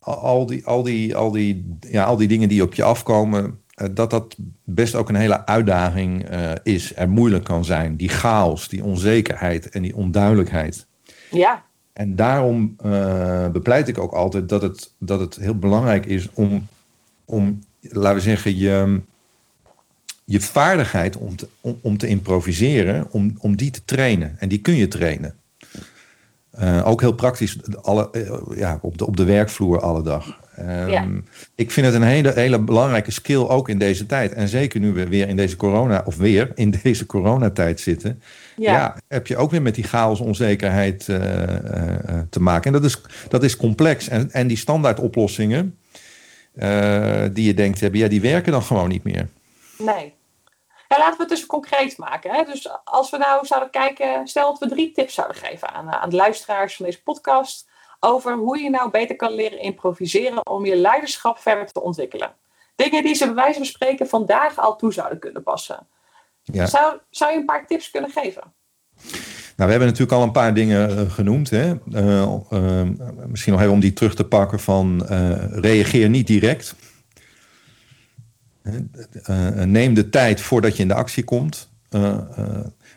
Al, 0.00 0.46
die, 0.46 0.66
al, 0.66 0.82
die, 0.82 1.16
al, 1.16 1.30
die, 1.30 1.76
ja, 1.80 2.04
al 2.04 2.16
die 2.16 2.28
dingen 2.28 2.48
die 2.48 2.62
op 2.62 2.74
je 2.74 2.82
afkomen. 2.82 3.58
Uh, 3.76 3.88
dat 3.94 4.10
dat 4.10 4.36
best 4.64 4.94
ook 4.94 5.08
een 5.08 5.14
hele 5.14 5.46
uitdaging 5.46 6.30
uh, 6.30 6.52
is. 6.62 6.96
Er 6.96 7.08
moeilijk 7.08 7.44
kan 7.44 7.64
zijn. 7.64 7.96
Die 7.96 8.08
chaos, 8.08 8.68
die 8.68 8.84
onzekerheid 8.84 9.68
en 9.68 9.82
die 9.82 9.96
onduidelijkheid. 9.96 10.86
Ja. 11.30 11.64
En 11.92 12.16
daarom 12.16 12.76
uh, 12.84 13.48
bepleit 13.48 13.88
ik 13.88 13.98
ook 13.98 14.12
altijd 14.12 14.48
dat 14.48 14.62
het, 14.62 14.92
dat 14.98 15.20
het 15.20 15.36
heel 15.36 15.58
belangrijk 15.58 16.06
is 16.06 16.28
om, 16.32 16.66
om 17.24 17.58
laten 17.80 18.14
we 18.14 18.20
zeggen, 18.20 18.56
je, 18.56 19.00
je 20.24 20.40
vaardigheid 20.40 21.16
om 21.16 21.36
te, 21.36 21.48
om, 21.60 21.78
om 21.80 21.98
te 21.98 22.06
improviseren, 22.06 23.06
om, 23.10 23.36
om 23.38 23.56
die 23.56 23.70
te 23.70 23.84
trainen. 23.84 24.36
En 24.38 24.48
die 24.48 24.58
kun 24.58 24.74
je 24.74 24.88
trainen. 24.88 25.34
Uh, 26.58 26.86
ook 26.86 27.00
heel 27.00 27.12
praktisch 27.12 27.58
alle, 27.82 28.08
uh, 28.12 28.58
ja, 28.58 28.78
op, 28.82 28.98
de, 28.98 29.06
op 29.06 29.16
de 29.16 29.24
werkvloer 29.24 29.80
alle 29.80 30.02
dag. 30.02 30.38
Um, 30.58 30.88
ja. 30.88 31.06
Ik 31.54 31.70
vind 31.70 31.86
het 31.86 31.94
een 31.94 32.02
hele, 32.02 32.32
hele 32.32 32.58
belangrijke 32.58 33.10
skill 33.10 33.46
ook 33.46 33.68
in 33.68 33.78
deze 33.78 34.06
tijd. 34.06 34.32
En 34.32 34.48
zeker 34.48 34.80
nu 34.80 34.92
we 34.92 35.08
weer 35.08 35.28
in 35.28 35.36
deze 35.36 35.56
corona, 35.56 36.02
of 36.04 36.16
weer 36.16 36.52
in 36.54 36.70
deze 36.82 37.06
coronatijd 37.06 37.80
zitten. 37.80 38.22
Ja. 38.56 38.72
ja 38.72 38.96
heb 39.08 39.26
je 39.26 39.36
ook 39.36 39.50
weer 39.50 39.62
met 39.62 39.74
die 39.74 39.84
chaos, 39.84 40.20
onzekerheid 40.20 41.06
uh, 41.08 41.18
te 42.30 42.40
maken. 42.40 42.74
En 42.74 42.80
dat 42.80 42.84
is, 42.84 43.00
dat 43.28 43.42
is 43.42 43.56
complex. 43.56 44.08
En, 44.08 44.30
en 44.30 44.46
die 44.46 44.56
standaard 44.56 45.00
oplossingen 45.00 45.78
die 47.32 47.44
je 47.44 47.54
denkt 47.54 47.80
hebben, 47.80 48.00
ja, 48.00 48.08
die 48.08 48.20
werken 48.20 48.52
dan 48.52 48.62
gewoon 48.62 48.88
niet 48.88 49.04
meer. 49.04 49.28
Nee. 49.78 50.14
Ja, 50.90 50.98
laten 50.98 51.16
we 51.16 51.22
het 51.22 51.28
dus 51.28 51.46
concreet 51.46 51.98
maken. 51.98 52.30
Hè? 52.30 52.44
Dus 52.44 52.68
als 52.84 53.10
we 53.10 53.16
nou 53.16 53.46
zouden 53.46 53.70
kijken, 53.70 54.28
stel 54.28 54.50
dat 54.50 54.58
we 54.58 54.74
drie 54.74 54.92
tips 54.92 55.14
zouden 55.14 55.36
geven 55.36 55.72
aan, 55.72 55.90
aan 55.90 56.10
de 56.10 56.16
luisteraars 56.16 56.76
van 56.76 56.84
deze 56.86 57.02
podcast 57.02 57.68
over 58.00 58.34
hoe 58.34 58.58
je 58.58 58.70
nou 58.70 58.90
beter 58.90 59.16
kan 59.16 59.32
leren 59.32 59.60
improviseren 59.60 60.46
om 60.46 60.64
je 60.64 60.76
leiderschap 60.76 61.38
verder 61.38 61.72
te 61.72 61.82
ontwikkelen. 61.82 62.32
Dingen 62.76 63.02
die 63.02 63.14
ze 63.14 63.24
bij 63.24 63.34
wijze 63.34 63.56
van 63.56 63.66
spreken 63.66 64.08
vandaag 64.08 64.58
al 64.58 64.76
toe 64.76 64.92
zouden 64.92 65.18
kunnen 65.18 65.42
passen. 65.42 65.86
Ja. 66.42 66.66
Zou, 66.66 66.98
zou 67.10 67.32
je 67.32 67.38
een 67.38 67.44
paar 67.44 67.66
tips 67.66 67.90
kunnen 67.90 68.10
geven? 68.10 68.42
Nou, 69.56 69.72
we 69.72 69.78
hebben 69.78 69.86
natuurlijk 69.88 70.12
al 70.12 70.22
een 70.22 70.32
paar 70.32 70.54
dingen 70.54 70.90
uh, 70.90 71.10
genoemd. 71.10 71.50
Hè? 71.50 71.74
Uh, 71.92 72.34
uh, 72.50 72.82
misschien 73.26 73.52
nog 73.52 73.62
even 73.62 73.74
om 73.74 73.80
die 73.80 73.92
terug 73.92 74.14
te 74.14 74.24
pakken 74.24 74.60
van 74.60 75.06
reageer 75.50 76.08
niet 76.08 76.26
direct. 76.26 76.74
Neem 79.64 79.94
de 79.94 80.08
tijd 80.08 80.40
voordat 80.40 80.76
je 80.76 80.82
in 80.82 80.88
de 80.88 80.94
actie 80.94 81.24
komt. 81.24 81.70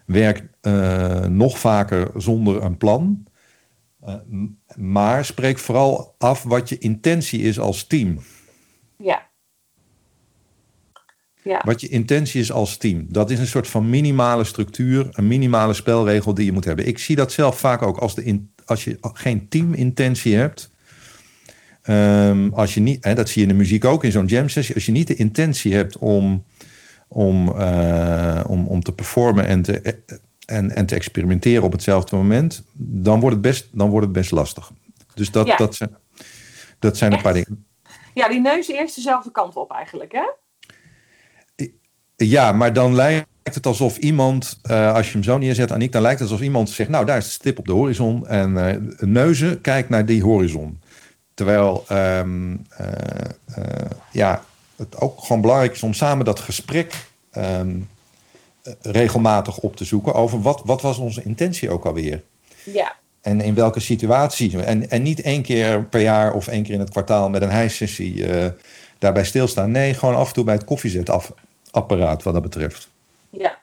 werk 0.05 0.49
nog 1.29 1.59
vaker 1.59 2.11
zonder 2.15 2.63
een 2.63 2.77
plan. 2.77 3.25
maar 4.75 5.25
spreek 5.25 5.59
vooral 5.59 6.15
af 6.17 6.43
wat 6.43 6.69
je 6.69 6.77
intentie 6.77 7.41
is 7.41 7.59
als 7.59 7.87
team. 7.87 8.19
Ja. 8.97 9.31
Ja. 11.43 11.61
Wat 11.65 11.81
je 11.81 11.87
intentie 11.87 12.41
is 12.41 12.51
als 12.51 12.77
team. 12.77 13.05
Dat 13.09 13.29
is 13.29 13.39
een 13.39 13.47
soort 13.47 13.67
van 13.67 13.89
minimale 13.89 14.43
structuur, 14.43 15.07
een 15.11 15.27
minimale 15.27 15.73
spelregel 15.73 16.33
die 16.33 16.45
je 16.45 16.51
moet 16.51 16.65
hebben. 16.65 16.87
Ik 16.87 16.97
zie 16.97 17.15
dat 17.15 17.31
zelf 17.31 17.59
vaak 17.59 17.81
ook 17.81 17.97
als, 17.97 18.15
de 18.15 18.23
in, 18.23 18.53
als 18.65 18.83
je 18.83 18.97
geen 19.01 19.49
teamintentie 19.49 20.35
hebt. 20.35 20.71
Um, 21.89 22.53
als 22.53 22.73
je 22.73 22.79
niet, 22.79 23.03
hè, 23.03 23.13
dat 23.13 23.29
zie 23.29 23.41
je 23.41 23.47
in 23.47 23.53
de 23.53 23.59
muziek 23.59 23.85
ook, 23.85 24.03
in 24.03 24.11
zo'n 24.11 24.25
jam 24.25 24.49
sessie. 24.49 24.75
Als 24.75 24.85
je 24.85 24.91
niet 24.91 25.07
de 25.07 25.15
intentie 25.15 25.73
hebt 25.73 25.97
om, 25.97 26.43
om, 27.07 27.49
uh, 27.49 28.43
om, 28.47 28.67
om 28.67 28.83
te 28.83 28.93
performen 28.93 29.45
en 29.45 29.61
te, 29.61 29.97
en, 30.45 30.75
en 30.75 30.85
te 30.85 30.95
experimenteren 30.95 31.63
op 31.63 31.71
hetzelfde 31.71 32.15
moment, 32.15 32.63
dan 32.73 33.19
wordt 33.19 33.35
het 33.35 33.45
best, 33.45 33.67
dan 33.71 33.89
wordt 33.89 34.05
het 34.05 34.15
best 34.15 34.31
lastig. 34.31 34.71
Dus 35.13 35.31
dat, 35.31 35.47
ja. 35.47 35.55
dat 35.55 35.75
zijn, 35.75 35.95
dat 36.79 36.97
zijn 36.97 37.13
een 37.13 37.21
paar 37.21 37.33
dingen. 37.33 37.65
Ja, 38.13 38.27
die 38.29 38.41
neus 38.41 38.67
eerst 38.67 38.95
dezelfde 38.95 39.31
kant 39.31 39.55
op 39.55 39.71
eigenlijk, 39.71 40.11
hè? 40.11 40.29
Ja, 42.15 42.51
maar 42.51 42.73
dan 42.73 42.95
lijkt 42.95 43.27
het 43.43 43.65
alsof 43.65 43.97
iemand, 43.97 44.59
uh, 44.71 44.93
als 44.93 45.07
je 45.07 45.13
hem 45.13 45.23
zo 45.23 45.37
neerzet, 45.37 45.71
Aniek, 45.71 45.91
dan 45.91 46.01
lijkt 46.01 46.19
het 46.19 46.29
alsof 46.29 46.45
iemand 46.45 46.69
zegt, 46.69 46.89
nou 46.89 47.05
daar 47.05 47.17
is 47.17 47.25
de 47.25 47.31
stip 47.31 47.59
op 47.59 47.65
de 47.65 47.71
horizon 47.71 48.27
en 48.27 48.51
uh, 48.51 49.07
neuzen, 49.07 49.61
kijk 49.61 49.89
naar 49.89 50.05
die 50.05 50.23
horizon. 50.23 50.81
Terwijl 51.33 51.85
um, 51.91 52.67
uh, 52.81 52.87
ja, 54.11 54.43
het 54.75 54.99
ook 54.99 55.19
gewoon 55.19 55.41
belangrijk 55.41 55.73
is 55.73 55.83
om 55.83 55.93
samen 55.93 56.25
dat 56.25 56.39
gesprek 56.39 57.07
um, 57.37 57.89
regelmatig 58.81 59.57
op 59.57 59.75
te 59.75 59.85
zoeken 59.85 60.13
over 60.13 60.41
wat, 60.41 60.61
wat 60.65 60.81
was 60.81 60.97
onze 60.97 61.23
intentie 61.23 61.69
ook 61.69 61.85
alweer. 61.85 62.23
Ja. 62.63 62.95
En 63.21 63.41
in 63.41 63.55
welke 63.55 63.79
situatie. 63.79 64.63
En, 64.63 64.89
en 64.89 65.01
niet 65.01 65.21
één 65.21 65.41
keer 65.41 65.83
per 65.83 66.01
jaar 66.01 66.33
of 66.33 66.47
één 66.47 66.63
keer 66.63 66.73
in 66.73 66.79
het 66.79 66.89
kwartaal 66.89 67.29
met 67.29 67.41
een 67.41 67.51
hijssessie 67.51 68.25
daarbij 68.99 69.25
stilstaan. 69.25 69.71
Nee, 69.71 69.93
gewoon 69.93 70.15
af 70.15 70.27
en 70.27 70.33
toe 70.33 70.43
bij 70.43 70.53
het 70.53 70.63
koffiezet 70.63 71.09
af, 71.09 71.31
apparaat 71.71 72.23
wat 72.23 72.33
dat 72.33 72.43
betreft. 72.43 72.89
Ja. 73.29 73.61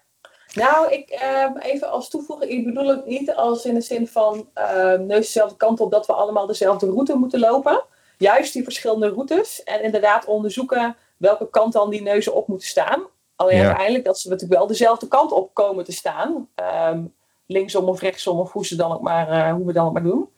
Nou, 0.54 0.92
ik, 0.92 1.08
ehm, 1.08 1.56
even 1.56 1.90
als 1.90 2.08
toevoeging, 2.08 2.50
ik 2.50 2.64
bedoel 2.64 2.88
het 2.88 3.06
niet 3.06 3.34
als 3.34 3.64
in 3.64 3.74
de 3.74 3.80
zin 3.80 4.08
van 4.08 4.48
uh, 4.58 4.92
neus 4.92 5.26
dezelfde 5.26 5.56
kant 5.56 5.80
op 5.80 5.90
dat 5.90 6.06
we 6.06 6.12
allemaal 6.12 6.46
dezelfde 6.46 6.86
route 6.86 7.14
moeten 7.14 7.40
lopen. 7.40 7.84
Juist 8.18 8.52
die 8.52 8.64
verschillende 8.64 9.08
routes 9.08 9.62
en 9.62 9.82
inderdaad 9.82 10.24
onderzoeken 10.24 10.96
welke 11.16 11.50
kant 11.50 11.72
dan 11.72 11.90
die 11.90 12.02
neuzen 12.02 12.34
op 12.34 12.48
moeten 12.48 12.68
staan. 12.68 13.02
Alleen 13.36 13.56
ja. 13.56 13.64
uiteindelijk 13.66 14.04
dat 14.04 14.18
ze 14.18 14.28
natuurlijk 14.28 14.58
wel 14.58 14.68
dezelfde 14.68 15.08
kant 15.08 15.32
op 15.32 15.54
komen 15.54 15.84
te 15.84 15.92
staan. 15.92 16.48
Um, 16.90 17.14
linksom 17.46 17.88
of 17.88 18.00
rechtsom 18.00 18.38
of 18.38 18.52
hoe, 18.52 18.66
ze 18.66 18.76
dan 18.76 18.92
ook 18.92 19.00
maar, 19.00 19.28
uh, 19.28 19.52
hoe 19.52 19.66
we 19.66 19.72
dan 19.72 19.86
ook 19.86 19.92
maar 19.92 20.02
doen. 20.02 20.28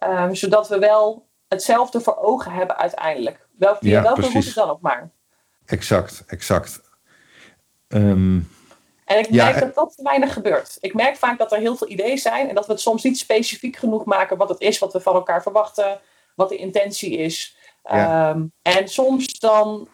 Um, 0.00 0.34
zodat 0.34 0.68
we 0.68 0.78
wel 0.78 1.26
hetzelfde 1.48 2.00
voor 2.00 2.16
ogen 2.16 2.52
hebben 2.52 2.76
uiteindelijk. 2.76 3.48
Wel, 3.58 3.76
via 3.76 3.90
ja, 3.90 4.02
welke 4.02 4.20
route 4.20 4.54
dan 4.54 4.70
ook 4.70 4.80
maar. 4.80 5.10
Exact, 5.66 6.24
exact. 6.26 6.80
Um, 7.88 8.48
en 9.12 9.18
ik 9.18 9.30
merk 9.30 9.60
dat 9.60 9.74
dat 9.74 9.94
weinig 10.02 10.32
gebeurt. 10.32 10.76
Ik 10.80 10.94
merk 10.94 11.16
vaak 11.16 11.38
dat 11.38 11.52
er 11.52 11.58
heel 11.58 11.76
veel 11.76 11.88
ideeën 11.88 12.18
zijn 12.18 12.48
en 12.48 12.54
dat 12.54 12.66
we 12.66 12.72
het 12.72 12.80
soms 12.80 13.02
niet 13.02 13.18
specifiek 13.18 13.76
genoeg 13.76 14.04
maken 14.04 14.36
wat 14.36 14.48
het 14.48 14.60
is, 14.60 14.78
wat 14.78 14.92
we 14.92 15.00
van 15.00 15.14
elkaar 15.14 15.42
verwachten, 15.42 16.00
wat 16.34 16.48
de 16.48 16.56
intentie 16.56 17.16
is. 17.16 17.56
Ja. 17.82 18.30
Um, 18.30 18.52
en 18.62 18.88
soms 18.88 19.38
dan 19.38 19.88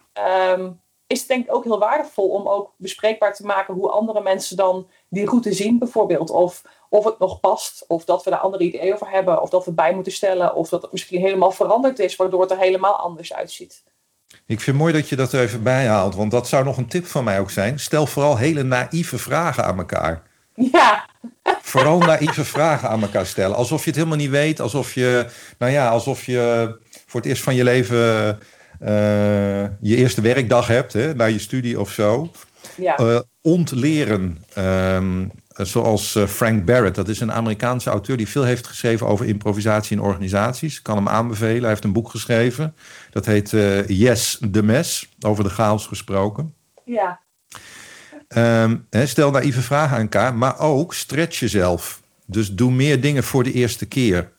um, 0.51 0.81
is 1.07 1.19
het 1.19 1.29
denk 1.29 1.45
ik 1.45 1.55
ook 1.55 1.65
heel 1.65 1.79
waardevol 1.79 2.29
om 2.29 2.49
ook 2.49 2.75
bespreekbaar 2.77 3.35
te 3.35 3.47
maken 3.47 3.75
hoe 3.75 3.91
andere 3.91 4.21
mensen 4.21 4.57
dan 4.57 4.89
die 5.09 5.27
route 5.27 5.53
zien 5.53 5.79
bijvoorbeeld. 5.79 6.31
Of, 6.31 6.63
of 6.89 7.05
het 7.05 7.19
nog 7.19 7.41
past, 7.41 7.85
of 7.87 8.05
dat 8.05 8.25
we 8.25 8.31
daar 8.31 8.39
andere 8.39 8.65
ideeën 8.65 8.95
over 8.95 9.11
hebben, 9.11 9.43
of 9.43 9.51
dat 9.51 9.65
we 9.65 9.73
bij 9.73 9.95
moeten 9.95 10.13
stellen, 10.13 10.55
of 10.55 10.69
dat 10.69 10.83
het 10.83 10.93
misschien 10.93 11.21
helemaal 11.21 11.51
veranderd 11.51 11.99
is, 11.99 12.17
waardoor 12.17 12.41
het 12.41 12.51
er 12.51 12.59
helemaal 12.59 12.97
anders 12.97 13.33
uitziet. 13.33 13.85
Ik 14.29 14.61
vind 14.61 14.67
het 14.67 14.77
mooi 14.77 14.93
dat 14.93 15.09
je 15.09 15.17
dat 15.17 15.33
er 15.33 15.41
even 15.41 15.63
bijhaalt, 15.63 16.15
want 16.15 16.31
dat 16.31 16.49
zou 16.49 16.65
nog 16.65 16.77
een 16.77 16.89
tip 16.89 17.07
van 17.07 17.25
mij 17.25 17.41
ook 17.41 17.51
zijn. 17.51 17.79
Stel 17.79 18.07
vooral 18.07 18.37
hele 18.37 18.63
naïeve 18.63 19.19
vragen 19.19 19.65
aan 19.65 19.79
elkaar. 19.79 20.23
Ja. 20.55 21.09
Vooral 21.63 21.99
naïeve 22.13 22.45
vragen 22.45 22.89
aan 22.89 23.03
elkaar 23.03 23.27
stellen. 23.27 23.57
Alsof 23.57 23.81
je 23.81 23.87
het 23.87 23.97
helemaal 23.97 24.19
niet 24.19 24.31
weet, 24.31 24.61
alsof 24.61 24.95
je, 24.95 25.27
nou 25.59 25.73
ja, 25.73 25.89
alsof 25.89 26.25
je 26.25 26.77
voor 27.07 27.21
het 27.21 27.29
eerst 27.29 27.43
van 27.43 27.55
je 27.55 27.65
leven 27.65 28.39
uh, 28.83 29.63
je 29.81 29.97
eerste 29.97 30.21
werkdag 30.21 30.67
hebt, 30.67 30.93
hè, 30.93 31.15
na 31.15 31.25
je 31.25 31.39
studie 31.39 31.81
of 31.81 31.91
zo. 31.91 32.31
Ja. 32.75 33.01
Uh, 33.01 33.21
ontleren. 33.43 34.45
Um, 34.59 35.31
zoals 35.67 36.15
uh, 36.15 36.27
Frank 36.27 36.65
Barrett, 36.65 36.95
dat 36.95 37.09
is 37.09 37.21
een 37.21 37.33
Amerikaanse 37.33 37.91
auteur 37.91 38.17
die 38.17 38.29
veel 38.29 38.45
heeft 38.45 38.67
geschreven 38.67 39.07
over 39.07 39.27
improvisatie 39.27 39.97
in 39.97 40.03
organisaties. 40.03 40.77
Ik 40.77 40.83
kan 40.83 40.97
hem 40.97 41.09
aanbevelen. 41.09 41.61
Hij 41.61 41.69
heeft 41.69 41.85
een 41.85 41.93
boek 41.93 42.11
geschreven. 42.11 42.75
Dat 43.11 43.27
heet 43.27 43.53
uh, 43.53 43.89
Yes, 43.89 44.41
the 44.53 44.63
Mess, 44.63 45.09
over 45.21 45.45
de 45.45 45.51
chaos 45.51 45.87
gesproken. 45.87 46.55
Ja. 46.85 47.21
Um, 48.63 48.87
he, 48.91 49.07
stel 49.07 49.31
naïeve 49.31 49.63
vragen 49.63 49.97
aan 49.97 50.03
elkaar, 50.03 50.35
maar 50.35 50.59
ook 50.59 50.95
stretch 50.95 51.39
jezelf. 51.39 52.03
Dus 52.27 52.55
doe 52.55 52.71
meer 52.71 53.01
dingen 53.01 53.25
voor 53.25 53.45
de 53.45 53.53
eerste 53.53 53.87
keer. 53.87 54.31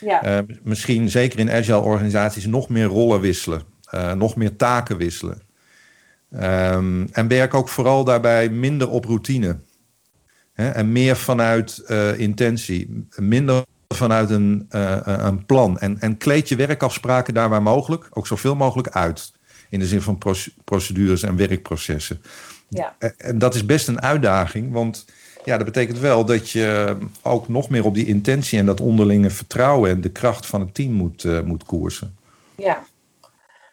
Ja. 0.00 0.38
Uh, 0.38 0.56
misschien 0.62 1.10
zeker 1.10 1.38
in 1.38 1.50
agile 1.50 1.80
organisaties 1.80 2.46
nog 2.46 2.68
meer 2.68 2.86
rollen 2.86 3.20
wisselen. 3.20 3.62
Uh, 3.94 4.12
nog 4.12 4.36
meer 4.36 4.56
taken 4.56 4.96
wisselen. 4.96 5.40
Um, 6.32 7.08
en 7.12 7.28
werk 7.28 7.54
ook 7.54 7.68
vooral 7.68 8.04
daarbij 8.04 8.48
minder 8.48 8.88
op 8.88 9.04
routine. 9.04 9.58
En 10.58 10.92
meer 10.92 11.16
vanuit 11.16 11.82
uh, 11.88 12.18
intentie. 12.18 13.04
Minder 13.16 13.64
vanuit 13.94 14.30
een, 14.30 14.66
uh, 14.70 14.98
een 15.04 15.46
plan. 15.46 15.78
En, 15.78 16.00
en 16.00 16.16
kleed 16.16 16.48
je 16.48 16.56
werkafspraken 16.56 17.34
daar 17.34 17.48
waar 17.48 17.62
mogelijk 17.62 18.06
ook 18.10 18.26
zoveel 18.26 18.54
mogelijk 18.54 18.88
uit. 18.88 19.32
In 19.70 19.78
de 19.78 19.86
zin 19.86 20.02
van 20.02 20.18
procedures 20.64 21.22
en 21.22 21.36
werkprocessen. 21.36 22.22
Ja. 22.68 22.96
En 23.16 23.38
dat 23.38 23.54
is 23.54 23.66
best 23.66 23.88
een 23.88 24.02
uitdaging, 24.02 24.72
want 24.72 25.06
ja, 25.44 25.56
dat 25.56 25.66
betekent 25.66 25.98
wel 25.98 26.24
dat 26.24 26.50
je 26.50 26.96
ook 27.22 27.48
nog 27.48 27.68
meer 27.68 27.84
op 27.84 27.94
die 27.94 28.06
intentie 28.06 28.58
en 28.58 28.66
dat 28.66 28.80
onderlinge 28.80 29.30
vertrouwen 29.30 29.90
en 29.90 30.00
de 30.00 30.10
kracht 30.10 30.46
van 30.46 30.60
het 30.60 30.74
team 30.74 30.92
moet, 30.92 31.24
uh, 31.24 31.40
moet 31.40 31.64
koersen. 31.64 32.16
Ja, 32.54 32.84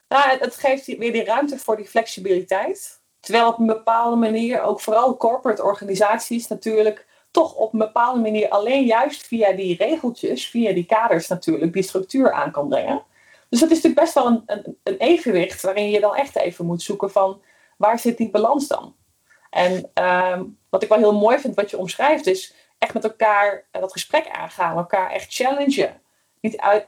nou, 0.08 0.38
het 0.40 0.56
geeft 0.56 0.86
weer 0.86 1.12
die 1.12 1.24
ruimte 1.24 1.58
voor 1.58 1.78
die 1.78 1.88
flexibiliteit. 1.88 3.00
Terwijl 3.26 3.48
op 3.48 3.60
een 3.60 3.66
bepaalde 3.66 4.16
manier 4.16 4.62
ook 4.62 4.82
vooral 4.82 5.18
corporate 5.18 5.64
organisaties 5.64 6.48
natuurlijk 6.48 7.06
toch 7.32 7.56
op 7.56 7.74
een 7.74 7.80
bepaalde 7.80 8.20
manier 8.20 8.50
alleen 8.50 8.86
juist 8.86 9.28
via 9.28 9.52
die 9.52 9.78
regeltjes, 9.78 10.48
via 10.48 10.74
die 10.74 10.86
kaders 10.86 11.28
natuurlijk, 11.28 11.74
die 11.74 11.84
structuur 11.84 12.32
aan 12.32 12.52
kan 12.52 12.68
brengen. 12.68 13.04
Dus 13.50 13.60
dat 13.60 13.70
is 13.70 13.76
natuurlijk 13.76 14.02
best 14.02 14.14
wel 14.14 14.26
een, 14.26 14.44
een, 14.46 14.78
een 14.84 14.98
evenwicht 14.98 15.62
waarin 15.62 15.90
je 15.90 16.00
dan 16.00 16.16
echt 16.16 16.36
even 16.36 16.66
moet 16.66 16.82
zoeken 16.82 17.12
van 17.12 17.42
waar 17.78 18.00
zit 18.00 18.18
die 18.18 18.30
balans 18.30 18.68
dan? 18.68 18.96
En 19.50 19.92
um, 20.04 20.58
wat 20.70 20.84
ik 20.84 20.90
wel 20.90 20.98
heel 20.98 21.20
mooi 21.20 21.40
vind 21.40 21.56
wat 21.56 21.70
je 21.70 21.78
omschrijft 21.78 22.28
is 22.28 22.54
echt 22.78 22.94
met 22.94 23.04
elkaar 23.04 23.66
dat 23.72 23.92
gesprek 23.92 24.30
aangaan, 24.30 24.78
elkaar 24.78 25.12
echt 25.12 25.34
challengen. 25.34 26.02
Niet, 26.42 26.58
uit, 26.58 26.88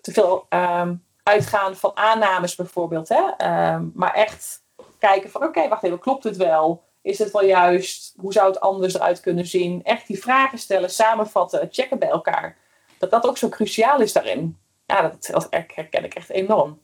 te 0.00 0.12
veel 0.12 0.46
um, 0.48 1.04
uitgaan 1.22 1.76
van 1.76 1.90
aannames 1.94 2.54
bijvoorbeeld, 2.54 3.08
hè? 3.08 3.48
Um, 3.74 3.92
maar 3.94 4.14
echt 4.14 4.66
kijken 4.98 5.30
van 5.30 5.42
oké, 5.42 5.68
wacht 5.68 5.82
even, 5.82 5.98
klopt 5.98 6.24
het 6.24 6.36
wel? 6.36 6.86
Is 7.02 7.18
het 7.18 7.30
wel 7.30 7.44
juist? 7.44 8.14
Hoe 8.16 8.32
zou 8.32 8.48
het 8.48 8.60
anders 8.60 8.94
eruit 8.94 9.20
kunnen 9.20 9.46
zien? 9.46 9.84
Echt 9.84 10.06
die 10.06 10.18
vragen 10.18 10.58
stellen, 10.58 10.90
samenvatten, 10.90 11.68
checken 11.70 11.98
bij 11.98 12.08
elkaar. 12.08 12.56
Dat 12.98 13.10
dat 13.10 13.26
ook 13.26 13.38
zo 13.38 13.48
cruciaal 13.48 14.00
is 14.00 14.12
daarin. 14.12 14.56
Ja, 14.86 15.02
dat, 15.02 15.46
herken 15.50 16.04
ik 16.04 16.14
echt 16.14 16.30
enorm. 16.30 16.80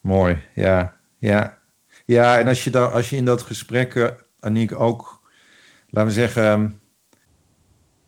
Mooi, 0.00 0.42
ja. 0.54 0.96
Ja, 1.18 1.58
ja 2.04 2.38
en 2.38 2.48
als 2.48 2.64
je, 2.64 2.70
dan, 2.70 2.92
als 2.92 3.10
je 3.10 3.16
in 3.16 3.24
dat 3.24 3.42
gesprek, 3.42 3.94
uh, 3.94 4.08
Aniek, 4.40 4.80
ook, 4.80 5.20
laten 5.88 6.08
we 6.08 6.14
zeggen, 6.14 6.80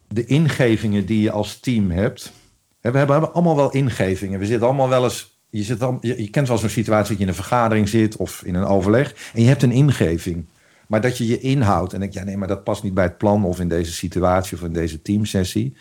de 0.09 0.25
ingevingen 0.25 1.07
die 1.07 1.21
je 1.21 1.31
als 1.31 1.61
team 1.61 1.91
hebt. 1.91 2.25
We 2.25 2.33
hebben, 2.81 3.07
we 3.07 3.13
hebben 3.13 3.33
allemaal 3.33 3.57
wel 3.57 3.71
ingevingen. 3.71 4.39
We 4.39 4.47
zitten 4.47 4.67
allemaal 4.67 4.89
wel 4.89 5.05
eens 5.05 5.34
je, 5.57 5.63
zit 5.63 5.79
dan, 5.79 5.99
je, 6.01 6.31
kent 6.31 6.49
wel 6.49 6.59
zo'n 6.59 6.69
situatie 6.69 7.09
dat 7.09 7.17
je 7.17 7.23
in 7.23 7.29
een 7.29 7.35
vergadering 7.35 7.89
zit 7.89 8.17
of 8.17 8.43
in 8.45 8.55
een 8.55 8.65
overleg 8.65 9.15
en 9.35 9.43
je 9.43 9.49
hebt 9.49 9.63
een 9.63 9.73
ingeving. 9.73 10.47
Maar 10.87 11.01
dat 11.01 11.19
je 11.19 11.27
je 11.27 11.41
inhoudt 11.41 11.93
en 11.93 12.01
denk 12.01 12.13
ja 12.13 12.25
nee, 12.25 12.37
maar 12.37 12.49
dat 12.49 12.65
past 12.65 12.83
niet 12.83 12.95
bij 12.95 13.05
het 13.05 13.19
plan 13.19 13.45
of 13.45 13.61
in 13.61 13.69
deze 13.69 13.93
situatie 13.93 14.57
of 14.57 14.63
in 14.63 14.73
deze 14.73 15.03
teamsessie. 15.03 15.77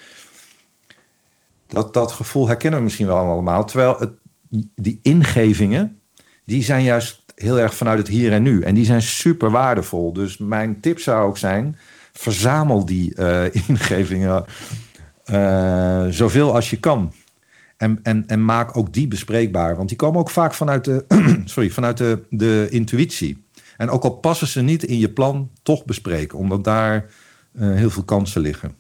Dat, 1.68 1.94
dat 1.94 2.12
gevoel 2.12 2.48
herkennen 2.48 2.80
we 2.80 2.86
misschien 2.86 3.08
wel 3.08 3.18
allemaal. 3.18 3.66
Terwijl 3.66 3.96
het, 4.00 4.12
die 4.76 5.00
ingevingen, 5.02 6.00
die 6.46 6.64
zijn 6.64 6.84
juist 6.84 7.24
heel 7.36 7.60
erg 7.60 7.76
vanuit 7.76 7.98
het 7.98 8.08
hier 8.08 8.32
en 8.32 8.44
nu. 8.44 8.62
En 8.62 8.76
die 8.76 8.86
zijn 8.86 9.02
super 9.02 9.52
waardevol. 9.52 10.14
Dus 10.14 10.38
mijn 10.38 10.80
tip 10.80 11.00
zou 11.00 11.28
ook 11.28 11.38
zijn, 11.38 11.78
verzamel 12.14 12.86
die 12.86 13.14
uh, 13.16 13.44
ingevingen 13.68 14.46
uh, 15.26 16.06
zoveel 16.10 16.54
als 16.54 16.70
je 16.70 16.80
kan. 16.80 17.14
En, 17.84 18.00
en, 18.04 18.24
en 18.28 18.46
maak 18.46 18.78
ook 18.78 18.94
die 18.94 19.08
bespreekbaar. 19.08 19.76
Want 19.76 19.90
die 19.90 19.98
komen 19.98 20.20
ook 20.20 20.30
vaak 20.30 20.54
vanuit 20.54 20.86
de, 20.86 21.06
sorry, 21.46 21.70
vanuit 21.70 21.98
de, 21.98 22.24
de 22.30 22.68
intuïtie. 22.70 23.46
En 23.78 23.90
ook 23.90 24.04
al 24.04 24.18
passen 24.18 24.48
ze 24.48 24.62
niet 24.62 24.84
in 24.84 25.00
je 25.00 25.10
plan, 25.10 25.52
toch 25.64 25.86
bespreken. 25.86 26.38
Omdat 26.38 26.64
daar 26.64 27.06
uh, 27.54 27.76
heel 27.76 27.90
veel 27.90 28.04
kansen 28.04 28.42
liggen. 28.42 28.78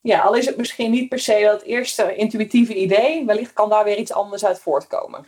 Ja, 0.00 0.20
al 0.20 0.34
is 0.34 0.46
het 0.46 0.56
misschien 0.56 0.90
niet 0.90 1.08
per 1.08 1.18
se 1.18 1.42
dat 1.50 1.62
eerste 1.62 2.14
intuïtieve 2.16 2.74
idee. 2.74 3.24
Wellicht 3.24 3.52
kan 3.52 3.68
daar 3.68 3.84
weer 3.84 3.98
iets 3.98 4.12
anders 4.12 4.44
uit 4.44 4.58
voortkomen. 4.58 5.24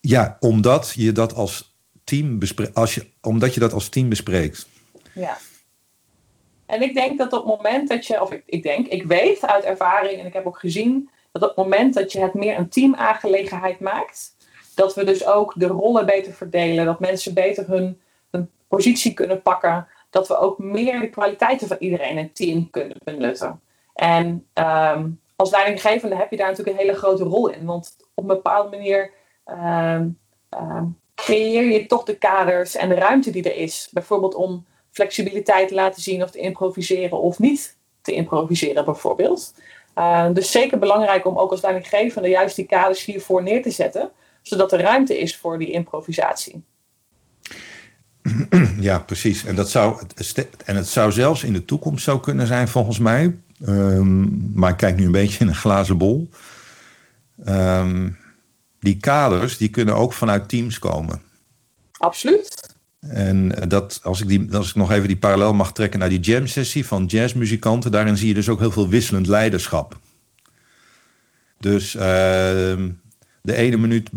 Ja, 0.00 0.36
omdat 0.40 0.92
je 0.94 1.12
dat 1.12 1.34
als 1.34 1.76
team 2.04 2.38
bespreekt. 2.38 2.74
Als 2.74 2.94
je, 2.94 3.06
omdat 3.20 3.54
je 3.54 3.60
dat 3.60 3.72
als 3.72 3.88
team 3.88 4.08
bespreekt. 4.08 4.66
Ja. 5.14 5.38
En 6.66 6.82
ik 6.82 6.94
denk 6.94 7.18
dat 7.18 7.32
op 7.32 7.46
het 7.46 7.56
moment 7.56 7.88
dat 7.88 8.06
je, 8.06 8.22
of 8.22 8.32
ik, 8.32 8.42
ik 8.46 8.62
denk, 8.62 8.86
ik 8.86 9.06
weet 9.06 9.46
uit 9.46 9.64
ervaring 9.64 10.20
en 10.20 10.26
ik 10.26 10.32
heb 10.32 10.46
ook 10.46 10.58
gezien 10.58 11.10
dat 11.32 11.42
op 11.42 11.48
het 11.48 11.56
moment 11.56 11.94
dat 11.94 12.12
je 12.12 12.20
het 12.20 12.34
meer 12.34 12.58
een 12.58 12.68
teamaangelegenheid 12.68 13.80
maakt, 13.80 14.36
dat 14.74 14.94
we 14.94 15.04
dus 15.04 15.26
ook 15.26 15.52
de 15.56 15.66
rollen 15.66 16.06
beter 16.06 16.32
verdelen, 16.32 16.84
dat 16.84 17.00
mensen 17.00 17.34
beter 17.34 17.66
hun, 17.66 18.00
hun 18.30 18.50
positie 18.68 19.14
kunnen 19.14 19.42
pakken, 19.42 19.86
dat 20.10 20.28
we 20.28 20.38
ook 20.38 20.58
meer 20.58 21.00
de 21.00 21.10
kwaliteiten 21.10 21.68
van 21.68 21.76
iedereen 21.80 22.10
in 22.10 22.16
het 22.16 22.34
team 22.34 22.70
kunnen 22.70 22.96
benutten. 23.04 23.60
En 23.94 24.46
um, 24.54 25.20
als 25.36 25.50
leidinggevende 25.50 26.16
heb 26.16 26.30
je 26.30 26.36
daar 26.36 26.48
natuurlijk 26.48 26.76
een 26.76 26.84
hele 26.84 26.98
grote 26.98 27.24
rol 27.24 27.48
in, 27.48 27.64
want 27.64 27.96
op 28.14 28.22
een 28.22 28.36
bepaalde 28.36 28.76
manier 28.76 29.10
um, 29.46 30.18
um, 30.50 30.98
creëer 31.14 31.64
je 31.64 31.86
toch 31.86 32.04
de 32.04 32.16
kaders 32.16 32.74
en 32.74 32.88
de 32.88 32.94
ruimte 32.94 33.30
die 33.30 33.42
er 33.42 33.56
is, 33.56 33.88
bijvoorbeeld 33.92 34.34
om 34.34 34.66
flexibiliteit 34.90 35.68
te 35.68 35.74
laten 35.74 36.02
zien 36.02 36.22
of 36.22 36.30
te 36.30 36.38
improviseren 36.38 37.20
of 37.20 37.38
niet 37.38 37.76
te 38.02 38.12
improviseren 38.12 38.84
bijvoorbeeld. 38.84 39.54
Uh, 39.94 40.26
dus 40.32 40.50
zeker 40.50 40.78
belangrijk 40.78 41.26
om 41.26 41.38
ook 41.38 41.50
als 41.50 41.62
leidinggevende 41.62 42.28
juist 42.28 42.56
die 42.56 42.66
kaders 42.66 43.04
hiervoor 43.04 43.42
neer 43.42 43.62
te 43.62 43.70
zetten, 43.70 44.10
zodat 44.42 44.72
er 44.72 44.80
ruimte 44.80 45.18
is 45.18 45.36
voor 45.36 45.58
die 45.58 45.70
improvisatie. 45.70 46.62
Ja, 48.80 48.98
precies. 48.98 49.44
En, 49.44 49.54
dat 49.54 49.70
zou, 49.70 50.02
en 50.64 50.76
het 50.76 50.88
zou 50.88 51.12
zelfs 51.12 51.44
in 51.44 51.52
de 51.52 51.64
toekomst 51.64 52.04
zo 52.04 52.18
kunnen 52.18 52.46
zijn, 52.46 52.68
volgens 52.68 52.98
mij. 52.98 53.36
Um, 53.66 54.50
maar 54.54 54.70
ik 54.70 54.76
kijk 54.76 54.96
nu 54.96 55.04
een 55.04 55.12
beetje 55.12 55.40
in 55.40 55.48
een 55.48 55.54
glazen 55.54 55.98
bol. 55.98 56.28
Um, 57.46 58.18
die 58.80 58.96
kaders 58.96 59.56
die 59.56 59.68
kunnen 59.68 59.94
ook 59.94 60.12
vanuit 60.12 60.48
teams 60.48 60.78
komen. 60.78 61.22
Absoluut. 61.98 62.67
En 63.08 63.52
dat, 63.68 64.00
als 64.02 64.20
ik, 64.20 64.28
die, 64.28 64.48
als 64.52 64.68
ik 64.68 64.74
nog 64.74 64.92
even 64.92 65.08
die 65.08 65.16
parallel 65.16 65.54
mag 65.54 65.72
trekken 65.72 65.98
naar 65.98 66.08
die 66.08 66.20
jam 66.20 66.46
sessie 66.46 66.86
van 66.86 67.04
jazzmuzikanten, 67.04 67.90
daarin 67.90 68.16
zie 68.16 68.28
je 68.28 68.34
dus 68.34 68.48
ook 68.48 68.58
heel 68.58 68.70
veel 68.70 68.88
wisselend 68.88 69.26
leiderschap. 69.26 69.98
Dus 71.60 71.94
ehm, 71.94 72.88
de 73.42 73.54
ene 73.54 73.76
minuut 73.76 74.10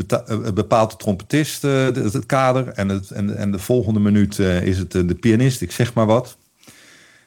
bepaalt 0.53 0.91
de 0.91 0.97
trompetist 0.97 1.61
het, 1.61 2.25
kader 2.25 2.67
en, 2.67 2.89
het, 2.89 3.11
en, 3.11 3.37
en 3.37 3.51
de 3.51 3.59
volgende 3.59 3.99
minuut 3.99 4.39
is 4.39 4.77
het 4.77 4.91
de 4.91 5.17
pianist, 5.19 5.61
ik 5.61 5.71
zeg 5.71 5.93
maar 5.93 6.05
wat. 6.05 6.37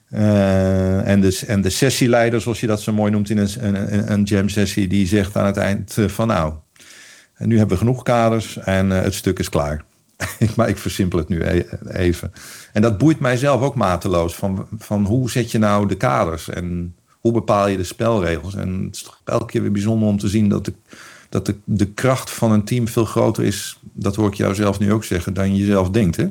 En, 0.09 1.21
de, 1.21 1.43
en 1.47 1.61
de 1.61 1.71
sessieleider, 1.71 2.41
zoals 2.41 2.61
je 2.61 2.67
dat 2.67 2.81
zo 2.81 2.93
mooi 2.93 3.11
noemt 3.11 3.31
in 3.31 3.39
een, 3.39 3.65
een, 3.65 4.13
een 4.13 4.23
jam 4.23 4.49
sessie, 4.49 4.89
die 4.89 5.07
zegt 5.07 5.37
aan 5.37 5.47
het 5.47 5.57
eind 5.57 5.97
van 6.07 6.27
nou, 6.27 6.55
nu 7.39 7.59
hebben 7.59 7.77
we 7.77 7.85
genoeg 7.85 8.03
kaders 8.03 8.59
en 8.59 8.91
het 8.91 9.15
stuk 9.15 9.39
is 9.39 9.49
klaar. 9.49 9.85
maar 10.57 10.69
ik 10.69 10.79
versimpel 10.79 11.19
het 11.19 11.29
nu 11.29 11.43
e-, 11.43 11.65
even. 11.89 12.33
En 12.73 12.83
dat 12.83 12.99
boeit 12.99 13.21
mijzelf 13.21 13.63
ook 13.63 13.75
mateloos. 13.75 14.35
Van, 14.35 14.69
van 14.79 15.05
hoe 15.05 15.31
zet 15.31 15.51
je 15.51 15.59
nou 15.59 15.87
de 15.87 15.97
kaders 15.97 16.49
en 16.49 16.97
hoe 17.21 17.33
bepaal 17.33 17.67
je 17.67 17.77
de 17.77 17.85
spelregels? 17.85 18.55
En 18.55 18.85
het 18.85 18.95
is 18.95 19.03
toch 19.03 19.21
elke 19.25 19.47
keer 19.47 19.63
weer 19.63 19.73
bijzonder 19.73 20.09
om 20.09 20.19
te 20.19 20.29
zien 20.29 20.49
dat 20.49 20.65
de, 20.65 20.73
dat 21.29 21.47
de, 21.47 21.57
de 21.65 21.87
kracht 21.87 22.31
van 22.31 22.53
een 22.53 22.65
team 22.65 22.89
veel 22.89 23.05
groter 23.05 23.45
is. 23.45 23.79
Dat 23.93 24.17
hoor 24.17 24.29
ik 24.29 24.35
jou 24.35 24.55
zelf 24.55 24.79
nu 24.79 24.93
ook 24.93 25.05
zeggen, 25.05 25.35
dan 25.35 25.57
je 25.57 25.65
zelf 25.65 25.91
denkt. 25.91 26.17
Hè? 26.17 26.27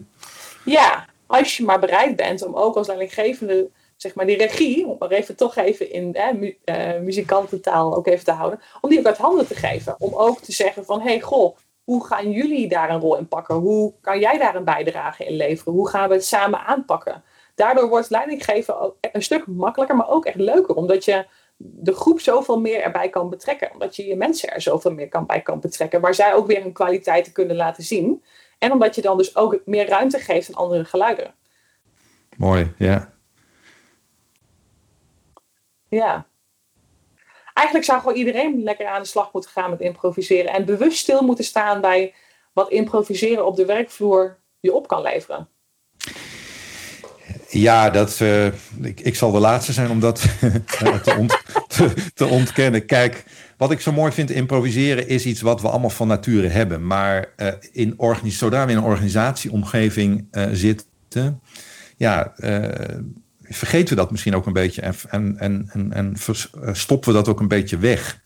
Ja, 0.65 1.05
als 1.25 1.57
je 1.57 1.63
maar 1.63 1.79
bereid 1.79 2.15
bent 2.15 2.45
om 2.45 2.55
ook 2.55 2.75
als 2.75 2.87
leidinggevende 2.87 3.69
zeg 4.03 4.15
maar 4.15 4.25
die 4.25 4.37
regie, 4.37 4.87
om 4.87 4.97
even 5.09 5.35
toch 5.35 5.55
even 5.55 5.91
in 5.91 6.17
uh, 6.65 6.99
muzikantentaal 7.01 7.95
ook 7.95 8.07
even 8.07 8.25
te 8.25 8.31
houden, 8.31 8.59
om 8.81 8.89
die 8.89 8.99
ook 8.99 9.05
uit 9.05 9.17
handen 9.17 9.47
te 9.47 9.55
geven. 9.55 9.95
Om 9.99 10.13
ook 10.13 10.41
te 10.41 10.51
zeggen 10.51 10.85
van, 10.85 11.01
hey 11.01 11.19
goh, 11.19 11.57
hoe 11.83 12.05
gaan 12.05 12.31
jullie 12.31 12.67
daar 12.67 12.89
een 12.89 12.99
rol 12.99 13.17
in 13.17 13.27
pakken? 13.27 13.55
Hoe 13.55 13.93
kan 14.01 14.19
jij 14.19 14.37
daar 14.37 14.55
een 14.55 14.63
bijdrage 14.63 15.25
in 15.25 15.35
leveren? 15.35 15.73
Hoe 15.73 15.89
gaan 15.89 16.09
we 16.09 16.15
het 16.15 16.25
samen 16.25 16.59
aanpakken? 16.59 17.23
Daardoor 17.55 17.89
wordt 17.89 18.09
leidinggeven 18.09 18.79
ook 18.79 18.97
een 19.11 19.23
stuk 19.23 19.47
makkelijker, 19.47 19.97
maar 19.97 20.09
ook 20.09 20.25
echt 20.25 20.35
leuker. 20.35 20.75
Omdat 20.75 21.05
je 21.05 21.25
de 21.57 21.93
groep 21.93 22.19
zoveel 22.19 22.59
meer 22.59 22.81
erbij 22.81 23.09
kan 23.09 23.29
betrekken. 23.29 23.71
Omdat 23.73 23.95
je 23.95 24.05
je 24.05 24.15
mensen 24.15 24.49
er 24.49 24.61
zoveel 24.61 24.93
meer 24.93 25.09
kan 25.09 25.25
bij 25.25 25.41
kan 25.41 25.59
betrekken. 25.59 26.01
Waar 26.01 26.15
zij 26.15 26.33
ook 26.33 26.47
weer 26.47 26.61
hun 26.61 26.73
kwaliteiten 26.73 27.31
kunnen 27.31 27.55
laten 27.55 27.83
zien. 27.83 28.23
En 28.57 28.71
omdat 28.71 28.95
je 28.95 29.01
dan 29.01 29.17
dus 29.17 29.35
ook 29.35 29.59
meer 29.65 29.87
ruimte 29.87 30.19
geeft 30.19 30.47
aan 30.47 30.63
andere 30.63 30.85
geluiden. 30.85 31.33
Mooi, 32.37 32.73
ja. 32.77 33.13
Ja. 35.89 36.27
Eigenlijk 37.63 37.91
zou 37.91 37.99
gewoon 37.99 38.17
iedereen 38.17 38.63
lekker 38.63 38.87
aan 38.87 39.01
de 39.01 39.07
slag 39.07 39.33
moeten 39.33 39.51
gaan 39.51 39.69
met 39.69 39.79
improviseren. 39.79 40.53
En 40.53 40.65
bewust 40.65 40.97
stil 40.97 41.21
moeten 41.21 41.43
staan 41.43 41.81
bij 41.81 42.13
wat 42.53 42.69
improviseren 42.69 43.45
op 43.45 43.55
de 43.55 43.65
werkvloer 43.65 44.37
je 44.59 44.73
op 44.73 44.87
kan 44.87 45.01
leveren. 45.01 45.47
Ja, 47.49 47.89
dat, 47.89 48.19
uh, 48.19 48.45
ik, 48.81 48.99
ik 48.99 49.15
zal 49.15 49.31
de 49.31 49.39
laatste 49.39 49.73
zijn 49.73 49.89
om 49.89 49.99
dat 49.99 50.19
te, 51.03 51.15
ont, 51.17 51.41
te, 52.13 52.25
ontkennen. 52.25 52.85
Kijk, 52.85 53.23
wat 53.57 53.71
ik 53.71 53.81
zo 53.81 53.91
mooi 53.91 54.11
vind, 54.11 54.29
improviseren 54.29 55.07
is 55.07 55.25
iets 55.25 55.41
wat 55.41 55.61
we 55.61 55.69
allemaal 55.69 55.89
van 55.89 56.07
nature 56.07 56.47
hebben. 56.47 56.87
Maar 56.87 57.33
uh, 57.37 57.47
in 57.71 57.95
zodra 58.23 58.65
we 58.65 58.71
in 58.71 58.77
een 58.77 58.83
organisatieomgeving 58.83 60.27
uh, 60.31 60.45
zitten, 60.51 61.41
ja, 61.97 62.33
vergeten 63.43 63.95
we 63.95 64.01
dat 64.01 64.11
misschien 64.11 64.35
ook 64.35 64.45
een 64.45 64.53
beetje 64.53 64.81
en, 64.81 64.95
en, 65.09 65.37
en, 65.37 65.69
en, 65.71 65.93
en 65.93 66.15
stoppen 66.75 67.09
we 67.09 67.15
dat 67.15 67.27
ook 67.27 67.39
een 67.39 67.47
beetje 67.47 67.77
weg. 67.77 68.21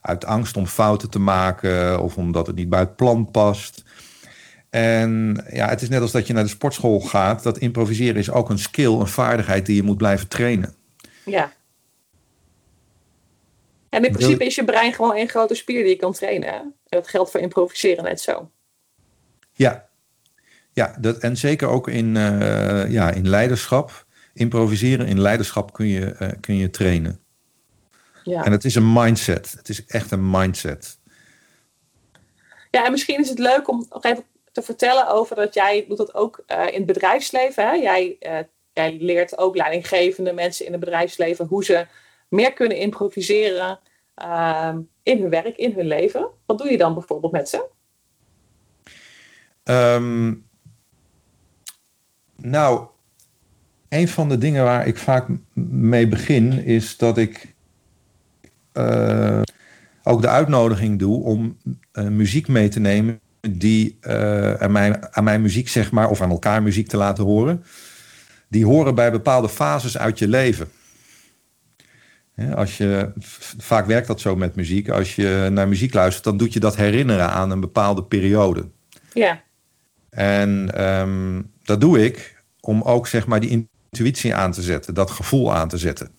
Uit 0.00 0.24
angst 0.24 0.56
om 0.56 0.66
fouten 0.66 1.10
te 1.10 1.18
maken 1.18 2.00
of 2.00 2.16
omdat 2.16 2.46
het 2.46 2.56
niet 2.56 2.68
bij 2.68 2.80
het 2.80 2.96
plan 2.96 3.30
past. 3.30 3.84
En 4.70 5.44
ja, 5.50 5.68
het 5.68 5.82
is 5.82 5.88
net 5.88 6.00
als 6.00 6.12
dat 6.12 6.26
je 6.26 6.32
naar 6.32 6.42
de 6.42 6.48
sportschool 6.48 7.00
gaat. 7.00 7.42
Dat 7.42 7.58
improviseren 7.58 8.16
is 8.16 8.30
ook 8.30 8.50
een 8.50 8.58
skill, 8.58 8.92
een 8.92 9.06
vaardigheid 9.06 9.66
die 9.66 9.76
je 9.76 9.82
moet 9.82 9.96
blijven 9.96 10.28
trainen. 10.28 10.74
Ja. 11.24 11.52
En 13.88 14.04
in 14.04 14.12
principe 14.12 14.44
is 14.44 14.54
je 14.54 14.64
brein 14.64 14.92
gewoon 14.92 15.14
één 15.14 15.28
grote 15.28 15.54
spier 15.54 15.82
die 15.82 15.92
je 15.92 15.96
kan 15.96 16.12
trainen. 16.12 16.52
En 16.52 16.72
dat 16.88 17.08
geldt 17.08 17.30
voor 17.30 17.40
improviseren 17.40 18.04
net 18.04 18.20
zo. 18.20 18.50
Ja, 19.52 19.88
ja 20.72 20.96
dat, 21.00 21.18
en 21.18 21.36
zeker 21.36 21.68
ook 21.68 21.88
in, 21.88 22.14
uh, 22.14 22.90
ja, 22.90 23.10
in 23.10 23.28
leiderschap. 23.28 24.05
Improviseren 24.36 25.06
in 25.06 25.20
leiderschap 25.20 25.72
kun 25.72 25.86
je, 25.86 26.16
uh, 26.20 26.28
kun 26.40 26.56
je 26.56 26.70
trainen. 26.70 27.20
Ja. 28.24 28.44
En 28.44 28.52
het 28.52 28.64
is 28.64 28.74
een 28.74 28.92
mindset. 28.92 29.54
Het 29.56 29.68
is 29.68 29.86
echt 29.86 30.10
een 30.10 30.30
mindset. 30.30 30.98
Ja, 32.70 32.84
en 32.84 32.90
misschien 32.90 33.20
is 33.20 33.28
het 33.28 33.38
leuk 33.38 33.68
om 33.68 33.86
nog 33.90 34.04
even 34.04 34.24
te 34.52 34.62
vertellen 34.62 35.08
over 35.08 35.36
dat 35.36 35.54
jij 35.54 35.84
doet 35.88 35.96
dat 35.96 36.14
ook 36.14 36.44
uh, 36.46 36.66
in 36.66 36.74
het 36.74 36.86
bedrijfsleven. 36.86 37.68
Hè? 37.68 37.72
Jij, 37.72 38.16
uh, 38.20 38.38
jij 38.72 38.96
leert 39.00 39.38
ook 39.38 39.56
leidinggevende 39.56 40.32
mensen 40.32 40.66
in 40.66 40.72
het 40.72 40.80
bedrijfsleven 40.80 41.46
hoe 41.46 41.64
ze 41.64 41.86
meer 42.28 42.52
kunnen 42.52 42.76
improviseren 42.76 43.80
uh, 44.22 44.74
in 45.02 45.20
hun 45.20 45.30
werk, 45.30 45.56
in 45.56 45.72
hun 45.72 45.86
leven. 45.86 46.28
Wat 46.46 46.58
doe 46.58 46.70
je 46.70 46.78
dan 46.78 46.94
bijvoorbeeld 46.94 47.32
met 47.32 47.48
ze? 47.48 47.64
Um, 49.64 50.48
nou, 52.36 52.86
een 53.88 54.08
van 54.08 54.28
de 54.28 54.38
dingen 54.38 54.64
waar 54.64 54.86
ik 54.86 54.96
vaak 54.96 55.28
mee 55.70 56.08
begin 56.08 56.64
is 56.64 56.96
dat 56.96 57.18
ik 57.18 57.54
uh, 58.72 59.40
ook 60.02 60.22
de 60.22 60.28
uitnodiging 60.28 60.98
doe 60.98 61.22
om 61.22 61.56
muziek 61.92 62.48
mee 62.48 62.68
te 62.68 62.80
nemen 62.80 63.20
die 63.50 63.98
uh, 64.00 64.54
aan, 64.54 64.72
mijn, 64.72 65.14
aan 65.14 65.24
mijn 65.24 65.42
muziek, 65.42 65.68
zeg 65.68 65.90
maar, 65.90 66.10
of 66.10 66.20
aan 66.20 66.30
elkaar 66.30 66.62
muziek 66.62 66.88
te 66.88 66.96
laten 66.96 67.24
horen, 67.24 67.64
die 68.48 68.64
horen 68.64 68.94
bij 68.94 69.10
bepaalde 69.10 69.48
fases 69.48 69.98
uit 69.98 70.18
je 70.18 70.28
leven. 70.28 70.68
als 72.54 72.76
je, 72.76 73.12
vaak 73.58 73.86
werkt 73.86 74.06
dat 74.06 74.20
zo 74.20 74.36
met 74.36 74.56
muziek. 74.56 74.88
Als 74.88 75.14
je 75.14 75.48
naar 75.52 75.68
muziek 75.68 75.94
luistert, 75.94 76.24
dan 76.24 76.36
doet 76.36 76.52
je 76.52 76.60
dat 76.60 76.76
herinneren 76.76 77.30
aan 77.30 77.50
een 77.50 77.60
bepaalde 77.60 78.04
periode. 78.04 78.68
Ja. 79.12 79.42
En 80.10 80.84
um, 80.84 81.52
dat 81.62 81.80
doe 81.80 82.04
ik 82.04 82.42
om 82.60 82.82
ook 82.82 83.06
zeg 83.06 83.26
maar 83.26 83.40
die 83.40 83.68
intuïtie 83.96 84.34
aan 84.34 84.52
te 84.52 84.62
zetten, 84.62 84.94
dat 84.94 85.10
gevoel 85.10 85.54
aan 85.54 85.68
te 85.68 85.78
zetten. 85.78 86.10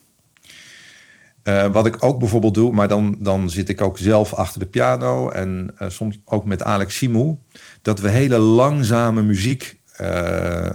Uh, 1.44 1.66
wat 1.72 1.86
ik 1.86 2.04
ook 2.04 2.20
bijvoorbeeld 2.20 2.54
doe, 2.54 2.72
maar 2.72 2.88
dan, 2.88 3.16
dan 3.20 3.50
zit 3.50 3.70
ik 3.70 3.82
ook 3.82 3.98
zelf 3.98 4.34
achter 4.34 4.60
de 4.60 4.66
piano 4.66 5.30
en 5.30 5.74
uh, 5.82 5.90
soms 5.90 6.20
ook 6.26 6.46
met 6.46 6.64
Alex 6.64 6.98
Simou, 6.98 7.38
dat 7.82 8.00
we 8.00 8.10
hele 8.10 8.38
langzame 8.38 9.22
muziek 9.22 9.80
uh, 10.02 10.70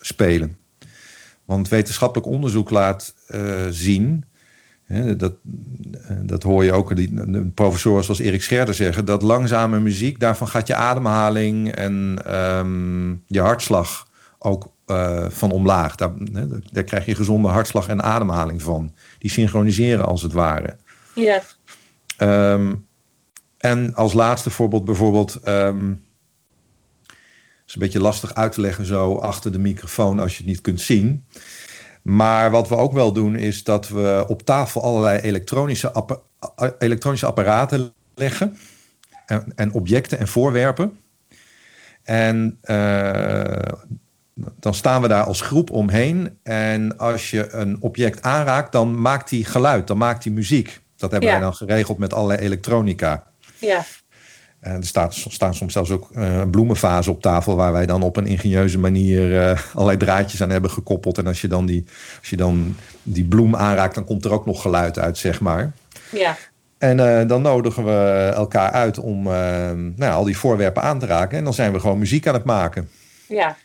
spelen. 0.00 0.56
Want 1.44 1.68
wetenschappelijk 1.68 2.28
onderzoek 2.28 2.70
laat 2.70 3.14
zien, 3.70 4.24
hè, 4.84 5.16
dat, 5.16 5.32
dat 6.22 6.42
hoor 6.42 6.64
je 6.64 6.72
ook 6.72 6.96
die, 6.96 7.44
professoren 7.54 8.04
zoals 8.04 8.20
Erik 8.20 8.42
Scherder 8.42 8.74
zeggen, 8.74 9.04
dat 9.04 9.22
langzame 9.22 9.80
muziek, 9.80 10.20
daarvan 10.20 10.48
gaat 10.48 10.66
je 10.66 10.74
ademhaling 10.74 11.72
en 11.72 12.18
um, 12.34 13.22
je 13.26 13.40
hartslag 13.40 14.08
ook 14.38 14.73
van 15.28 15.50
omlaag. 15.50 15.94
Daar, 15.94 16.12
hè, 16.32 16.46
daar 16.72 16.84
krijg 16.84 17.06
je 17.06 17.14
gezonde 17.14 17.48
hartslag 17.48 17.88
en 17.88 18.02
ademhaling 18.02 18.62
van 18.62 18.94
die 19.18 19.30
synchroniseren 19.30 20.06
als 20.06 20.22
het 20.22 20.32
ware. 20.32 20.76
Ja. 21.14 21.42
Um, 22.52 22.86
en 23.58 23.94
als 23.94 24.12
laatste 24.12 24.50
voorbeeld 24.50 24.84
bijvoorbeeld, 24.84 25.40
um, 25.48 26.04
is 27.66 27.74
een 27.74 27.80
beetje 27.80 28.00
lastig 28.00 28.34
uit 28.34 28.52
te 28.52 28.60
leggen 28.60 28.86
zo 28.86 29.16
achter 29.16 29.52
de 29.52 29.58
microfoon 29.58 30.18
als 30.18 30.32
je 30.32 30.36
het 30.36 30.46
niet 30.46 30.60
kunt 30.60 30.80
zien. 30.80 31.24
Maar 32.02 32.50
wat 32.50 32.68
we 32.68 32.76
ook 32.76 32.92
wel 32.92 33.12
doen 33.12 33.36
is 33.36 33.64
dat 33.64 33.88
we 33.88 34.24
op 34.28 34.42
tafel 34.42 34.82
allerlei 34.82 35.18
elektronische, 35.18 35.92
appa 35.92 36.20
elektronische 36.78 37.26
apparaten 37.26 37.92
leggen. 38.14 38.56
En, 39.26 39.52
en, 39.54 39.72
objecten 39.72 40.18
en 40.18 40.28
voorwerpen. 40.28 40.98
En 42.02 42.58
uh, 42.64 43.72
dan 44.34 44.74
staan 44.74 45.02
we 45.02 45.08
daar 45.08 45.24
als 45.24 45.40
groep 45.40 45.70
omheen. 45.70 46.38
En 46.42 46.98
als 46.98 47.30
je 47.30 47.52
een 47.52 47.76
object 47.80 48.22
aanraakt, 48.22 48.72
dan 48.72 49.00
maakt 49.00 49.30
hij 49.30 49.42
geluid, 49.42 49.86
dan 49.86 49.98
maakt 49.98 50.24
hij 50.24 50.32
muziek. 50.32 50.80
Dat 50.96 51.10
hebben 51.10 51.30
wij 51.30 51.40
dan 51.40 51.54
geregeld 51.54 51.98
met 51.98 52.14
allerlei 52.14 52.40
elektronica. 52.40 53.24
Ja. 53.58 53.84
En 54.60 54.76
er 54.76 54.86
staat, 54.86 55.14
staan 55.14 55.54
soms 55.54 55.72
zelfs 55.72 55.90
ook 55.90 56.10
uh, 56.12 56.42
bloemenvazen 56.50 57.12
op 57.12 57.22
tafel, 57.22 57.56
waar 57.56 57.72
wij 57.72 57.86
dan 57.86 58.02
op 58.02 58.16
een 58.16 58.26
ingenieuze 58.26 58.78
manier 58.78 59.30
uh, 59.30 59.58
allerlei 59.74 59.98
draadjes 59.98 60.42
aan 60.42 60.50
hebben 60.50 60.70
gekoppeld. 60.70 61.18
En 61.18 61.26
als 61.26 61.40
je, 61.40 61.48
dan 61.48 61.66
die, 61.66 61.84
als 62.18 62.30
je 62.30 62.36
dan 62.36 62.76
die 63.02 63.24
bloem 63.24 63.56
aanraakt, 63.56 63.94
dan 63.94 64.04
komt 64.04 64.24
er 64.24 64.32
ook 64.32 64.46
nog 64.46 64.62
geluid 64.62 64.98
uit, 64.98 65.18
zeg 65.18 65.40
maar. 65.40 65.72
Ja. 66.10 66.36
En 66.78 66.98
uh, 66.98 67.28
dan 67.28 67.42
nodigen 67.42 67.84
we 67.84 68.30
elkaar 68.34 68.70
uit 68.70 68.98
om 68.98 69.22
nou, 69.22 70.12
al 70.12 70.24
die 70.24 70.38
voorwerpen 70.38 70.82
aan 70.82 70.98
te 70.98 71.06
raken. 71.06 71.38
En 71.38 71.44
dan 71.44 71.54
zijn 71.54 71.72
we 71.72 71.80
gewoon 71.80 71.98
muziek 71.98 72.26
aan 72.26 72.34
het 72.34 72.44
maken. 72.44 72.88
Ja. 73.28 73.56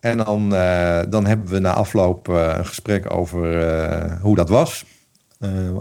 En 0.00 0.16
dan, 0.16 0.54
uh, 0.54 1.00
dan 1.08 1.26
hebben 1.26 1.48
we 1.48 1.58
na 1.58 1.72
afloop 1.72 2.28
uh, 2.28 2.54
een 2.56 2.66
gesprek 2.66 3.14
over 3.14 3.62
uh, 3.62 4.20
hoe 4.20 4.36
dat 4.36 4.48
was. 4.48 4.84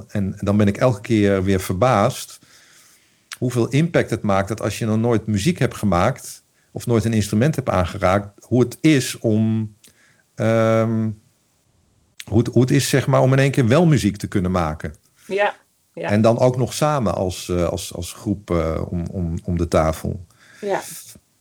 en 0.08 0.36
dan 0.38 0.58
ben 0.58 0.68
ik 0.68 0.78
elke 0.78 1.02
keer 1.02 1.44
weer 1.44 1.60
verbaasd 1.60 2.40
hoeveel 3.38 3.68
impact 3.68 4.10
het 4.10 4.22
maakt 4.22 4.48
dat 4.48 4.62
als 4.62 4.80
je 4.80 4.86
nog 4.86 4.98
nooit 4.98 5.28
muziek 5.28 5.60
hebt 5.60 5.76
gemaakt, 5.76 6.44
of 6.72 6.86
nooit 6.86 7.06
een 7.06 7.14
instrument 7.14 7.56
heb 7.56 7.70
aangeraakt, 7.70 8.46
hoe 8.46 8.60
het 8.60 8.78
is 8.82 9.20
om. 9.20 9.76
ehm, 10.36 11.10
hoe, 12.28 12.38
het, 12.38 12.48
hoe 12.48 12.62
het 12.62 12.72
is, 12.72 12.90
zeg 12.90 13.08
maar, 13.08 13.22
om 13.22 13.34
in 13.34 13.40
één 13.40 13.52
keer 13.52 13.68
wel 13.68 13.86
muziek 13.86 14.18
te 14.18 14.28
kunnen 14.28 14.52
maken. 14.52 14.96
Ja, 15.26 15.56
ja. 15.94 16.10
En 16.10 16.22
dan 16.22 16.40
ook 16.40 16.58
nog 16.58 16.74
samen 16.74 17.16
als, 17.16 17.50
eh, 17.50 17.68
als, 17.68 17.94
als 17.94 18.14
groep 18.14 18.52
eh, 18.52 18.82
om, 18.90 19.06
om, 19.12 19.38
om 19.44 19.58
de 19.58 19.68
tafel. 19.68 20.26
ja. 20.62 20.82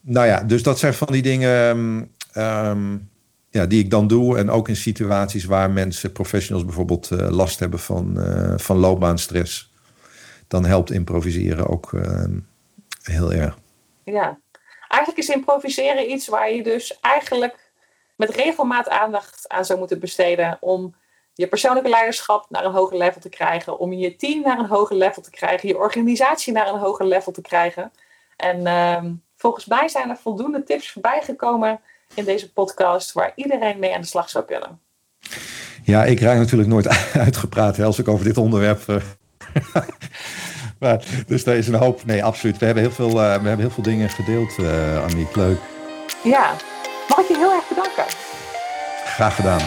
Nou 0.01 0.27
ja, 0.27 0.43
dus 0.43 0.63
dat 0.63 0.79
zijn 0.79 0.95
van 0.95 1.13
die 1.13 1.23
dingen 1.23 2.11
ehm, 2.37 2.97
ja, 3.51 3.67
die 3.67 3.85
ik 3.85 3.91
dan 3.91 4.07
doe. 4.07 4.39
En 4.39 4.51
ook 4.51 4.69
in 4.69 4.77
situaties 4.77 5.45
waar 5.45 5.71
mensen, 5.71 6.13
professionals 6.13 6.65
bijvoorbeeld, 6.65 7.11
eh, 7.11 7.29
last 7.31 7.59
hebben 7.59 7.79
van, 7.79 8.21
eh, 8.21 8.59
van 8.59 8.77
loopbaanstress. 8.77 9.73
Dan 10.49 10.65
helpt 10.65 10.91
improviseren 10.91 11.67
ook 11.67 11.93
ehm, 11.93 12.39
heel 13.03 13.33
erg. 13.33 13.59
Ja, 14.05 14.39
eigenlijk 14.89 15.29
is 15.29 15.35
improviseren 15.35 16.11
iets 16.11 16.29
waar 16.29 16.53
je 16.53 16.63
dus 16.63 17.01
eigenlijk 17.01 17.73
met 18.17 18.31
regelmaat 18.31 18.89
aandacht 18.89 19.49
aan 19.49 19.65
zou 19.65 19.79
moeten 19.79 20.01
besteden 20.01 20.59
om 20.61 20.95
je 21.35 21.47
persoonlijke 21.47 21.89
leiderschap 21.89 22.47
naar 22.51 22.65
een 22.65 22.73
hoger 22.73 22.97
level 22.97 23.21
te 23.21 23.29
krijgen, 23.29 23.79
om 23.79 23.93
je 23.93 24.17
team 24.17 24.43
naar 24.43 24.59
een 24.59 24.67
hoger 24.67 24.97
level 24.97 25.23
te 25.23 25.31
krijgen, 25.31 25.69
je 25.69 25.79
organisatie 25.79 26.53
naar 26.53 26.69
een 26.69 26.79
hoger 26.79 27.07
level 27.07 27.33
te 27.33 27.41
krijgen. 27.41 27.93
En 28.37 28.67
ehm, 28.67 29.13
volgens 29.37 29.67
mij 29.67 29.89
zijn 29.89 30.11
er 30.11 30.17
voldoende 30.17 30.63
tips 30.63 30.93
voorbij 30.93 31.23
gekomen 31.23 31.81
in 32.15 32.25
deze 32.25 32.53
podcast 32.53 33.13
waar 33.13 33.33
iedereen 33.35 33.79
mee 33.79 33.95
aan 33.95 34.01
de 34.01 34.07
slag 34.07 34.29
zou 34.31 34.45
kunnen. 34.45 34.81
Ja, 35.83 36.05
ik 36.05 36.21
raak 36.21 36.39
natuurlijk 36.39 36.69
nooit 36.69 36.89
uitgepraat 37.27 37.77
hè, 37.77 37.85
als 37.85 37.99
ik 37.99 38.09
over 38.09 38.25
dit 38.25 38.37
onderwerp. 38.39 38.89
eh, 38.89 38.97
maar, 40.81 41.05
dus 41.27 41.45
daar 41.45 41.57
is 41.57 41.69
een 41.69 41.75
hoop. 41.75 42.05
Nee, 42.05 42.25
absoluut. 42.25 42.59
We 42.59 42.65
hebben 42.65 42.83
heel 42.85 42.93
veel, 42.93 43.09
eh, 43.09 43.15
we 43.15 43.23
hebben 43.49 43.59
heel 43.59 43.71
veel 43.71 43.83
dingen 43.83 44.09
gedeeld, 44.09 44.59
eh 44.59 45.03
Annick. 45.03 45.37
Leuk. 45.37 45.59
Ja, 46.23 46.55
mag 47.09 47.19
ik 47.19 47.29
je 47.29 47.37
heel 47.37 47.53
erg 47.53 47.69
bedanken. 47.69 48.05
Graag 49.05 49.35
gedaan. 49.35 49.61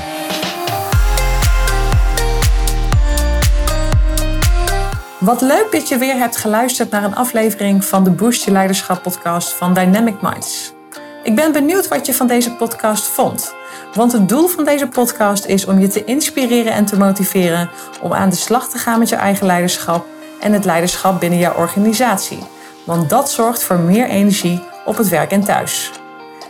Wat 5.19 5.41
leuk 5.41 5.67
dat 5.71 5.87
je 5.89 5.97
weer 5.97 6.15
hebt 6.15 6.37
geluisterd 6.37 6.89
naar 6.89 7.03
een 7.03 7.15
aflevering 7.15 7.85
van 7.85 8.03
de 8.03 8.11
Boost 8.11 8.43
Je 8.45 8.51
Leiderschap 8.51 9.03
podcast 9.03 9.53
van 9.53 9.73
Dynamic 9.73 10.21
Minds. 10.21 10.73
Ik 11.29 11.35
ben 11.35 11.51
benieuwd 11.51 11.87
wat 11.87 12.05
je 12.05 12.13
van 12.13 12.27
deze 12.27 12.55
podcast 12.55 13.07
vond. 13.07 13.53
Want 13.93 14.11
het 14.11 14.29
doel 14.29 14.47
van 14.47 14.63
deze 14.63 14.87
podcast 14.87 15.45
is 15.45 15.65
om 15.65 15.79
je 15.79 15.87
te 15.87 16.03
inspireren 16.03 16.73
en 16.73 16.85
te 16.85 16.97
motiveren 16.97 17.69
om 18.01 18.13
aan 18.13 18.29
de 18.29 18.35
slag 18.35 18.69
te 18.69 18.77
gaan 18.77 18.99
met 18.99 19.09
je 19.09 19.15
eigen 19.15 19.45
leiderschap 19.45 20.05
en 20.39 20.53
het 20.53 20.65
leiderschap 20.65 21.19
binnen 21.19 21.39
jouw 21.39 21.55
organisatie. 21.55 22.39
Want 22.85 23.09
dat 23.09 23.31
zorgt 23.31 23.63
voor 23.63 23.79
meer 23.79 24.07
energie 24.07 24.63
op 24.85 24.97
het 24.97 25.09
werk 25.09 25.31
en 25.31 25.43
thuis. 25.43 25.91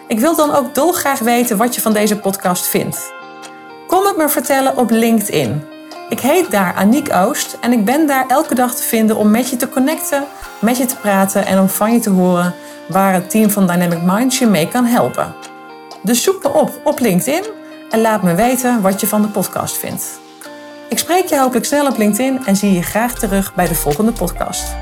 Ik 0.08 0.20
wil 0.20 0.36
dan 0.36 0.56
ook 0.56 0.76
dolgraag 0.76 1.20
weten 1.20 1.58
wat 1.58 1.76
je 1.76 1.82
van 1.82 1.94
deze 1.94 2.20
podcast 2.20 2.68
vindt. 2.68 3.14
Kom 3.88 4.06
het 4.06 4.18
me 4.18 4.30
vertellen 4.30 4.78
op 4.78 4.90
LinkedIn. 4.90 5.64
Ik 6.10 6.20
heet 6.20 6.52
daar 6.52 6.74
Aniek 6.74 7.14
Oost 7.14 7.58
en 7.62 7.72
ik 7.72 7.86
ben 7.86 8.08
daar 8.08 8.28
elke 8.28 8.56
dag 8.56 8.76
te 8.76 8.84
vinden 8.84 9.16
om 9.16 9.32
met 9.32 9.50
je 9.50 9.56
te 9.56 9.70
connecten, 9.70 10.26
met 10.60 10.78
je 10.78 10.86
te 10.86 10.96
praten 10.96 11.46
en 11.46 11.60
om 11.60 11.70
van 11.70 11.94
je 11.94 12.00
te 12.00 12.10
horen 12.10 12.56
waar 12.90 13.14
het 13.14 13.30
team 13.30 13.50
van 13.50 13.68
Dynamic 13.68 14.02
Minds 14.02 14.40
je 14.40 14.46
mee 14.46 14.68
kan 14.68 14.86
helpen. 14.86 15.34
Dus 16.02 16.24
zoek 16.24 16.44
me 16.44 16.50
op 16.50 16.82
op 16.84 17.00
LinkedIn 17.00 17.44
en 17.90 18.02
laat 18.02 18.24
me 18.24 18.36
weten 18.36 18.82
wat 18.82 19.02
je 19.02 19.08
van 19.08 19.22
de 19.22 19.28
podcast 19.28 19.78
vindt. 19.78 20.20
Ik 20.90 20.98
spreek 20.98 21.26
je 21.26 21.40
hopelijk 21.40 21.66
snel 21.66 21.88
op 21.88 21.98
LinkedIn 21.98 22.46
en 22.46 22.56
zie 22.56 22.74
je 22.74 22.82
graag 22.82 23.14
terug 23.14 23.56
bij 23.56 23.68
de 23.68 23.76
volgende 23.76 24.12
podcast. 24.12 24.76